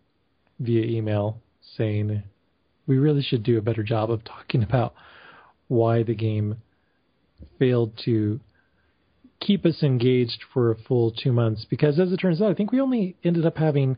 [0.60, 1.40] via email
[1.76, 2.22] saying
[2.86, 4.94] we really should do a better job of talking about
[5.68, 6.56] why the game
[7.58, 8.40] failed to
[9.40, 11.66] keep us engaged for a full two months.
[11.68, 13.96] Because as it turns out, I think we only ended up having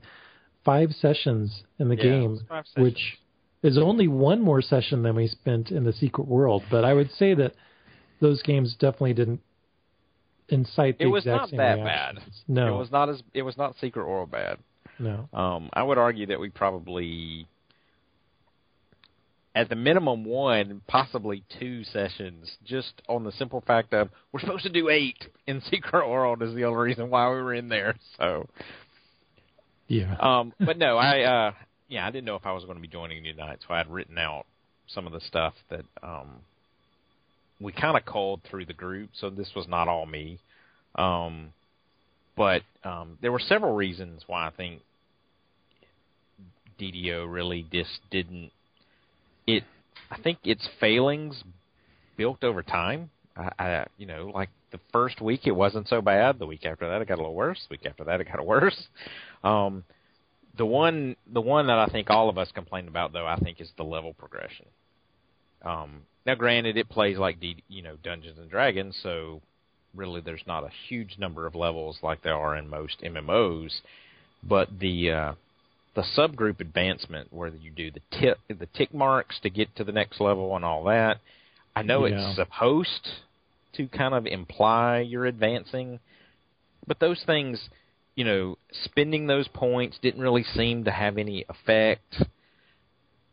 [0.65, 2.85] five sessions in the Yeah, game, was five sessions.
[2.85, 3.19] which
[3.63, 6.63] is only one more session than we spent in the secret world.
[6.71, 7.55] But I would say that
[8.21, 9.41] those games definitely didn't
[10.49, 12.25] incite the It was exact not same that reactions.
[12.25, 12.33] bad.
[12.49, 14.59] No, It was not as it was not secret or bad.
[14.99, 15.29] no.
[15.33, 17.47] Um, I would argue that we probably,
[19.57, 24.65] at the minimum, one, possibly two sessions, just on the simple fact of we're supposed
[24.65, 25.17] to do eight
[25.47, 27.97] in Secret World is the only reason why we were in there.
[28.19, 28.47] So,
[29.89, 30.15] Yeah.
[30.21, 31.53] um, but no, I, uh,
[31.89, 33.79] yeah, I didn't know if I was going to be joining you tonight, so I
[33.79, 34.45] had written out
[34.89, 36.29] some of the stuff that um,
[37.59, 39.09] we kind of called through the group.
[39.19, 40.39] So this was not all me.
[40.97, 41.55] Um,
[42.37, 44.83] but um, there were several reasons why I think
[46.79, 48.51] DDO really just didn't.
[49.47, 49.65] It,
[50.11, 51.43] I think its failings
[52.17, 53.11] built over time.
[53.37, 56.39] I, I, you know, like the first week it wasn't so bad.
[56.39, 57.61] The week after that it got a little worse.
[57.69, 58.87] The week after that it got worse.
[59.45, 59.85] Um,
[60.57, 63.61] the one, the one that I think all of us complained about though, I think
[63.61, 64.67] is the level progression.
[65.63, 69.41] Um, now, granted, it plays like D, you know Dungeons and Dragons, so
[69.95, 73.81] really there's not a huge number of levels like there are in most MMOs,
[74.43, 75.33] but the uh,
[75.97, 79.93] the subgroup advancement where you do the tip the tick marks to get to the
[79.93, 81.19] next level and all that.
[81.75, 82.29] I know Yeah.
[82.29, 83.09] it's supposed
[83.73, 85.99] to kind of imply you're advancing,
[86.87, 87.69] but those things
[88.15, 92.23] you know, spending those points didn't really seem to have any effect.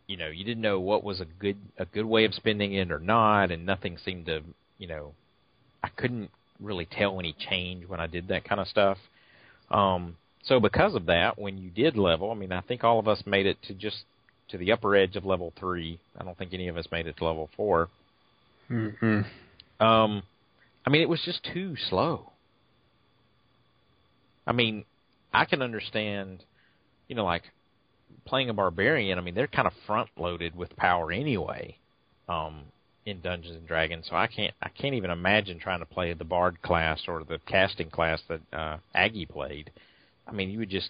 [0.07, 2.91] You know, you didn't know what was a good a good way of spending it
[2.91, 4.41] or not, and nothing seemed to,
[4.77, 5.13] you know,
[5.81, 6.29] I couldn't
[6.59, 8.97] really tell any change when I did that kind of stuff.
[9.71, 13.07] Um, so because of that, when you did level, I mean, I think all of
[13.07, 13.97] us made it to just
[14.49, 15.99] to the upper edge of level three.
[16.19, 17.89] I don't think any of us made it to level four.
[18.69, 19.21] Mm-hmm.
[19.83, 20.23] Um,
[20.85, 22.31] I mean, it was just too slow.
[24.45, 24.83] I mean,
[25.33, 26.43] I can understand,
[27.07, 27.43] you know, like
[28.25, 29.17] playing a barbarian.
[29.17, 31.77] I mean, they're kind of front loaded with power anyway,
[32.27, 32.63] um,
[33.05, 34.05] in Dungeons and Dragons.
[34.09, 37.39] So I can't, I can't even imagine trying to play the bard class or the
[37.47, 39.71] casting class that uh, Aggie played.
[40.27, 40.89] I mean, you would just,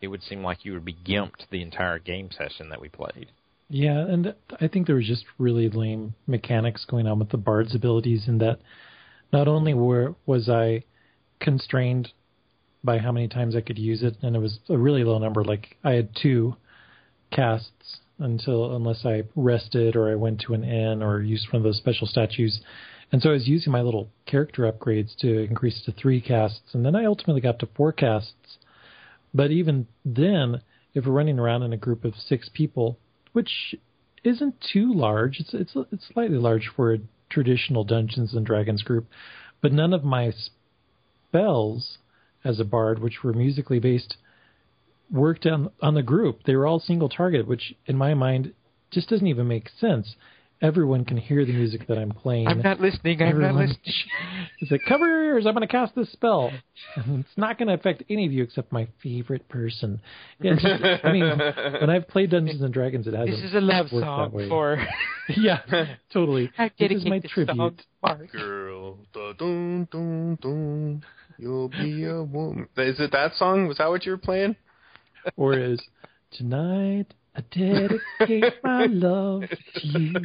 [0.00, 3.28] it would seem like you would be gimped the entire game session that we played.
[3.68, 7.74] Yeah, and I think there was just really lame mechanics going on with the bard's
[7.74, 8.58] abilities in that
[9.32, 10.84] not only were was I
[11.40, 12.12] constrained
[12.84, 15.42] by how many times I could use it, and it was a really low number.
[15.42, 16.56] Like I had two
[17.32, 21.64] casts until unless I rested or I went to an inn or used one of
[21.64, 22.60] those special statues.
[23.10, 26.84] And so I was using my little character upgrades to increase to three casts, and
[26.84, 28.58] then I ultimately got to four casts.
[29.34, 30.62] But even then,
[30.94, 32.98] if we're running around in a group of six people,
[33.32, 33.74] which
[34.22, 39.08] isn't too large, it's it's it's slightly large for a traditional Dungeons and Dragons group,
[39.60, 40.32] but none of my
[41.28, 41.98] spells
[42.44, 44.16] as a bard, which were musically based,
[45.10, 46.44] worked on on the group.
[46.44, 48.54] They were all single target, which in my mind
[48.90, 50.14] just doesn't even make sense.
[50.64, 52.48] Everyone can hear the music that I'm playing.
[52.48, 53.20] I'm not listening.
[53.20, 53.78] I'm Everyone, not listening.
[54.60, 55.44] It's like cover your ears.
[55.46, 56.50] I'm going to cast this spell.
[56.96, 60.00] And it's not going to affect any of you except my favorite person.
[60.40, 61.28] Yeah, just- I mean,
[61.80, 63.30] when I've played Dungeons and Dragons, it hasn't.
[63.36, 64.82] This is a love song for.
[65.36, 65.58] yeah,
[66.12, 66.50] totally.
[66.58, 67.52] I This is my this tribute.
[67.52, 68.32] to Mark.
[68.32, 71.04] Girl, da dun dun dun,
[71.36, 72.66] you'll be a woman.
[72.78, 73.66] Is it that song?
[73.68, 74.56] Was that what you were playing?
[75.36, 75.80] Or is
[76.30, 79.42] tonight I dedicate my love
[79.76, 80.12] to you.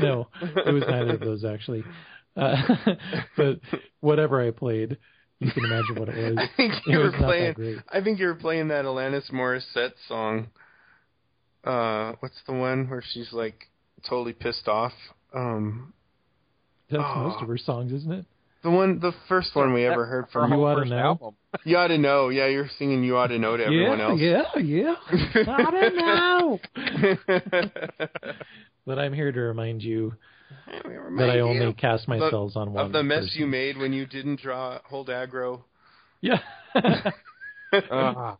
[0.00, 0.28] no,
[0.66, 1.84] it was neither of those actually.
[2.36, 2.56] Uh,
[3.36, 3.60] but
[4.00, 4.98] whatever I played,
[5.38, 6.36] you can imagine what it was.
[6.38, 7.82] I think you was were playing.
[7.88, 10.48] I think you were playing that Alanis Morissette song.
[11.64, 13.68] Uh, what's the one where she's like
[14.08, 14.92] totally pissed off?
[15.34, 15.92] Um,
[16.90, 17.28] That's Oh.
[17.28, 18.24] most of her songs, isn't it?
[18.62, 20.50] The one, the first one we ever heard from.
[20.50, 20.98] You whole Oughta first Know?
[20.98, 21.34] album.
[21.64, 22.28] You ought to know.
[22.28, 23.02] Yeah, you're singing.
[23.04, 24.60] You ought to know to everyone yeah, else.
[24.60, 25.44] yeah, yeah.
[25.48, 25.96] I don't
[27.26, 27.68] know.
[28.86, 30.14] But I'm here to remind you
[30.66, 33.40] that I only cast my the- spells on one of the mess person.
[33.40, 35.62] you made when you didn't draw hold aggro.
[36.20, 36.38] Yeah.
[37.70, 38.36] Uh,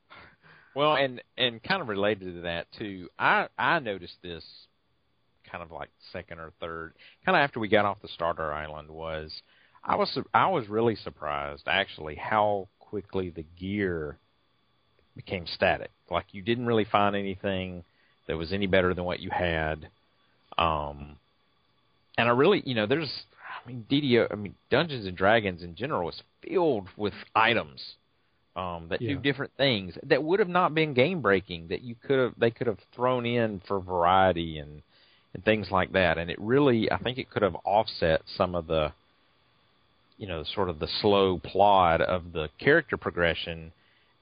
[0.74, 4.42] well, and and kind of related to that too, I I noticed this
[5.50, 6.94] kind of like second or third,
[7.26, 9.30] kind of after we got off the starter island was
[9.84, 14.18] I was I was really surprised actually how quickly the gear
[15.16, 15.90] became static.
[16.10, 17.84] Like you didn't really find anything
[18.26, 19.88] that was any better than what you had.
[20.56, 21.16] Um,
[22.16, 23.10] and I really, you know, there's,
[23.64, 27.80] I mean, DDO, I mean, Dungeons and Dragons in general is filled with items
[28.56, 29.14] um, that Yeah.
[29.14, 32.50] do different things that would have not been game breaking that you could have they
[32.50, 34.82] could have thrown in for variety and
[35.34, 36.18] and things like that.
[36.18, 38.92] And it really, I think it could have offset some of the,
[40.18, 43.72] you know, sort of the slow plod of the character progression,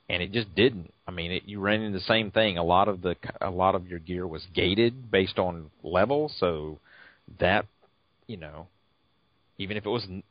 [0.09, 0.93] and it just didn't.
[1.09, 2.59] I mean, it, you ran into the same thing.
[2.59, 6.79] A lot of the a lot of your gear was gated based on level, so
[7.41, 7.67] that,
[8.27, 8.69] you know,
[9.59, 10.25] even if it wasn't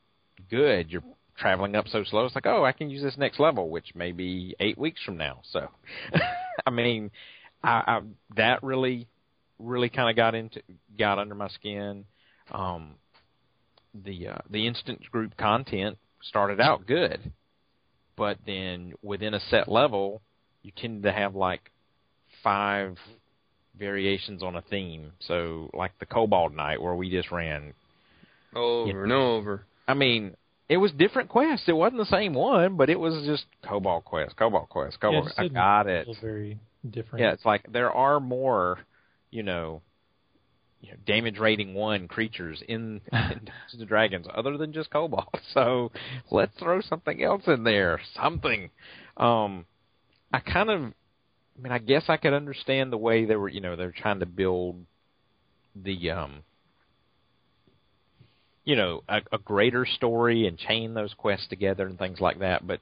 [0.49, 1.03] good, you're
[1.37, 2.25] traveling up so slow.
[2.25, 5.17] It's like, oh, I can use this next level, which may be eight weeks from
[5.17, 5.41] now.
[5.51, 5.67] So,
[6.65, 7.11] I mean,
[7.63, 8.01] I, I
[8.37, 9.07] that really,
[9.57, 10.61] really kind of got into
[10.97, 12.05] got under my skin.
[12.51, 12.91] Um,
[14.03, 17.31] the uh, the instant group content started out good,
[18.15, 20.21] but then within a set level,
[20.63, 21.71] you tend to have like
[22.43, 22.97] five
[23.77, 25.11] variations on a theme.
[25.19, 27.73] So, like the Kobold Night, where we just ran
[28.55, 29.03] Over Yeah.
[29.03, 29.65] and over.
[29.87, 30.35] I mean,
[30.69, 31.67] it was different quests.
[31.67, 35.25] It wasn't the same one, but it was just Kobold Quest, Kobold Quest, Kobold.
[35.25, 36.05] just I got it.
[36.05, 36.57] feel very
[36.89, 37.21] different.
[37.23, 38.79] Yeah, it's like there are more,
[39.29, 39.81] you know,
[40.85, 45.25] you know damage rating one creatures in, in Dungeons and Dragons other than just Kobold.
[45.53, 45.91] So
[46.31, 48.01] let's throw something else in there.
[48.21, 48.69] Something.
[49.15, 49.65] Um,
[50.33, 53.61] I kind of, I mean, I guess I could understand the way they were, you
[53.61, 54.85] know, they're trying to build
[55.75, 56.43] the um
[58.63, 62.65] you know a, a greater story and chain those quests together and things like that
[62.65, 62.79] but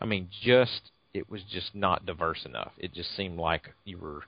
[0.00, 4.22] i mean just it was just not diverse enough it just seemed like you were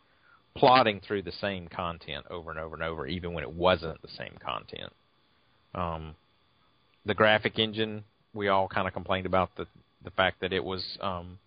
[0.54, 4.08] plodding through the same content over and over and over even when it wasn't the
[4.08, 4.92] same content
[5.74, 6.14] um
[7.06, 8.04] the graphic engine
[8.34, 9.66] we all kind of complained about the
[10.04, 11.38] the fact that it was, um,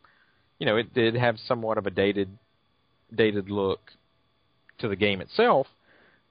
[0.60, 2.30] you know, it did have somewhat of a dated
[3.14, 3.80] dated look
[4.80, 5.68] to the game itself.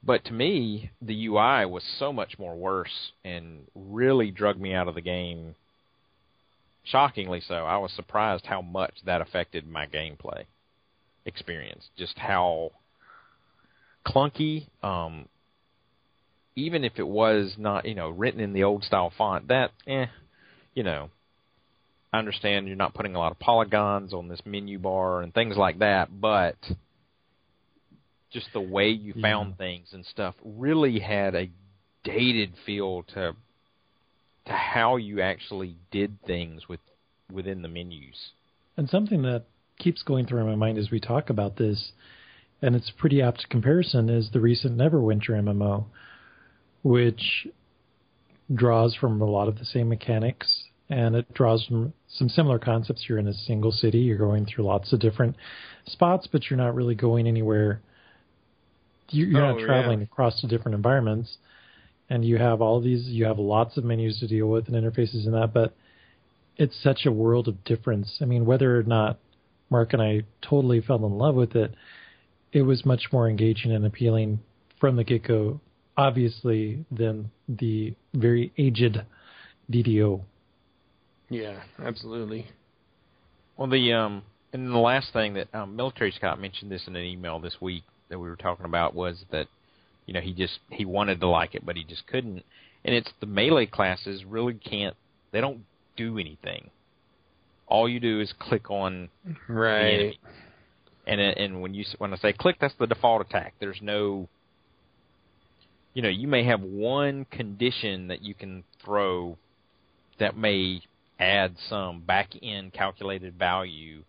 [0.03, 4.89] But to me, the UI was so much more worse and really drug me out
[4.89, 5.55] of the game.
[6.85, 7.55] Shockingly so.
[7.55, 10.45] I was surprised how much that affected my gameplay
[11.27, 11.89] experience.
[11.97, 12.71] Just how
[14.07, 15.29] clunky, um,
[16.57, 20.07] even if it was not, you know, written in the old style font, that, eh,
[20.75, 21.11] you know,
[22.13, 25.57] I understand you're not putting a lot of polygons on this menu bar and things
[25.57, 26.57] like that, but
[28.33, 31.51] just the way you found things and stuff really had a
[32.05, 33.35] dated feel to
[34.47, 36.81] to how you actually did things with
[37.33, 38.33] within the menus.
[38.77, 39.45] And something that
[39.79, 41.93] keeps going through my mind as we talk about this,
[42.63, 45.85] and it's a pretty apt comparison, is the recent Neverwinter MMO,
[46.83, 47.47] which
[48.53, 53.07] draws from a lot of the same mechanics and it draws from some similar concepts.
[53.09, 55.37] You're in a single city, you're going through lots of different
[55.87, 57.81] spots, but you're not really going anywhere.
[59.11, 60.05] You're oh, not traveling yeah.
[60.05, 61.37] across to different environments,
[62.09, 63.07] and you have all these.
[63.07, 65.75] You have lots of menus to deal with and interfaces and that, but
[66.57, 68.19] it's such a world of difference.
[68.21, 69.19] I mean, whether or not
[69.75, 71.75] Mark and I totally fell in love with it,
[72.53, 74.39] it was much more engaging and appealing
[74.79, 75.61] from the get go
[75.97, 78.99] obviously than the very aged
[79.73, 80.21] DDO.
[81.29, 82.47] Yeah, absolutely.
[83.57, 84.23] Well, the um,
[84.53, 87.83] and the last thing that um, Military Scott mentioned this in an email this week
[88.11, 89.49] that we were talking about was that
[90.07, 92.45] you know he just he wanted to like it but he just couldn't,
[92.85, 94.95] and it's the melee classes really can't
[95.33, 95.65] they don't
[95.97, 96.71] do anything.
[97.75, 99.09] All you do is click on
[99.49, 100.15] right.
[101.07, 103.55] And uh, and when you when I say click, that's the default attack.
[103.61, 104.29] There's no
[105.95, 109.39] you know, you may have one condition that you can throw
[110.19, 110.83] that may
[111.19, 114.03] add some back end calculated value,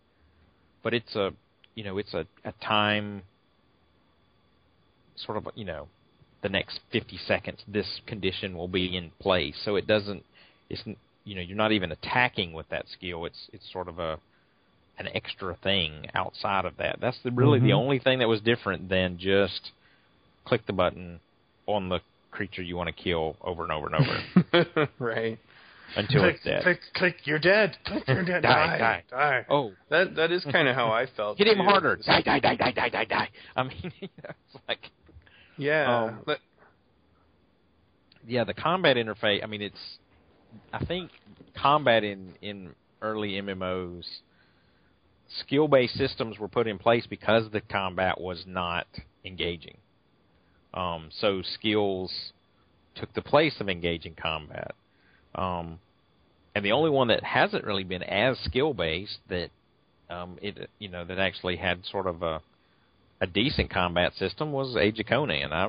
[0.82, 1.30] but it's a,
[1.76, 3.22] you know, it's a, a time
[5.14, 5.86] sort of, you know,
[6.42, 9.54] the next 50 seconds this condition will be in place.
[9.64, 10.24] So it doesn't,
[10.68, 10.82] it's,
[11.26, 13.26] you know, you're not even attacking with that skill.
[13.26, 14.18] It's, it's sort of a,
[14.98, 16.98] an extra thing outside of that.
[17.00, 17.66] That's the, really mm-hmm.
[17.66, 19.72] the only thing that was different than just
[20.46, 21.20] click the button,
[21.66, 21.98] on the
[22.30, 23.96] creature you want to kill over and over and
[24.54, 24.88] over.
[24.98, 25.38] right.
[25.96, 26.62] Until click, it's dead.
[26.62, 27.76] Click, click, you're dead.
[27.86, 28.42] Click, you're dead.
[28.42, 31.38] die, die, die, Oh, that that is kind of how I felt.
[31.38, 31.96] Hit him harder.
[31.96, 33.28] Die, die, die, die, die, die, die.
[33.56, 34.78] I mean, it's like.
[35.56, 36.04] Yeah.
[36.04, 36.38] Um, but,
[38.26, 39.42] yeah, the combat interface.
[39.42, 39.98] I mean, it's.
[40.72, 41.10] I think
[41.54, 44.04] combat in in early MMOs,
[45.40, 48.86] skill based systems were put in place because the combat was not
[49.24, 49.76] engaging.
[50.74, 52.12] Um, so skills
[52.94, 54.72] took the place of engaging combat.
[55.34, 55.78] Um,
[56.54, 59.50] and the only one that hasn't really been as skill based that
[60.08, 62.40] um, it you know that actually had sort of a
[63.20, 65.52] a decent combat system was Age of Conan.
[65.52, 65.68] I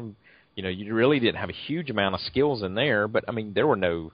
[0.55, 3.31] you know you really didn't have a huge amount of skills in there, but I
[3.31, 4.11] mean there were no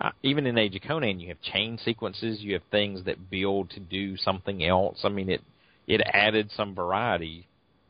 [0.00, 3.70] uh, even in Age of Conan you have chain sequences, you have things that build
[3.70, 5.00] to do something else.
[5.04, 5.42] I mean it
[5.86, 7.46] it added some variety.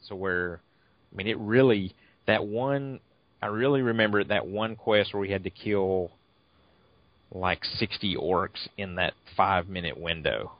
[0.07, 0.61] So where
[1.13, 1.95] I mean it really
[2.27, 3.01] that one
[3.43, 6.11] I really remember that one quest where we had to kill
[7.31, 10.53] like 60 orcs in that 5 minute window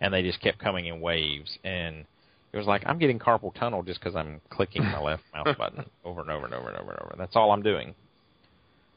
[0.00, 2.04] and they just kept coming in waves and
[2.52, 5.84] it was like I'm getting carpal tunnel just cuz I'm clicking my left mouse button
[6.04, 7.14] over and over and over and over and over.
[7.16, 7.94] That's all I'm doing.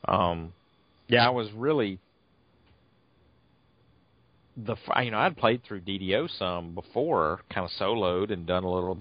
[0.07, 0.53] Um
[1.08, 2.00] yeah, I was really
[4.56, 8.72] the you know I'd played through DDO some before, kind of soloed and done a
[8.72, 8.98] little,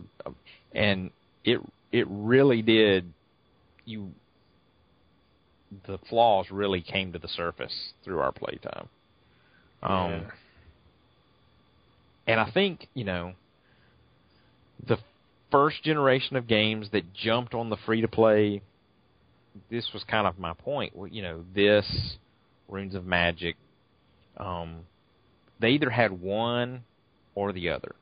[0.74, 1.10] and
[1.44, 1.60] it
[1.90, 3.12] it really did
[3.84, 4.10] you
[5.86, 8.88] the flaws really came to the surface through our playtime.
[9.82, 10.20] Um, yeah.
[12.26, 13.32] And I think you know
[14.86, 14.98] the
[15.50, 18.62] first generation of games that jumped on the free to play.
[19.70, 20.92] This was kind of my point.
[21.10, 22.16] You know, this
[22.68, 23.56] Runes of Magic.
[24.36, 24.80] Um,
[25.60, 26.84] they either had one
[27.34, 27.94] or the other.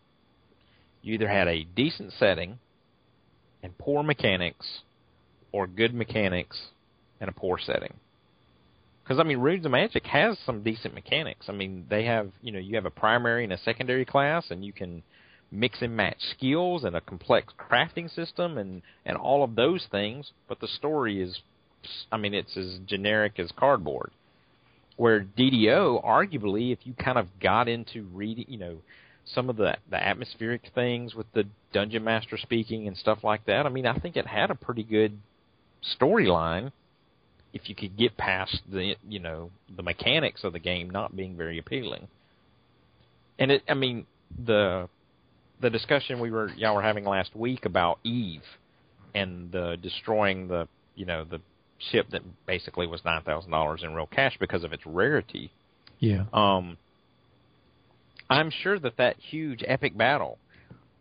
[1.02, 2.58] You either had a decent setting
[3.62, 4.80] and poor mechanics,
[5.52, 6.58] or good mechanics
[7.20, 7.94] and a poor setting.
[9.02, 11.46] Because I mean, Runes of Magic has some decent mechanics.
[11.48, 14.64] I mean, they have you know you have a primary and a secondary class, and
[14.64, 15.02] you can
[15.50, 20.32] mix and match skills and a complex crafting system and and all of those things.
[20.48, 21.40] But the story is,
[22.12, 24.10] I mean, it's as generic as cardboard.
[24.96, 28.76] Where DDO, arguably, if you kind of got into reading, you know,
[29.24, 33.66] some of the the atmospheric things with the dungeon master speaking and stuff like that.
[33.66, 35.18] I mean, I think it had a pretty good
[35.98, 36.72] storyline.
[37.52, 41.36] if you could get past the you know the mechanics of the game not being
[41.36, 42.08] very appealing.
[43.38, 44.06] And it, I mean,
[44.44, 44.88] the
[45.60, 48.42] the discussion we were y'all were having last week about Eve
[49.14, 51.40] and the destroying the you know the
[51.78, 55.50] ship that basically was nine thousand dollars in real cash because of its rarity.
[55.98, 56.24] Yeah.
[56.32, 56.78] Um,
[58.28, 60.38] I'm sure that that huge epic battle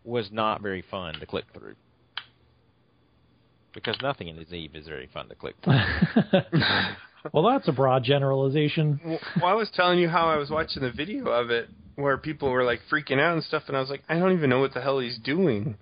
[0.04, 1.76] was not very fun to click through
[3.72, 5.78] because nothing in this Eve is very fun to click through.
[7.32, 9.00] well, that's a broad generalization.
[9.04, 12.50] Well, I was telling you how I was watching the video of it where people
[12.50, 14.74] were like freaking out and stuff, and I was like, I don't even know what
[14.74, 15.76] the hell he's doing.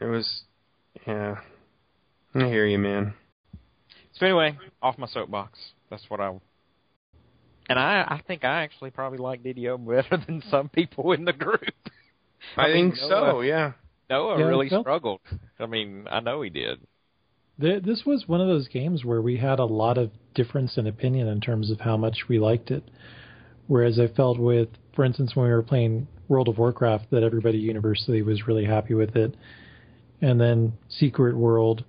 [0.00, 0.42] It was,
[1.06, 1.36] yeah.
[2.34, 3.14] I hear you, man.
[4.14, 5.58] So anyway, off my soapbox.
[5.90, 6.38] That's what I.
[7.68, 11.32] And I, I think I actually probably like DDO better than some people in the
[11.32, 11.60] group.
[12.56, 13.40] I, I mean, think so.
[13.40, 13.72] Yeah.
[14.08, 14.82] Noah Yeah, really Phil?
[14.82, 15.20] struggled.
[15.58, 16.80] I mean, I know he did.
[17.60, 20.86] Th- This was one of those games where we had a lot of difference in
[20.86, 22.84] opinion in terms of how much we liked it.
[23.66, 27.58] Whereas I felt with, for instance, when we were playing World of Warcraft, that everybody
[27.58, 29.36] universally was really happy with it.
[30.20, 31.84] And then Secret World,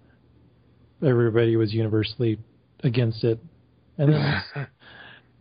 [1.05, 2.39] everybody was universally
[2.83, 3.39] against it.
[3.97, 4.43] And then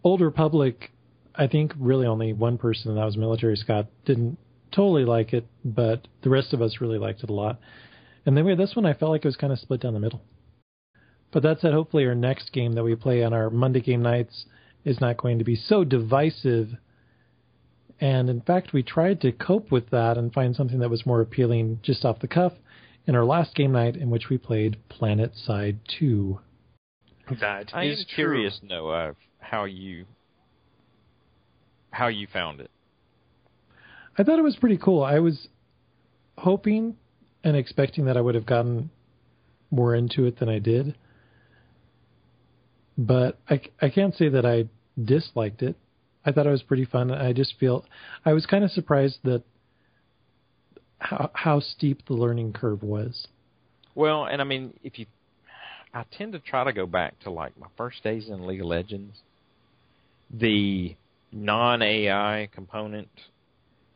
[0.04, 0.92] Old Republic,
[1.34, 4.38] I think really only one person, and that was Military Scott, didn't
[4.72, 7.58] totally like it, but the rest of us really liked it a lot.
[8.30, 9.92] And then we had this one, I felt like it was kind of split down
[9.92, 10.22] the middle.
[11.32, 14.44] But that said, hopefully our next game that we play on our Monday game nights
[14.84, 16.68] is not going to be so divisive.
[18.00, 21.20] And in fact, we tried to cope with that and find something that was more
[21.20, 22.52] appealing just off the cuff
[23.04, 26.38] in our last game night in which we played PlanetSide 2.
[27.40, 28.14] That I is am true.
[28.14, 30.06] curious, Noah, uh, how you
[31.90, 32.70] how you found it.
[34.16, 35.02] I thought it was pretty cool.
[35.02, 35.48] I was
[36.38, 36.94] hoping
[37.42, 38.90] and expecting that I would have gotten
[39.70, 40.94] more into it than I did.
[42.98, 44.68] But I, I can't say that I
[45.02, 45.76] disliked it.
[46.24, 47.10] I thought it was pretty fun.
[47.10, 47.84] I just feel
[48.24, 49.42] I was kind of surprised that
[50.98, 53.26] how how steep the learning curve was.
[53.94, 55.06] Well, and I mean, if you,
[55.94, 58.66] I tend to try to go back to like my first days in League of
[58.66, 59.16] Legends.
[60.32, 60.94] The
[61.32, 63.08] non AI component,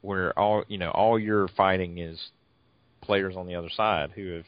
[0.01, 2.19] where all you know, all you're fighting is
[3.05, 4.45] players on the other side who have,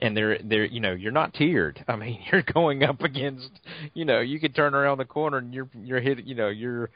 [0.00, 1.84] and they're they're you know, you're not tiered.
[1.88, 3.50] I mean, you're going up against,
[3.94, 6.90] you know, you could turn around the corner and you're you're hit, you know, you're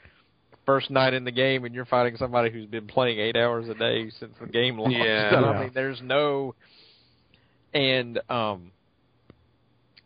[0.65, 3.75] first night in the game and you're fighting somebody who's been playing eight hours a
[3.75, 4.97] day since the game launched.
[4.97, 5.29] Yeah.
[5.31, 5.49] So, Yeah.
[5.51, 6.55] I mean, there's no
[7.73, 8.71] and um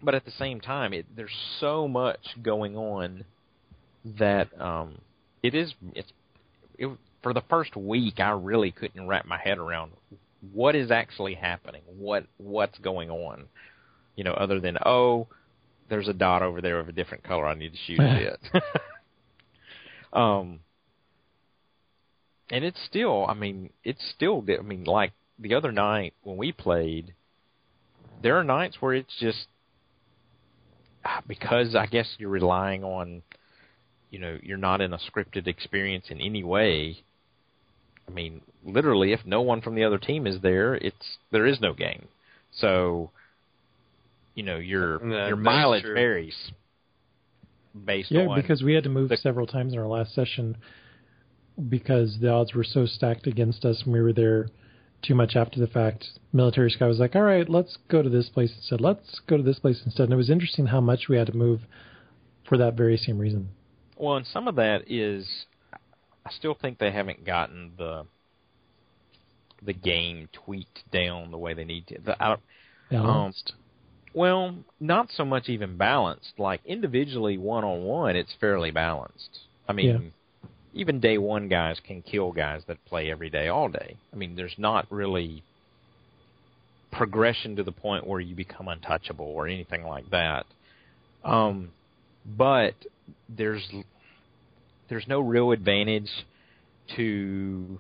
[0.02, 3.24] but at the same time it there's so much going on
[4.18, 4.98] that um
[5.44, 6.12] it is it's
[6.78, 6.90] it
[7.22, 9.92] for the first week I really couldn't wrap my head around
[10.54, 11.82] what is actually happening?
[11.86, 13.46] What what's going on?
[14.16, 15.28] You know other than oh
[15.90, 17.48] there's a dot over there of a different color.
[17.48, 18.40] I need to shoot it.
[20.12, 20.62] Um
[22.50, 26.52] and it's still I mean it's still I mean like the other night when we
[26.52, 27.14] played
[28.22, 29.46] there are nights where it's just
[31.06, 33.22] ah, because I guess you're relying on
[34.10, 37.04] you know you're not in a scripted experience in any way.
[38.10, 41.62] I mean, literally, if no one from the other team is there, it's there is
[41.62, 42.08] no game.
[42.52, 43.12] So,
[44.36, 45.94] you know, your Yeah, your mileage true.
[45.94, 46.52] varies
[47.86, 50.58] based Yeah, on because we had to move the- several times in our last session
[51.70, 54.50] because the odds were so stacked against us and we were there
[55.02, 56.20] too much after the fact.
[56.34, 58.82] Military Sky was like, all right, let's go to this place instead.
[58.82, 60.06] Let's go to this place instead.
[60.06, 61.62] And it was interesting how much we had to move
[62.48, 63.50] for that very same reason.
[63.98, 65.46] Well, and some of that is,
[66.30, 68.06] I still think they haven't gotten the
[69.62, 71.98] the game tweaked down the way they need to.
[72.00, 72.40] The, I, don't-
[72.90, 73.54] Balanced.
[74.14, 76.34] well, not so much even balanced.
[76.38, 79.40] Like individually, one on one, it's fairly balanced.
[79.68, 80.14] I mean,
[80.74, 83.98] even day one guys can kill guys that play every day, all day.
[84.14, 85.44] I mean, there's not really
[86.92, 90.46] progression to the point where you become untouchable or anything like that.
[91.24, 91.70] Um,
[92.26, 92.74] but
[93.28, 93.68] there's
[94.90, 96.10] there's no real advantage
[96.96, 97.80] to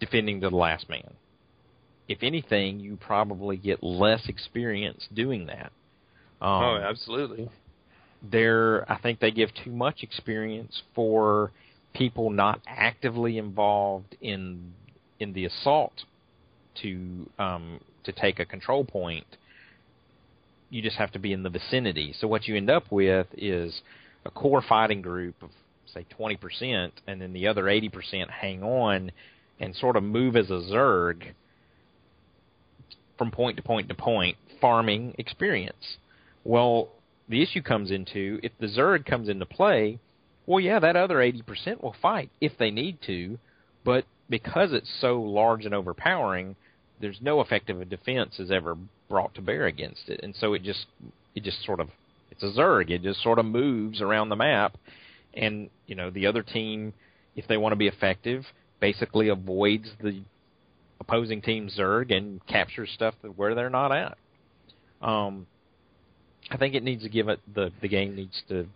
[0.00, 1.14] defending to the last man.
[2.08, 5.72] If anything, you probably get less experience doing that.
[6.40, 7.48] Um, oh, absolutely.
[8.22, 11.52] they're I think they give too much experience for
[11.94, 14.72] people not actively involved in
[15.20, 15.92] in the assault
[16.82, 19.26] to um, to take a control point.
[20.68, 22.14] You just have to be in the vicinity.
[22.18, 23.80] So what you end up with is
[24.26, 25.50] a core fighting group of
[25.92, 29.12] say twenty percent, and then the other eighty percent hang on
[29.60, 31.34] and sort of move as a zerg
[33.16, 35.96] from point to point to point, farming experience.
[36.44, 36.88] Well,
[37.28, 39.98] the issue comes into if the Zerg comes into play,
[40.46, 43.38] well, yeah, that other 80% will fight if they need to,
[43.84, 46.56] but because it's so large and overpowering,
[47.00, 48.76] there's no effective defense is ever
[49.08, 50.86] brought to bear against it, and so it just
[51.34, 51.88] it just sort of
[52.30, 52.90] it's a Zerg.
[52.90, 54.76] It just sort of moves around the map,
[55.34, 56.92] and you know the other team,
[57.36, 58.44] if they want to be effective,
[58.80, 60.22] basically avoids the
[61.00, 64.18] opposing team's Zerg and captures stuff where they're not at.
[65.02, 65.46] Um,
[66.50, 68.66] I think it needs to give it the the game needs to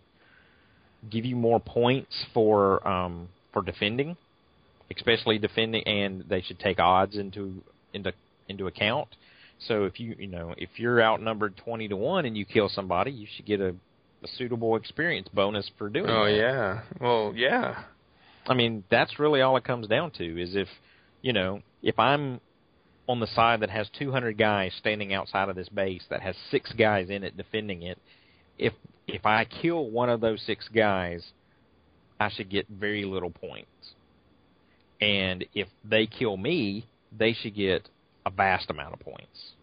[1.09, 4.17] give you more points for um, for defending,
[4.95, 7.61] especially defending, and they should take odds into
[7.93, 8.13] into
[8.47, 9.07] into account.
[9.67, 13.11] So if you you know if you're outnumbered twenty to one and you kill somebody,
[13.11, 13.75] you should get a,
[14.23, 16.09] a suitable experience bonus for doing.
[16.09, 16.35] Oh that.
[16.35, 16.81] yeah.
[16.99, 17.83] Well, yeah.
[18.47, 20.67] I mean that's really all it comes down to is if
[21.21, 22.39] you know if I'm
[23.07, 26.71] on the side that has 200 guys standing outside of this base that has six
[26.73, 27.97] guys in it defending it,
[28.57, 28.73] if
[29.07, 31.23] if I kill one of those six guys,
[32.19, 33.67] I should get very little points.
[35.01, 36.85] And if they kill me,
[37.17, 37.87] they should get
[38.25, 39.53] a vast amount of points.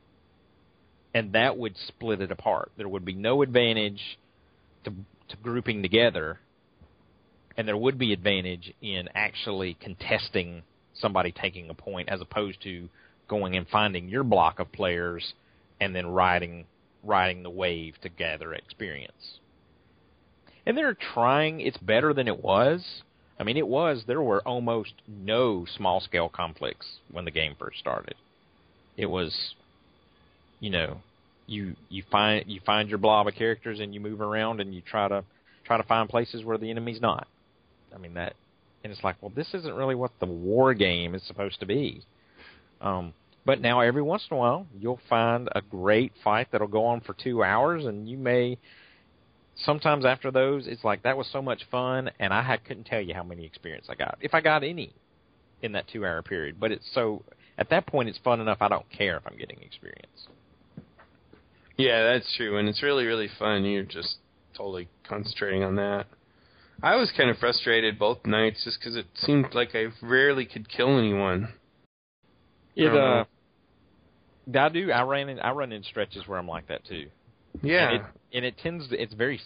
[1.15, 2.73] And that would split it apart.
[2.77, 4.01] There would be no advantage
[4.87, 4.93] to,
[5.29, 6.41] to grouping together,
[7.57, 10.63] and there would be advantage in actually contesting
[10.95, 12.89] somebody taking a point as opposed to
[13.29, 15.35] going and finding your block of players
[15.81, 16.65] and then riding
[17.03, 19.39] riding the wave to gather experience.
[20.65, 23.03] And they're trying it's better than it was.
[23.39, 27.79] I mean it was there were almost no small scale conflicts when the game first
[27.79, 28.15] started.
[28.97, 29.55] It was
[30.61, 31.01] you know,
[31.47, 34.81] you you find you find your blob of characters and you move around and you
[34.81, 35.25] try to
[35.65, 37.27] try to find places where the enemy's not.
[37.95, 38.35] I mean that
[38.87, 42.03] and it's like, well, this isn't really what the war game is supposed to be.
[42.81, 43.15] Um,
[43.45, 47.01] but now every once in a while, you'll find a great fight that'll go on
[47.01, 48.59] for two hours, and you may.
[49.65, 53.01] Sometimes after those, it's like that was so much fun, and I had, couldn't tell
[53.01, 54.93] you how many experience I got, if I got any,
[55.63, 56.61] in that two-hour period.
[56.61, 57.25] But it's so
[57.59, 58.59] at that point, it's fun enough.
[58.61, 60.29] I don't care if I'm getting experience.
[61.77, 63.65] Yeah, that's true, and it's really really fun.
[63.65, 64.17] You're just
[64.57, 66.07] totally concentrating on that.
[66.83, 70.69] I was kind of frustrated both nights just because it seemed like I rarely could
[70.69, 71.49] kill anyone.
[72.75, 73.25] It uh,
[74.55, 74.93] I do.
[74.93, 75.41] I ran in.
[75.41, 77.07] I run in stretches where I'm like that too.
[77.63, 78.03] Yeah, and it,
[78.35, 79.03] and it tends to.
[79.03, 79.41] It's very,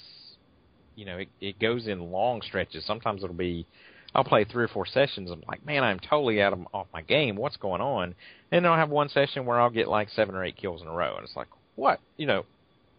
[0.97, 2.85] you know, it, it goes in long stretches.
[2.85, 3.67] Sometimes it'll be,
[4.15, 5.31] I'll play three or four sessions.
[5.31, 7.37] I'm like, man, I'm totally out of off my game.
[7.37, 8.15] What's going on?
[8.51, 10.89] And then I'll have one session where I'll get like seven or eight kills in
[10.89, 12.01] a row, and it's like, what?
[12.17, 12.45] You know,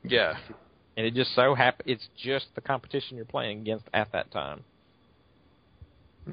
[0.03, 0.35] yeah,
[0.97, 1.85] and it just so happen.
[1.87, 4.63] It's just the competition you're playing against at that time.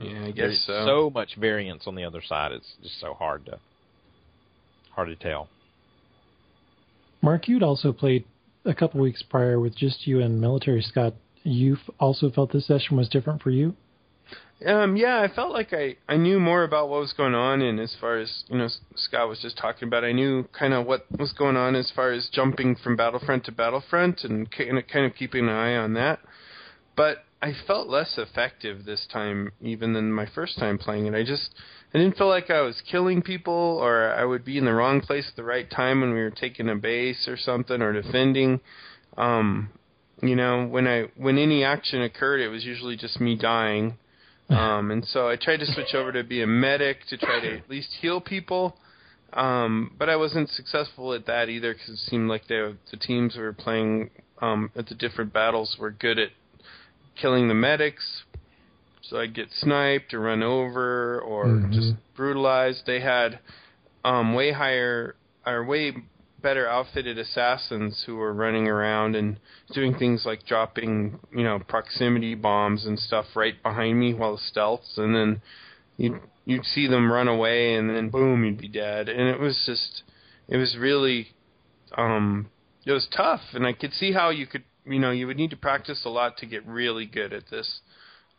[0.01, 0.25] yeah.
[0.27, 0.87] I There's guess so.
[0.87, 2.53] so much variance on the other side.
[2.53, 3.59] It's just so hard to
[4.95, 5.49] hard to tell.
[7.23, 8.25] Mark, you'd also played
[8.65, 11.15] a couple weeks prior with just you and Military Scott.
[11.43, 13.75] You f- also felt this session was different for you?
[14.67, 17.79] Um, yeah, I felt like I, I knew more about what was going on, and
[17.79, 21.07] as far as you know, Scott was just talking about, I knew kind of what
[21.17, 25.45] was going on as far as jumping from battlefront to battlefront, and kind of, keeping
[25.45, 26.19] an eye on that.
[26.97, 31.15] But I felt less effective this time, even than my first time playing it.
[31.15, 31.55] I just
[31.95, 35.01] I didn't feel like I was killing people, or I would be in the wrong
[35.01, 38.59] place at the right time when we were taking a base or something, or defending.
[39.17, 39.71] Um,
[40.21, 43.99] you know, when I when any action occurred, it was usually just me dying.
[44.59, 47.59] Um, and so I tried to switch over to be a medic to try to
[47.59, 48.77] at least heal people.
[49.35, 53.37] Um, but I wasn't successful at that either because it seemed like the the teams
[53.37, 54.09] we were playing
[54.41, 56.31] um, at the different battles were good at
[57.21, 58.23] killing the medics.
[59.03, 61.73] So I'd get sniped or run over or Mhm.
[61.73, 62.87] just brutalized.
[62.87, 63.41] They had
[64.05, 65.15] um, way higher
[65.47, 65.95] or way
[66.41, 69.39] better outfitted assassins who were running around and
[69.73, 74.97] doing things like dropping, you know, proximity bombs and stuff right behind me while stealths,
[74.99, 75.43] and then
[75.97, 79.09] you'd you'd see them run away, and then boom, you'd be dead.
[79.09, 80.03] And it was just,
[80.49, 81.29] it was really,
[81.97, 82.49] um,
[82.87, 85.51] it was tough, and I could see how you could, you know, you would need
[85.51, 87.81] to practice a lot to get really good at this.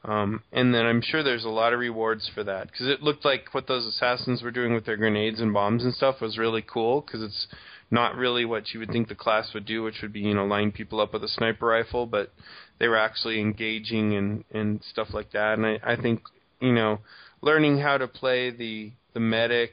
[0.03, 3.25] Um, and then I'm sure there's a lot of rewards for that because it looked
[3.25, 6.61] like what those assassins were doing with their grenades and bombs and stuff was really
[6.61, 7.47] cool because it's
[7.91, 10.45] not really what you would think the class would do, which would be you know
[10.45, 12.31] line people up with a sniper rifle, but
[12.79, 15.57] they were actually engaging and and stuff like that.
[15.57, 16.21] And I, I think
[16.61, 16.99] you know
[17.41, 19.71] learning how to play the the medic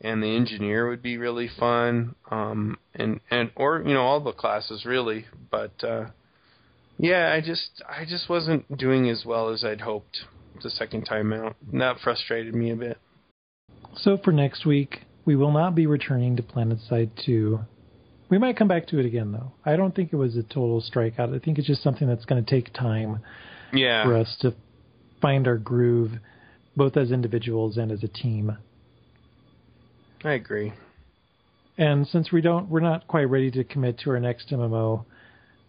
[0.00, 2.14] and the engineer would be really fun.
[2.30, 6.06] Um, and and or you know all the classes really, but uh,
[6.98, 10.18] yeah, I just I just wasn't doing as well as I'd hoped
[10.62, 11.56] the second time out.
[11.70, 12.98] And that frustrated me a bit.
[13.96, 17.60] So for next week, we will not be returning to PlanetSide 2.
[18.30, 19.52] We might come back to it again, though.
[19.62, 21.36] I don't think it was a total strikeout.
[21.36, 23.20] I think it's just something that's going to take time
[23.70, 24.04] Yeah.
[24.04, 24.54] for us to
[25.20, 26.12] find our groove,
[26.74, 28.56] both as individuals and as a team.
[30.24, 30.72] I agree.
[31.76, 35.04] And since we don't, we're not quite ready to commit to our next MMO.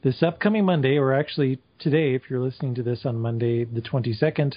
[0.04, 4.54] This upcoming Monday, or actually today, if you're listening to this on Monday the 22nd,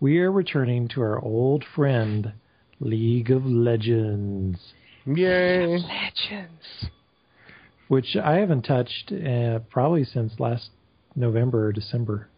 [0.00, 2.32] we are returning to our old friend,
[2.80, 4.58] League of Legends,
[5.06, 5.66] Yay.
[5.66, 6.90] Legends.
[7.88, 10.70] which I haven't touched uh, probably since last
[11.14, 12.28] November or December.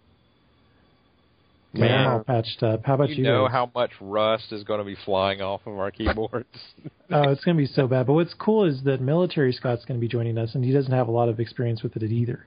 [1.72, 2.86] Man, I'm all patched up.
[2.86, 3.16] How about you?
[3.16, 3.52] You know guys?
[3.52, 6.46] how much rust is going to be flying off of our keyboards.
[7.08, 8.08] Oh, it's going to be so bad.
[8.08, 10.90] But what's cool is that Military Scott's going to be joining us, and he doesn't
[10.90, 12.46] have a lot of experience with it either.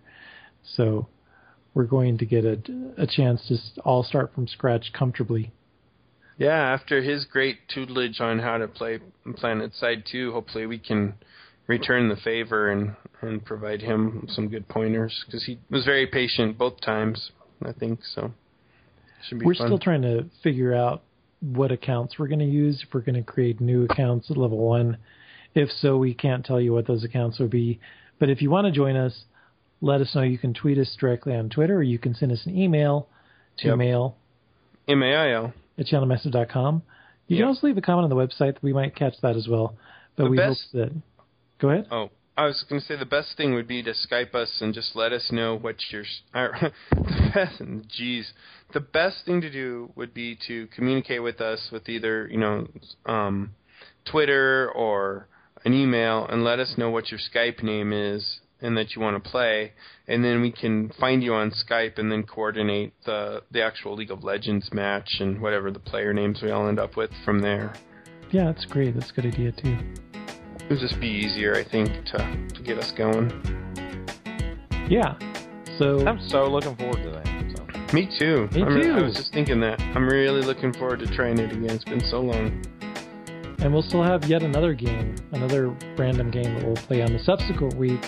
[0.75, 1.07] So
[1.73, 2.59] we're going to get a,
[2.97, 5.53] a chance to all start from scratch comfortably.
[6.39, 11.13] Yeah, after his great tutelage on how to play PlanetSide 2, hopefully we can
[11.67, 16.57] return the favor and, and provide him some good pointers because he was very patient
[16.57, 17.99] both times, I think.
[18.15, 18.31] So
[19.27, 19.67] should be We're fun.
[19.67, 21.03] still trying to figure out
[21.41, 22.83] what accounts we're going to use.
[22.87, 24.97] If we're going to create new accounts at level one.
[25.55, 27.79] If so, we can't tell you what those accounts would be.
[28.17, 29.25] But if you want to join us,
[29.81, 30.21] let us know.
[30.21, 33.07] You can tweet us directly on Twitter, or you can send us an email
[33.57, 33.77] to Yep.
[33.77, 34.15] mail
[34.87, 35.53] M-A-I-L.
[35.79, 36.83] At channelmassive.com.
[37.27, 37.41] You Yep.
[37.43, 38.57] can also leave a comment on the website.
[38.61, 39.75] We might catch that as well.
[40.15, 41.01] But The we best- hope that.
[41.59, 41.87] Go ahead.
[41.91, 44.73] Oh, I was going to say the best thing would be to Skype us and
[44.73, 46.03] just let us know what your.
[46.33, 46.71] The
[47.33, 48.31] best, geez,
[48.73, 52.67] the best thing to do would be to communicate with us with either you know,
[53.05, 53.51] um,
[54.05, 55.27] Twitter or
[55.65, 59.21] an email, and let us know what your Skype name is and that you want
[59.23, 59.71] to play,
[60.07, 64.11] and then we can find you on Skype and then coordinate the the actual League
[64.11, 67.73] of Legends match and whatever the player names we all end up with from there.
[68.31, 68.93] Yeah, that's great.
[68.93, 69.77] That's a good idea too.
[70.59, 73.31] It would just be easier, I think, to to get us going.
[74.89, 75.17] Yeah.
[75.77, 77.25] So I'm so looking forward to that.
[77.55, 77.93] So.
[77.95, 78.47] Me too.
[78.51, 79.79] Me I'm re- I was just thinking that.
[79.95, 81.69] I'm really looking forward to trying it again.
[81.69, 82.61] It's been so long.
[83.59, 87.19] and we'll still have yet another game, another random game that we'll play on the
[87.19, 88.01] subsequent week.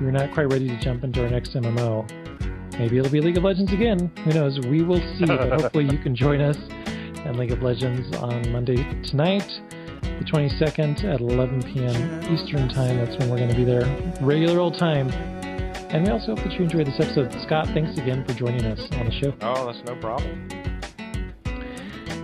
[0.00, 2.08] We're not quite ready to jump into our next MMO.
[2.78, 4.10] Maybe it'll be League of Legends again.
[4.24, 4.58] Who knows?
[4.60, 5.26] We will see.
[5.26, 6.56] but hopefully you can join us
[7.26, 9.46] at League of Legends on Monday tonight,
[10.00, 12.34] the 22nd at 11 p.m.
[12.34, 12.96] Eastern Time.
[12.96, 13.84] That's when we're going to be there,
[14.22, 15.10] regular old time.
[15.90, 17.30] And we also hope that you enjoyed this episode.
[17.42, 19.34] Scott, thanks again for joining us on the show.
[19.42, 20.48] Oh, that's no problem.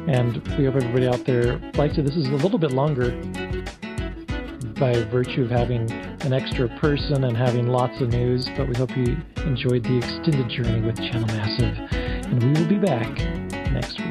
[0.08, 2.06] And we hope everybody out there likes it.
[2.06, 3.10] This is a little bit longer
[4.80, 5.88] by virtue of having
[6.26, 10.48] an extra person and having lots of news, but we hope you enjoyed the extended
[10.48, 11.78] journey with Channel Massive.
[11.92, 13.08] And we will be back
[13.72, 14.05] next week.